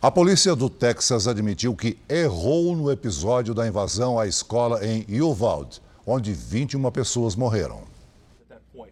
A 0.00 0.10
polícia 0.10 0.54
do 0.54 0.68
Texas 0.68 1.26
admitiu 1.26 1.74
que 1.74 1.96
errou 2.08 2.76
no 2.76 2.90
episódio 2.90 3.54
da 3.54 3.66
invasão 3.66 4.18
à 4.18 4.26
escola 4.26 4.80
em 4.84 5.20
Uvalde 5.20 5.80
onde 6.06 6.32
21 6.32 6.88
pessoas 6.92 7.34
morreram. 7.34 7.82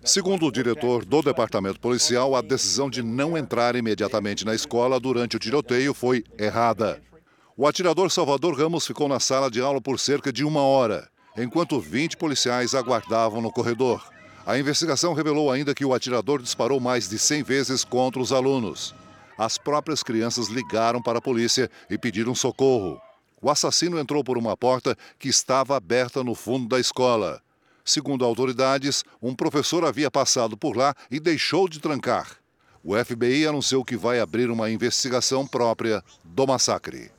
Segundo 0.03 0.47
o 0.47 0.53
diretor 0.53 1.05
do 1.05 1.23
departamento 1.23 1.79
policial, 1.79 2.35
a 2.35 2.43
decisão 2.43 2.91
de 2.91 3.03
não 3.03 3.39
entrar 3.39 3.77
imediatamente 3.77 4.45
na 4.45 4.55
escola 4.55 4.99
durante 4.99 5.37
o 5.37 5.39
tiroteio 5.39 5.95
foi 5.95 6.25
errada. 6.37 7.01
O 7.57 7.67
atirador 7.67 8.11
Salvador 8.11 8.59
Ramos 8.59 8.87
ficou 8.87 9.09
na 9.09 9.21
sala 9.21 9.51
de 9.51 9.61
aula 9.61 9.81
por 9.81 9.99
cerca 9.99 10.33
de 10.33 10.45
uma 10.45 10.61
hora, 10.61 11.09
enquanto 11.39 11.81
20 11.81 12.17
policiais 12.17 12.75
aguardavam 12.75 13.41
no 13.41 13.53
corredor. 13.53 14.03
A 14.45 14.59
investigação 14.59 15.15
revelou 15.15 15.51
ainda 15.51 15.75
que 15.75 15.85
o 15.85 15.95
atirador 15.95 16.43
disparou 16.43 16.81
mais 16.81 17.09
de 17.09 17.19
100 17.19 17.43
vezes 17.45 17.85
contra 17.85 18.21
os 18.21 18.33
alunos. 18.33 18.95
As 19.37 19.59
próprias 19.59 20.03
crianças 20.03 20.49
ligaram 20.49 21.03
para 21.03 21.19
a 21.19 21.23
polícia 21.23 21.71
e 21.91 21.99
pediram 21.99 22.35
socorro. 22.35 23.01
O 23.41 23.51
assassino 23.51 23.99
entrou 23.99 24.25
por 24.25 24.39
uma 24.39 24.57
porta 24.57 24.97
que 25.19 25.29
estava 25.29 25.77
aberta 25.77 26.25
no 26.25 26.35
fundo 26.35 26.69
da 26.69 26.81
escola. 26.81 27.43
Segundo 27.85 28.25
autoridades, 28.25 29.05
um 29.21 29.35
professor 29.35 29.85
havia 29.85 30.11
passado 30.11 30.57
por 30.57 30.77
lá 30.77 30.95
e 31.11 31.21
deixou 31.21 31.69
de 31.69 31.79
trancar. 31.79 32.39
O 32.83 32.95
FBI 33.03 33.47
anunciou 33.47 33.85
que 33.85 33.97
vai 33.97 34.21
abrir 34.21 34.51
uma 34.51 34.71
investigação 34.71 35.47
própria 35.47 36.03
do 36.25 36.47
massacre. 36.47 37.11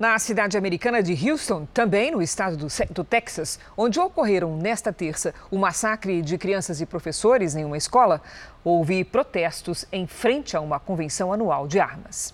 Na 0.00 0.18
cidade 0.18 0.56
americana 0.56 1.02
de 1.02 1.12
Houston, 1.12 1.68
também 1.74 2.10
no 2.10 2.22
estado 2.22 2.56
do, 2.56 2.68
do, 2.90 3.04
Texas, 3.04 3.60
onde 3.76 4.00
ocorreram 4.00 4.56
nesta 4.56 4.94
terça 4.94 5.34
o 5.50 5.58
massacre 5.58 6.22
de 6.22 6.38
crianças 6.38 6.80
e 6.80 6.86
professores 6.86 7.54
em 7.54 7.66
uma 7.66 7.76
escola, 7.76 8.22
houve 8.64 9.04
protestos 9.04 9.84
em 9.92 10.06
frente 10.06 10.56
a 10.56 10.60
uma 10.62 10.80
convenção 10.80 11.34
anual 11.34 11.68
de 11.68 11.78
armas. 11.78 12.32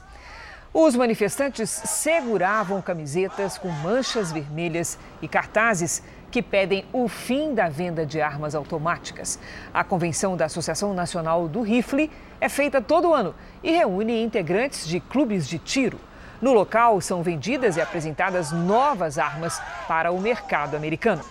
Os 0.72 0.94
manifestantes 0.94 1.68
seguravam 1.68 2.80
camisetas 2.80 3.58
com 3.58 3.68
manchas 3.68 4.30
vermelhas 4.30 4.96
e 5.20 5.26
cartazes 5.26 6.04
que 6.30 6.42
pedem 6.42 6.84
o 6.92 7.08
fim 7.08 7.52
da 7.52 7.68
venda 7.68 8.06
de 8.06 8.20
armas 8.20 8.54
automáticas. 8.54 9.40
A 9.74 9.82
convenção 9.82 10.36
da 10.36 10.44
Associação 10.44 10.94
Nacional 10.94 11.48
do 11.48 11.62
Rifle 11.62 12.12
é 12.40 12.48
feita 12.48 12.80
todo 12.80 13.12
ano 13.12 13.34
e 13.60 13.72
reúne 13.72 14.22
integrantes 14.22 14.86
de 14.86 15.00
clubes 15.00 15.48
de 15.48 15.58
tiro. 15.58 15.98
No 16.46 16.52
local, 16.52 17.00
são 17.00 17.24
vendidas 17.24 17.76
e 17.76 17.80
apresentadas 17.80 18.52
novas 18.52 19.18
armas 19.18 19.60
para 19.88 20.12
o 20.12 20.20
mercado 20.20 20.76
americano. 20.76 21.24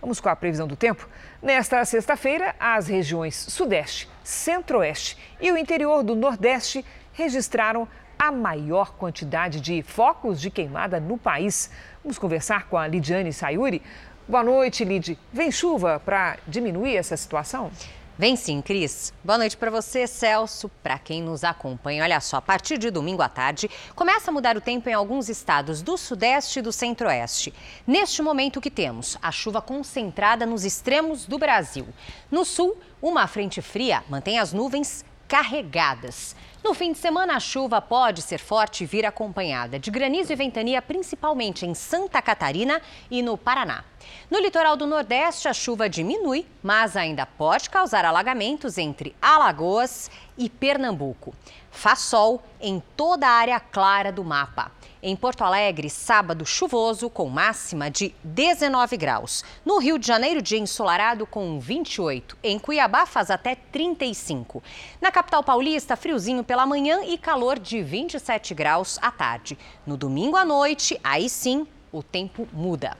Vamos 0.00 0.20
com 0.20 0.28
a 0.28 0.34
previsão 0.34 0.66
do 0.66 0.74
tempo? 0.74 1.08
Nesta 1.40 1.84
sexta-feira, 1.84 2.52
as 2.58 2.88
regiões 2.88 3.36
Sudeste, 3.36 4.08
Centro-Oeste 4.24 5.16
e 5.40 5.52
o 5.52 5.56
interior 5.56 6.02
do 6.02 6.16
Nordeste 6.16 6.84
registraram 7.12 7.86
a 8.18 8.32
maior 8.32 8.92
quantidade 8.94 9.60
de 9.60 9.82
focos 9.82 10.40
de 10.40 10.50
queimada 10.50 10.98
no 10.98 11.16
país. 11.16 11.70
Vamos 12.02 12.18
conversar 12.18 12.66
com 12.66 12.76
a 12.76 12.88
Lidiane 12.88 13.32
Sayuri. 13.32 13.80
Boa 14.26 14.42
noite, 14.42 14.84
Lid. 14.84 15.16
Vem 15.32 15.52
chuva 15.52 16.02
para 16.04 16.38
diminuir 16.48 16.96
essa 16.96 17.16
situação? 17.16 17.70
Vem 18.18 18.36
sim, 18.36 18.60
Cris. 18.60 19.10
Boa 19.24 19.38
noite 19.38 19.56
para 19.56 19.70
você, 19.70 20.06
Celso, 20.06 20.70
para 20.82 20.98
quem 20.98 21.22
nos 21.22 21.42
acompanha. 21.42 22.02
Olha 22.02 22.20
só, 22.20 22.36
a 22.36 22.42
partir 22.42 22.76
de 22.76 22.90
domingo 22.90 23.22
à 23.22 23.28
tarde, 23.28 23.70
começa 23.96 24.30
a 24.30 24.34
mudar 24.34 24.54
o 24.54 24.60
tempo 24.60 24.86
em 24.86 24.92
alguns 24.92 25.30
estados 25.30 25.80
do 25.80 25.96
Sudeste 25.96 26.58
e 26.58 26.62
do 26.62 26.70
Centro-Oeste. 26.70 27.54
Neste 27.86 28.20
momento, 28.20 28.58
o 28.58 28.60
que 28.60 28.70
temos? 28.70 29.16
A 29.22 29.32
chuva 29.32 29.62
concentrada 29.62 30.44
nos 30.44 30.62
extremos 30.62 31.24
do 31.24 31.38
Brasil. 31.38 31.88
No 32.30 32.44
Sul, 32.44 32.76
uma 33.00 33.26
frente 33.26 33.62
fria 33.62 34.04
mantém 34.10 34.38
as 34.38 34.52
nuvens 34.52 35.06
carregadas. 35.26 36.36
No 36.64 36.74
fim 36.74 36.92
de 36.92 36.98
semana, 36.98 37.34
a 37.34 37.40
chuva 37.40 37.82
pode 37.82 38.22
ser 38.22 38.38
forte 38.38 38.84
e 38.84 38.86
vir 38.86 39.04
acompanhada 39.04 39.80
de 39.80 39.90
granizo 39.90 40.32
e 40.32 40.36
ventania, 40.36 40.80
principalmente 40.80 41.66
em 41.66 41.74
Santa 41.74 42.22
Catarina 42.22 42.80
e 43.10 43.20
no 43.20 43.36
Paraná. 43.36 43.82
No 44.30 44.38
litoral 44.38 44.76
do 44.76 44.86
Nordeste, 44.86 45.48
a 45.48 45.52
chuva 45.52 45.88
diminui, 45.88 46.46
mas 46.62 46.96
ainda 46.96 47.26
pode 47.26 47.68
causar 47.68 48.04
alagamentos 48.04 48.78
entre 48.78 49.12
Alagoas 49.20 50.08
e 50.38 50.48
Pernambuco. 50.48 51.34
Faz 51.68 51.98
sol 51.98 52.40
em 52.60 52.80
toda 52.96 53.26
a 53.26 53.32
área 53.32 53.58
clara 53.58 54.12
do 54.12 54.22
mapa. 54.22 54.70
Em 55.04 55.16
Porto 55.16 55.42
Alegre, 55.42 55.90
sábado 55.90 56.46
chuvoso 56.46 57.10
com 57.10 57.28
máxima 57.28 57.90
de 57.90 58.14
19 58.22 58.96
graus. 58.96 59.42
No 59.66 59.78
Rio 59.78 59.98
de 59.98 60.06
Janeiro, 60.06 60.40
dia 60.40 60.60
ensolarado 60.60 61.26
com 61.26 61.58
28. 61.58 62.38
Em 62.40 62.56
Cuiabá, 62.56 63.04
faz 63.04 63.28
até 63.28 63.56
35. 63.56 64.62
Na 65.00 65.10
capital 65.10 65.42
paulista, 65.42 65.96
friozinho 65.96 66.44
pela 66.44 66.64
manhã 66.64 67.00
e 67.04 67.18
calor 67.18 67.58
de 67.58 67.82
27 67.82 68.54
graus 68.54 68.96
à 69.02 69.10
tarde. 69.10 69.58
No 69.84 69.96
domingo 69.96 70.36
à 70.36 70.44
noite, 70.44 70.96
aí 71.02 71.28
sim, 71.28 71.66
o 71.90 72.00
tempo 72.00 72.46
muda. 72.52 72.96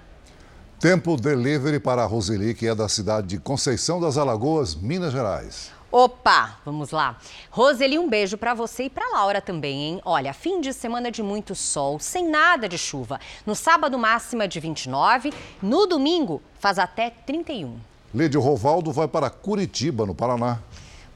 Tempo 0.81 1.17
delivery 1.17 1.79
para 1.79 2.03
a 2.03 2.07
Roseli, 2.07 2.53
que 2.53 2.67
é 2.67 2.75
da 2.75 2.89
cidade 2.89 3.29
de 3.29 3.39
Conceição 3.39 4.01
das 4.01 4.19
Alagoas, 4.19 4.75
Minas 4.75 5.13
Gerais. 5.13 5.71
Opa, 5.93 6.59
vamos 6.65 6.91
lá. 6.91 7.19
Roseli, 7.51 7.99
um 7.99 8.09
beijo 8.09 8.39
para 8.39 8.55
você 8.55 8.85
e 8.85 8.91
para 8.91 9.11
Laura 9.11 9.43
também, 9.43 9.83
hein? 9.83 10.01
Olha, 10.07 10.33
fim 10.33 10.59
de 10.59 10.73
semana 10.73 11.11
de 11.11 11.23
muito 11.23 11.55
sol, 11.55 12.01
sem 12.01 12.27
nada 12.27 12.67
de 12.67 12.79
chuva. 12.79 13.21
No 13.45 13.55
sábado, 13.55 13.99
máxima 13.99 14.49
de 14.49 14.59
29. 14.59 15.35
No 15.61 15.87
domingo, 15.87 16.41
faz 16.59 16.79
até 16.79 17.11
31. 17.11 17.77
Lídio 18.15 18.41
Rovaldo 18.41 18.91
vai 18.91 19.07
para 19.07 19.29
Curitiba, 19.29 20.07
no 20.07 20.15
Paraná. 20.15 20.61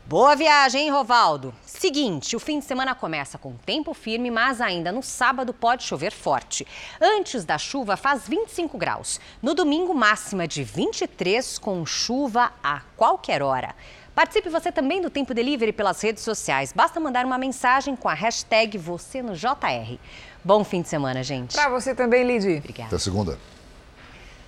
Boa 0.04 0.36
viagem, 0.36 0.82
hein, 0.82 0.90
Rovaldo? 0.90 1.54
Seguinte, 1.64 2.36
o 2.36 2.38
fim 2.38 2.58
de 2.58 2.66
semana 2.66 2.94
começa 2.94 3.38
com 3.38 3.54
tempo 3.56 3.94
firme, 3.94 4.30
mas 4.30 4.60
ainda 4.60 4.92
no 4.92 5.02
sábado 5.02 5.54
pode 5.54 5.84
chover 5.84 6.12
forte. 6.12 6.66
Antes 7.00 7.46
da 7.46 7.56
chuva, 7.56 7.96
faz 7.96 8.28
25 8.28 8.76
graus. 8.76 9.18
No 9.42 9.54
domingo, 9.54 9.94
máxima 9.94 10.46
de 10.46 10.62
23, 10.62 11.58
com 11.58 11.84
chuva 11.86 12.52
a 12.62 12.82
qualquer 12.94 13.42
hora. 13.42 13.74
Participe 14.16 14.48
você 14.48 14.72
também 14.72 15.02
do 15.02 15.10
Tempo 15.10 15.34
Delivery 15.34 15.74
pelas 15.74 16.00
redes 16.00 16.22
sociais. 16.22 16.72
Basta 16.74 16.98
mandar 16.98 17.26
uma 17.26 17.36
mensagem 17.36 17.94
com 17.94 18.08
a 18.08 18.14
hashtag 18.14 18.78
você 18.78 19.20
no 19.20 19.34
JR. 19.34 19.98
Bom 20.42 20.64
fim 20.64 20.80
de 20.80 20.88
semana, 20.88 21.22
gente. 21.22 21.54
Para 21.54 21.68
você 21.68 21.94
também, 21.94 22.26
Lidy. 22.26 22.56
Obrigada. 22.56 22.88
Até 22.88 22.98
segunda. 22.98 23.38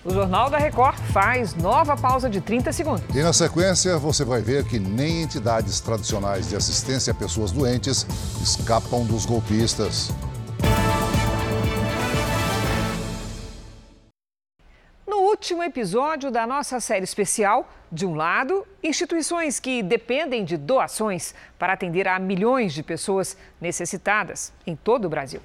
O 0.03 0.11
Jornal 0.11 0.49
da 0.49 0.57
Record 0.57 0.99
faz 1.13 1.55
nova 1.55 1.99
pausa 1.99 2.31
de 2.31 2.41
30 2.41 2.73
segundos. 2.73 3.15
E 3.15 3.23
na 3.23 3.35
sequência, 3.35 3.99
você 3.99 4.25
vai 4.25 4.41
ver 4.41 4.65
que 4.65 4.79
nem 4.79 5.25
entidades 5.25 5.81
tradicionais 5.81 6.49
de 6.49 6.57
assistência 6.57 7.11
a 7.11 7.15
pessoas 7.15 7.53
doentes 7.53 8.07
escapam 8.43 9.05
dos 9.05 9.27
golpistas. 9.27 10.11
Último 15.29 15.63
episódio 15.63 16.31
da 16.31 16.47
nossa 16.47 16.81
série 16.81 17.05
especial, 17.05 17.69
de 17.93 18.07
um 18.07 18.15
lado, 18.15 18.67
instituições 18.83 19.61
que 19.61 19.83
dependem 19.83 20.43
de 20.43 20.57
doações 20.57 21.35
para 21.59 21.75
atender 21.75 22.09
a 22.09 22.19
milhões 22.19 22.73
de 22.73 22.83
pessoas 22.83 23.37
necessitadas 23.61 24.53
em 24.67 24.75
todo 24.75 25.05
o 25.05 25.09
Brasil. 25.11 25.41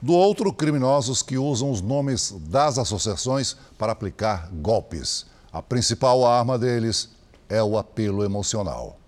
Do 0.00 0.14
outro, 0.14 0.50
criminosos 0.50 1.22
que 1.22 1.36
usam 1.36 1.70
os 1.70 1.82
nomes 1.82 2.30
das 2.48 2.78
associações 2.78 3.54
para 3.76 3.92
aplicar 3.92 4.48
golpes. 4.50 5.26
A 5.52 5.60
principal 5.60 6.24
arma 6.26 6.58
deles 6.58 7.10
é 7.50 7.62
o 7.62 7.76
apelo 7.76 8.24
emocional. 8.24 8.98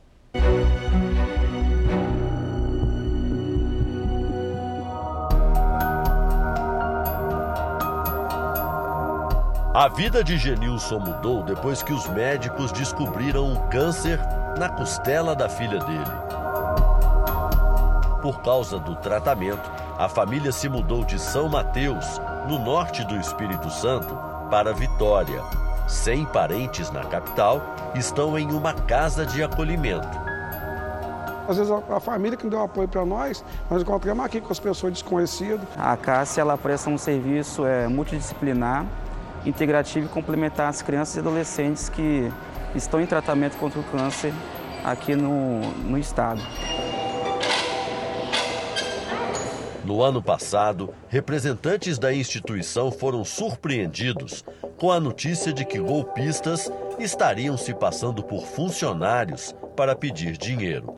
A 9.81 9.89
vida 9.89 10.23
de 10.23 10.37
Genilson 10.37 10.99
mudou 10.99 11.43
depois 11.43 11.83
que 11.83 11.91
os 11.91 12.07
médicos 12.09 12.71
descobriram 12.71 13.47
um 13.47 13.57
câncer 13.71 14.21
na 14.59 14.69
costela 14.69 15.35
da 15.35 15.49
filha 15.49 15.79
dele. 15.79 16.05
Por 18.21 18.43
causa 18.43 18.79
do 18.79 18.95
tratamento, 18.97 19.73
a 19.97 20.07
família 20.07 20.53
se 20.53 20.69
mudou 20.69 21.03
de 21.03 21.19
São 21.19 21.49
Mateus, 21.49 22.21
no 22.47 22.59
norte 22.59 23.03
do 23.07 23.17
Espírito 23.17 23.71
Santo, 23.71 24.15
para 24.51 24.75
Vitória. 24.75 25.43
Sem 25.89 26.27
parentes 26.27 26.91
na 26.91 27.07
capital, 27.07 27.63
estão 27.95 28.39
em 28.39 28.53
uma 28.53 28.75
casa 28.75 29.25
de 29.25 29.43
acolhimento. 29.43 30.07
Às 31.49 31.57
vezes 31.57 31.73
a 31.73 32.01
família 32.01 32.37
que 32.37 32.47
deu 32.47 32.63
apoio 32.63 32.87
para 32.87 33.07
nós, 33.07 33.43
nós 33.71 33.81
encontramos 33.81 34.27
aqui 34.27 34.43
com 34.43 34.53
as 34.53 34.61
pessoas 34.61 34.93
desconhecidas. 34.93 35.67
A 35.75 35.97
Cássia 35.97 36.43
ela 36.43 36.59
presta 36.59 36.91
um 36.91 36.99
serviço 36.99 37.65
é, 37.65 37.89
multidisciplinar 37.89 38.85
integrativo 39.45 40.07
e 40.07 40.09
complementar 40.09 40.69
as 40.69 40.83
crianças 40.83 41.17
e 41.17 41.19
adolescentes 41.21 41.89
que 41.89 42.31
estão 42.75 43.01
em 43.01 43.07
tratamento 43.07 43.57
contra 43.57 43.81
o 43.81 43.85
câncer 43.85 44.33
aqui 44.85 45.15
no, 45.15 45.61
no 45.61 45.99
estado. 45.99 46.41
No 49.85 50.03
ano 50.03 50.23
passado, 50.23 50.95
representantes 51.09 51.99
da 51.99 52.15
instituição 52.15 52.93
foram 52.93 53.25
surpreendidos 53.25 54.45
com 54.79 54.93
a 54.93 55.01
notícia 55.01 55.53
de 55.53 55.65
que 55.65 55.79
golpistas 55.79 56.71
estariam 56.99 57.57
se 57.57 57.75
passando 57.75 58.23
por 58.23 58.45
funcionários 58.45 59.55
para 59.75 59.97
pedir 59.97 60.37
dinheiro. 60.37 60.95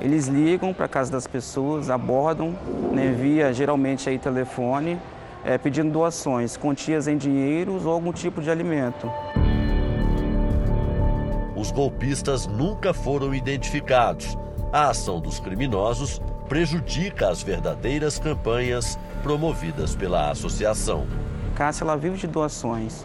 Eles 0.00 0.26
ligam 0.26 0.74
para 0.74 0.86
a 0.86 0.88
casa 0.88 1.10
das 1.10 1.26
pessoas, 1.26 1.88
abordam, 1.88 2.54
né, 2.92 3.10
via 3.10 3.52
geralmente 3.52 4.08
aí 4.08 4.18
telefone, 4.18 4.98
é, 5.44 5.56
pedindo 5.58 5.90
doações, 5.90 6.56
quantias 6.56 7.08
em 7.08 7.16
dinheiros 7.16 7.86
ou 7.86 7.92
algum 7.92 8.12
tipo 8.12 8.40
de 8.40 8.50
alimento. 8.50 9.10
Os 11.56 11.70
golpistas 11.70 12.46
nunca 12.46 12.94
foram 12.94 13.34
identificados. 13.34 14.36
A 14.72 14.88
ação 14.88 15.20
dos 15.20 15.40
criminosos 15.40 16.20
prejudica 16.48 17.28
as 17.28 17.42
verdadeiras 17.42 18.18
campanhas 18.18 18.98
promovidas 19.22 19.94
pela 19.94 20.30
associação. 20.30 21.06
Cássia 21.54 21.84
ela 21.84 21.96
vive 21.96 22.16
de 22.16 22.26
doações, 22.26 23.04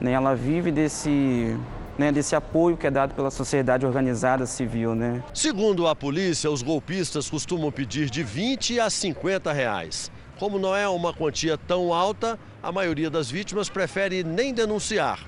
né? 0.00 0.12
ela 0.12 0.34
vive 0.34 0.70
desse, 0.70 1.58
né, 1.96 2.12
desse 2.12 2.36
apoio 2.36 2.76
que 2.76 2.86
é 2.86 2.90
dado 2.90 3.14
pela 3.14 3.30
sociedade 3.30 3.86
organizada 3.86 4.44
civil. 4.46 4.94
Né? 4.94 5.22
Segundo 5.32 5.86
a 5.86 5.96
polícia, 5.96 6.50
os 6.50 6.62
golpistas 6.62 7.30
costumam 7.30 7.72
pedir 7.72 8.10
de 8.10 8.22
20 8.22 8.78
a 8.78 8.90
50 8.90 9.52
reais. 9.52 10.10
Como 10.38 10.58
não 10.58 10.76
é 10.76 10.86
uma 10.86 11.14
quantia 11.14 11.56
tão 11.56 11.94
alta, 11.94 12.38
a 12.62 12.70
maioria 12.70 13.08
das 13.08 13.30
vítimas 13.30 13.70
prefere 13.70 14.22
nem 14.22 14.52
denunciar. 14.52 15.18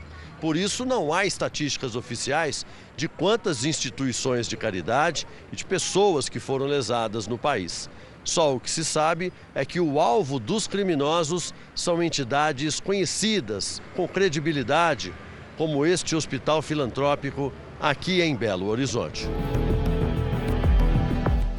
Por 0.41 0.57
isso, 0.57 0.85
não 0.85 1.13
há 1.13 1.25
estatísticas 1.25 1.97
oficiais 1.97 2.65
de 2.97 3.09
quantas 3.09 3.65
instituições 3.65 4.47
de 4.47 4.57
caridade 4.57 5.27
e 5.53 5.57
de 5.57 5.65
pessoas 5.65 6.29
que 6.29 6.39
foram 6.39 6.67
lesadas 6.67 7.27
no 7.27 7.39
país. 7.39 7.89
Só 8.23 8.55
o 8.55 8.61
que 8.61 8.71
se 8.71 8.85
sabe 8.85 9.33
é 9.55 9.65
que 9.65 9.81
o 9.81 9.99
alvo 9.99 10.39
dos 10.39 10.67
criminosos 10.67 11.55
são 11.75 12.03
entidades 12.03 12.79
conhecidas, 12.79 13.81
com 13.97 14.07
credibilidade, 14.07 15.13
como 15.57 15.87
este 15.87 16.15
hospital 16.15 16.61
filantrópico 16.61 17.53
aqui 17.81 18.21
em 18.21 18.37
Belo 18.37 18.69
Horizonte. 18.69 19.27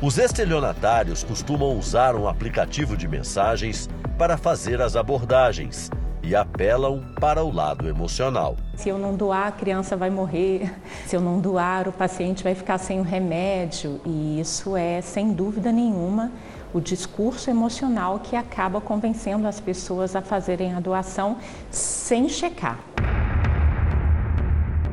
Os 0.01 0.17
estelionatários 0.17 1.25
costumam 1.25 1.77
usar 1.77 2.15
um 2.15 2.25
aplicativo 2.25 2.95
de 2.95 3.05
mensagens 3.05 3.89
para 4.17 4.37
fazer 4.37 4.81
as 4.81 4.95
abordagens 4.95 5.89
e 6.23 6.33
apelam 6.33 7.03
para 7.19 7.43
o 7.43 7.53
lado 7.53 7.85
emocional. 7.85 8.55
Se 8.77 8.87
eu 8.87 8.97
não 8.97 9.13
doar, 9.13 9.47
a 9.47 9.51
criança 9.51 9.97
vai 9.97 10.09
morrer. 10.09 10.73
Se 11.05 11.17
eu 11.17 11.21
não 11.21 11.41
doar, 11.41 11.89
o 11.89 11.91
paciente 11.91 12.45
vai 12.45 12.55
ficar 12.55 12.77
sem 12.77 13.01
o 13.01 13.03
remédio. 13.03 13.99
E 14.05 14.39
isso 14.39 14.77
é, 14.77 15.01
sem 15.01 15.33
dúvida 15.33 15.69
nenhuma, 15.69 16.31
o 16.73 16.79
discurso 16.79 17.49
emocional 17.49 18.19
que 18.19 18.37
acaba 18.37 18.79
convencendo 18.79 19.49
as 19.49 19.59
pessoas 19.59 20.15
a 20.15 20.21
fazerem 20.21 20.75
a 20.75 20.79
doação 20.79 21.35
sem 21.69 22.29
checar. 22.29 22.79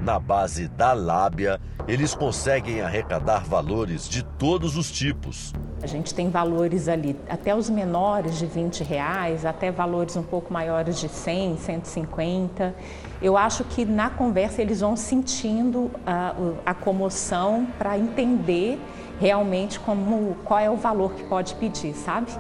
Na 0.07 0.21
base 0.21 0.69
da 0.69 0.93
lábia, 0.93 1.61
eles 1.89 2.15
conseguem 2.15 2.81
arrecadar 2.81 3.41
valores 3.41 4.09
de 4.09 4.23
todos 4.23 4.77
os 4.77 4.89
tipos. 4.89 5.53
A 5.83 5.87
gente 5.89 6.15
tem 6.15 6.31
valores 6.31 6.87
ali, 6.87 7.17
até 7.29 7.53
os 7.57 7.69
menores 7.69 8.39
de 8.39 8.47
20 8.47 8.85
reais, 8.85 9.45
até 9.45 9.73
valores 9.73 10.17
um 10.17 10.23
pouco 10.23 10.53
maiores 10.53 11.01
de 11.01 11.09
100, 11.09 11.57
150. 11.57 12.73
Eu 13.21 13.37
acho 13.37 13.65
que 13.65 13.85
na 13.85 14.09
conversa 14.09 14.63
eles 14.63 14.81
vão 14.81 14.95
sentindo 14.95 15.91
a, 16.07 16.37
a 16.65 16.73
comoção 16.73 17.67
para 17.77 17.99
entender 17.99 18.79
realmente 19.19 19.81
como, 19.81 20.37
qual 20.45 20.61
é 20.61 20.71
o 20.71 20.77
valor 20.77 21.15
que 21.15 21.25
pode 21.25 21.57
pedir, 21.57 21.95
sabe? 21.95 22.31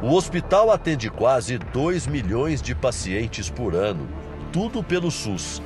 O 0.00 0.14
hospital 0.14 0.70
atende 0.70 1.10
quase 1.10 1.58
2 1.58 2.06
milhões 2.06 2.62
de 2.62 2.72
pacientes 2.72 3.50
por 3.50 3.74
ano 3.74 4.15
tudo 4.56 4.82
pelo 4.82 5.10
SUS. 5.10 5.60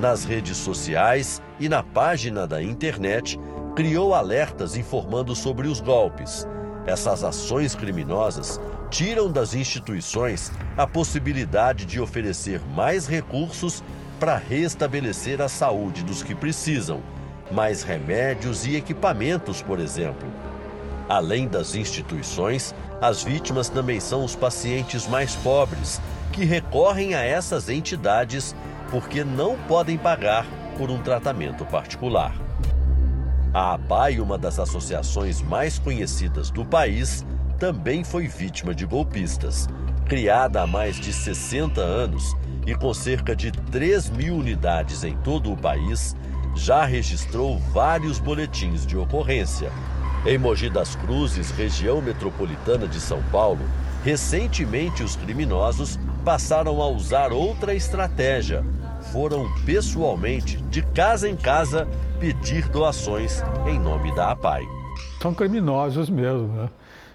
Nas 0.00 0.24
redes 0.24 0.56
sociais 0.56 1.40
e 1.60 1.68
na 1.68 1.80
página 1.80 2.44
da 2.44 2.60
internet, 2.60 3.38
criou 3.76 4.16
alertas 4.16 4.76
informando 4.76 5.32
sobre 5.32 5.68
os 5.68 5.80
golpes. 5.80 6.44
Essas 6.84 7.22
ações 7.22 7.76
criminosas 7.76 8.60
tiram 8.90 9.30
das 9.30 9.54
instituições 9.54 10.50
a 10.76 10.88
possibilidade 10.88 11.84
de 11.84 12.00
oferecer 12.00 12.60
mais 12.74 13.06
recursos 13.06 13.80
para 14.18 14.36
restabelecer 14.36 15.40
a 15.40 15.48
saúde 15.48 16.02
dos 16.02 16.20
que 16.20 16.34
precisam, 16.34 17.00
mais 17.48 17.84
remédios 17.84 18.66
e 18.66 18.74
equipamentos, 18.74 19.62
por 19.62 19.78
exemplo. 19.78 20.26
Além 21.08 21.46
das 21.46 21.76
instituições, 21.76 22.74
as 23.00 23.22
vítimas 23.22 23.68
também 23.68 24.00
são 24.00 24.24
os 24.24 24.34
pacientes 24.34 25.06
mais 25.06 25.36
pobres, 25.36 26.00
que 26.32 26.44
recorrem 26.44 27.14
a 27.14 27.22
essas 27.22 27.68
entidades 27.68 28.56
porque 28.90 29.22
não 29.22 29.56
podem 29.68 29.98
pagar 29.98 30.46
por 30.78 30.90
um 30.90 30.98
tratamento 30.98 31.64
particular. 31.66 32.34
A 33.52 33.74
ABAI, 33.74 34.18
uma 34.18 34.38
das 34.38 34.58
associações 34.58 35.42
mais 35.42 35.78
conhecidas 35.78 36.50
do 36.50 36.64
país, 36.64 37.24
também 37.58 38.02
foi 38.02 38.26
vítima 38.26 38.74
de 38.74 38.86
golpistas. 38.86 39.68
Criada 40.06 40.62
há 40.62 40.66
mais 40.66 40.96
de 40.96 41.12
60 41.12 41.80
anos 41.80 42.34
e 42.66 42.74
com 42.74 42.94
cerca 42.94 43.36
de 43.36 43.52
3 43.52 44.08
mil 44.10 44.36
unidades 44.36 45.04
em 45.04 45.14
todo 45.18 45.52
o 45.52 45.56
país, 45.56 46.16
já 46.54 46.84
registrou 46.84 47.58
vários 47.58 48.18
boletins 48.18 48.86
de 48.86 48.96
ocorrência. 48.96 49.70
Em 50.24 50.38
Mogi 50.38 50.70
das 50.70 50.94
Cruzes, 50.96 51.50
região 51.50 52.00
metropolitana 52.00 52.86
de 52.86 53.00
São 53.00 53.22
Paulo, 53.30 53.64
recentemente 54.04 55.02
os 55.02 55.16
criminosos 55.16 55.98
passaram 56.24 56.80
a 56.80 56.88
usar 56.88 57.32
outra 57.32 57.74
estratégia. 57.74 58.64
Foram 59.12 59.48
pessoalmente, 59.64 60.56
de 60.70 60.82
casa 60.82 61.28
em 61.28 61.36
casa, 61.36 61.88
pedir 62.18 62.68
doações 62.68 63.42
em 63.66 63.78
nome 63.78 64.14
da 64.14 64.30
APAI. 64.30 64.62
São 65.20 65.34
criminosos 65.34 66.08
mesmo, 66.08 66.48
né? 66.48 66.68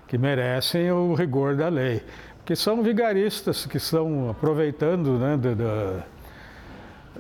que 0.08 0.18
merecem 0.18 0.92
o 0.92 1.14
rigor 1.14 1.56
da 1.56 1.68
lei. 1.68 2.02
Porque 2.38 2.56
são 2.56 2.82
vigaristas 2.82 3.66
que 3.66 3.78
estão 3.78 4.30
aproveitando 4.30 5.18
né, 5.18 5.36
do, 5.36 5.56
do, 5.56 6.04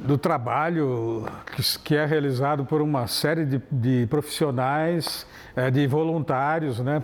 do 0.07 0.17
trabalho 0.17 1.25
que, 1.53 1.79
que, 1.79 1.95
é 1.95 2.05
realizado 2.05 2.63
por 2.63 2.81
uma 2.81 3.07
série 3.07 3.45
de, 3.45 3.61
de 3.69 4.07
profissionais, 4.07 5.27
é, 5.53 5.69
de 5.69 5.85
voluntários. 5.85 6.79
Né? 6.79 7.03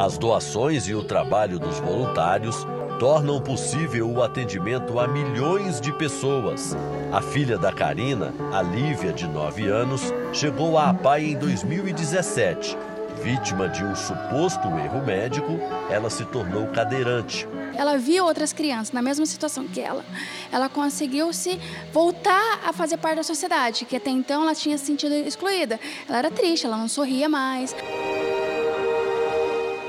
As 0.00 0.16
doações 0.16 0.88
e 0.88 0.94
o 0.94 1.04
trabalho 1.04 1.58
dos 1.58 1.78
voluntários 1.78 2.66
tornam 2.98 3.38
possível 3.38 4.10
o 4.10 4.22
atendimento 4.22 4.98
a 4.98 5.06
milhões 5.06 5.78
de 5.78 5.92
pessoas. 5.92 6.74
A 7.12 7.20
filha 7.20 7.58
da 7.58 7.70
Karina, 7.70 8.32
a 8.50 8.62
Lívia, 8.62 9.12
de 9.12 9.28
9 9.28 9.68
anos, 9.68 10.00
chegou 10.32 10.78
à 10.78 10.88
APAI 10.88 11.32
em 11.32 11.36
2017. 11.36 12.78
Vítima 13.22 13.68
de 13.68 13.84
um 13.84 13.94
suposto 13.94 14.68
erro 14.68 15.04
médico, 15.04 15.60
ela 15.90 16.08
se 16.08 16.24
tornou 16.24 16.66
cadeirante. 16.68 17.46
Ela 17.76 17.98
viu 17.98 18.24
outras 18.24 18.54
crianças 18.54 18.92
na 18.92 19.02
mesma 19.02 19.26
situação 19.26 19.68
que 19.68 19.82
ela. 19.82 20.02
Ela 20.50 20.70
conseguiu 20.70 21.30
se 21.34 21.60
voltar 21.92 22.60
a 22.64 22.72
fazer 22.72 22.96
parte 22.96 23.16
da 23.16 23.22
sociedade, 23.22 23.84
que 23.84 23.96
até 23.96 24.08
então 24.08 24.44
ela 24.44 24.54
tinha 24.54 24.78
se 24.78 24.86
sentido 24.86 25.12
excluída. 25.12 25.78
Ela 26.08 26.20
era 26.20 26.30
triste, 26.30 26.64
ela 26.64 26.78
não 26.78 26.88
sorria 26.88 27.28
mais. 27.28 27.76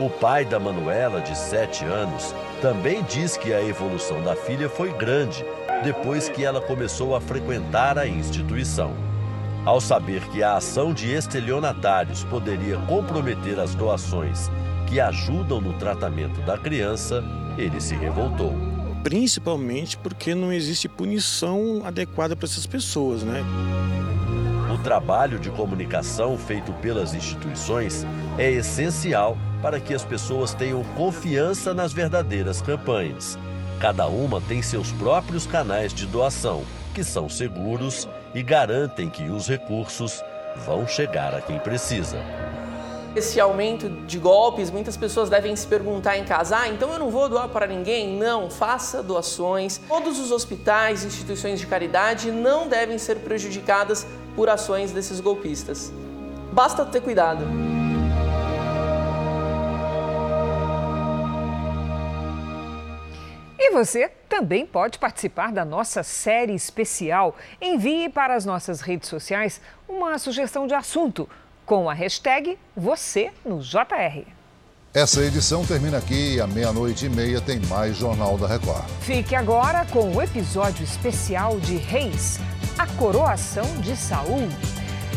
O 0.02 0.10
pai 0.10 0.44
da 0.44 0.60
Manuela, 0.60 1.22
de 1.22 1.38
7 1.38 1.86
anos, 1.86 2.34
também 2.60 3.04
diz 3.04 3.38
que 3.38 3.54
a 3.54 3.62
evolução 3.62 4.20
da 4.24 4.36
filha 4.36 4.68
foi 4.68 4.92
grande 4.92 5.46
depois 5.84 6.28
que 6.28 6.44
ela 6.44 6.60
começou 6.60 7.16
a 7.16 7.22
frequentar 7.22 8.00
a 8.00 8.08
instituição. 8.08 8.96
Ao 9.64 9.80
saber 9.80 10.24
que 10.30 10.42
a 10.42 10.56
ação 10.56 10.92
de 10.92 11.14
estelionatários 11.14 12.24
poderia 12.24 12.78
comprometer 12.88 13.60
as 13.60 13.76
doações 13.76 14.50
que 14.88 15.00
ajudam 15.00 15.62
no 15.62 15.74
tratamento 15.74 16.42
da 16.42 16.58
criança, 16.58 17.24
ele 17.56 17.80
se 17.80 17.94
revoltou. 17.94 18.56
Principalmente 19.04 19.98
porque 19.98 20.34
não 20.34 20.52
existe 20.52 20.90
punição 20.90 21.84
adequada 21.86 22.36
para 22.36 22.48
essas 22.48 22.66
pessoas, 22.66 23.22
né? 23.22 23.44
O 24.74 24.80
trabalho 24.80 25.38
de 25.38 25.52
comunicação 25.52 26.40
feito 26.40 26.74
pelas 26.82 27.14
instituições 27.14 28.04
é 28.40 28.50
essencial 28.50 29.38
para 29.62 29.80
que 29.80 29.94
as 29.94 30.04
pessoas 30.04 30.54
tenham 30.54 30.84
confiança 30.96 31.74
nas 31.74 31.94
verdadeiras 31.94 32.62
campanhas. 32.62 33.38
Cada 33.80 34.08
uma 34.08 34.42
tem 34.42 34.62
seus 34.62 34.92
próprios 34.92 35.46
canais 35.46 35.94
de 35.94 36.06
doação, 36.06 36.64
que 36.94 37.04
são 37.04 37.30
seguros 37.30 38.08
e 38.34 38.44
garantem 38.44 39.10
que 39.10 39.30
os 39.30 39.48
recursos 39.48 40.24
vão 40.66 40.88
chegar 40.88 41.34
a 41.34 41.42
quem 41.42 41.60
precisa. 41.60 42.18
Esse 43.14 43.42
aumento 43.42 43.90
de 43.90 44.18
golpes, 44.18 44.72
muitas 44.72 44.96
pessoas 44.96 45.30
devem 45.30 45.54
se 45.56 45.68
perguntar 45.68 46.18
em 46.18 46.24
casa: 46.24 46.60
ah, 46.60 46.70
então 46.70 46.94
eu 46.94 47.00
não 47.00 47.10
vou 47.10 47.28
doar 47.28 47.50
para 47.50 47.68
ninguém? 47.68 48.18
Não, 48.18 48.50
faça 48.50 49.04
doações. 49.04 49.82
Todos 49.88 50.18
os 50.18 50.32
hospitais 50.32 51.04
instituições 51.04 51.60
de 51.60 51.68
caridade 51.68 52.32
não 52.32 52.70
devem 52.70 52.98
ser 52.98 53.18
prejudicadas 53.18 54.08
por 54.34 54.48
ações 54.48 54.92
desses 54.94 55.20
golpistas. 55.20 55.92
Basta 56.54 56.86
ter 56.86 57.02
cuidado. 57.02 57.81
E 63.72 63.74
você 63.74 64.12
também 64.28 64.66
pode 64.66 65.00
participar 65.00 65.54
da 65.54 65.64
nossa 65.64 66.04
série 66.04 66.54
especial. 66.54 67.38
Envie 67.62 68.10
para 68.10 68.36
as 68.36 68.44
nossas 68.44 68.82
redes 68.82 69.08
sociais 69.08 69.62
uma 69.88 70.20
sugestão 70.20 70.68
de 70.68 70.74
assunto 70.74 71.30
com 71.66 71.90
a 71.90 71.94
hashtag 71.94 72.60
você 72.76 73.32
no 73.46 73.62
JR. 73.62 74.28
Essa 74.94 75.22
edição 75.22 75.66
termina 75.66 76.00
aqui 76.00 76.36
e 76.36 76.42
à 76.42 76.48
meia-noite 76.48 77.06
e 77.06 77.10
meia 77.10 77.40
tem 77.40 77.62
mais 77.62 77.96
Jornal 77.96 78.38
da 78.38 78.46
Record. 78.46 78.84
Fique 79.00 79.36
agora 79.36 79.86
com 79.86 80.18
o 80.18 80.22
episódio 80.22 80.84
especial 80.84 81.58
de 81.58 81.78
Reis, 81.78 82.42
a 82.78 82.86
coroação 82.98 83.66
de 83.80 83.96
Saul. 83.96 84.50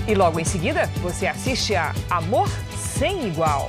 E 0.07 0.15
logo 0.15 0.39
em 0.39 0.45
seguida, 0.45 0.87
você 1.03 1.27
assiste 1.27 1.75
a 1.75 1.93
Amor 2.09 2.49
Sem 2.79 3.27
Igual. 3.27 3.69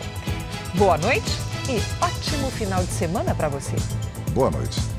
Boa 0.75 0.99
noite 0.99 1.31
e 1.67 1.81
ótimo 2.05 2.51
final 2.51 2.83
de 2.83 2.91
semana 2.91 3.33
para 3.33 3.49
você. 3.49 3.77
Boa 4.35 4.51
noite. 4.51 4.94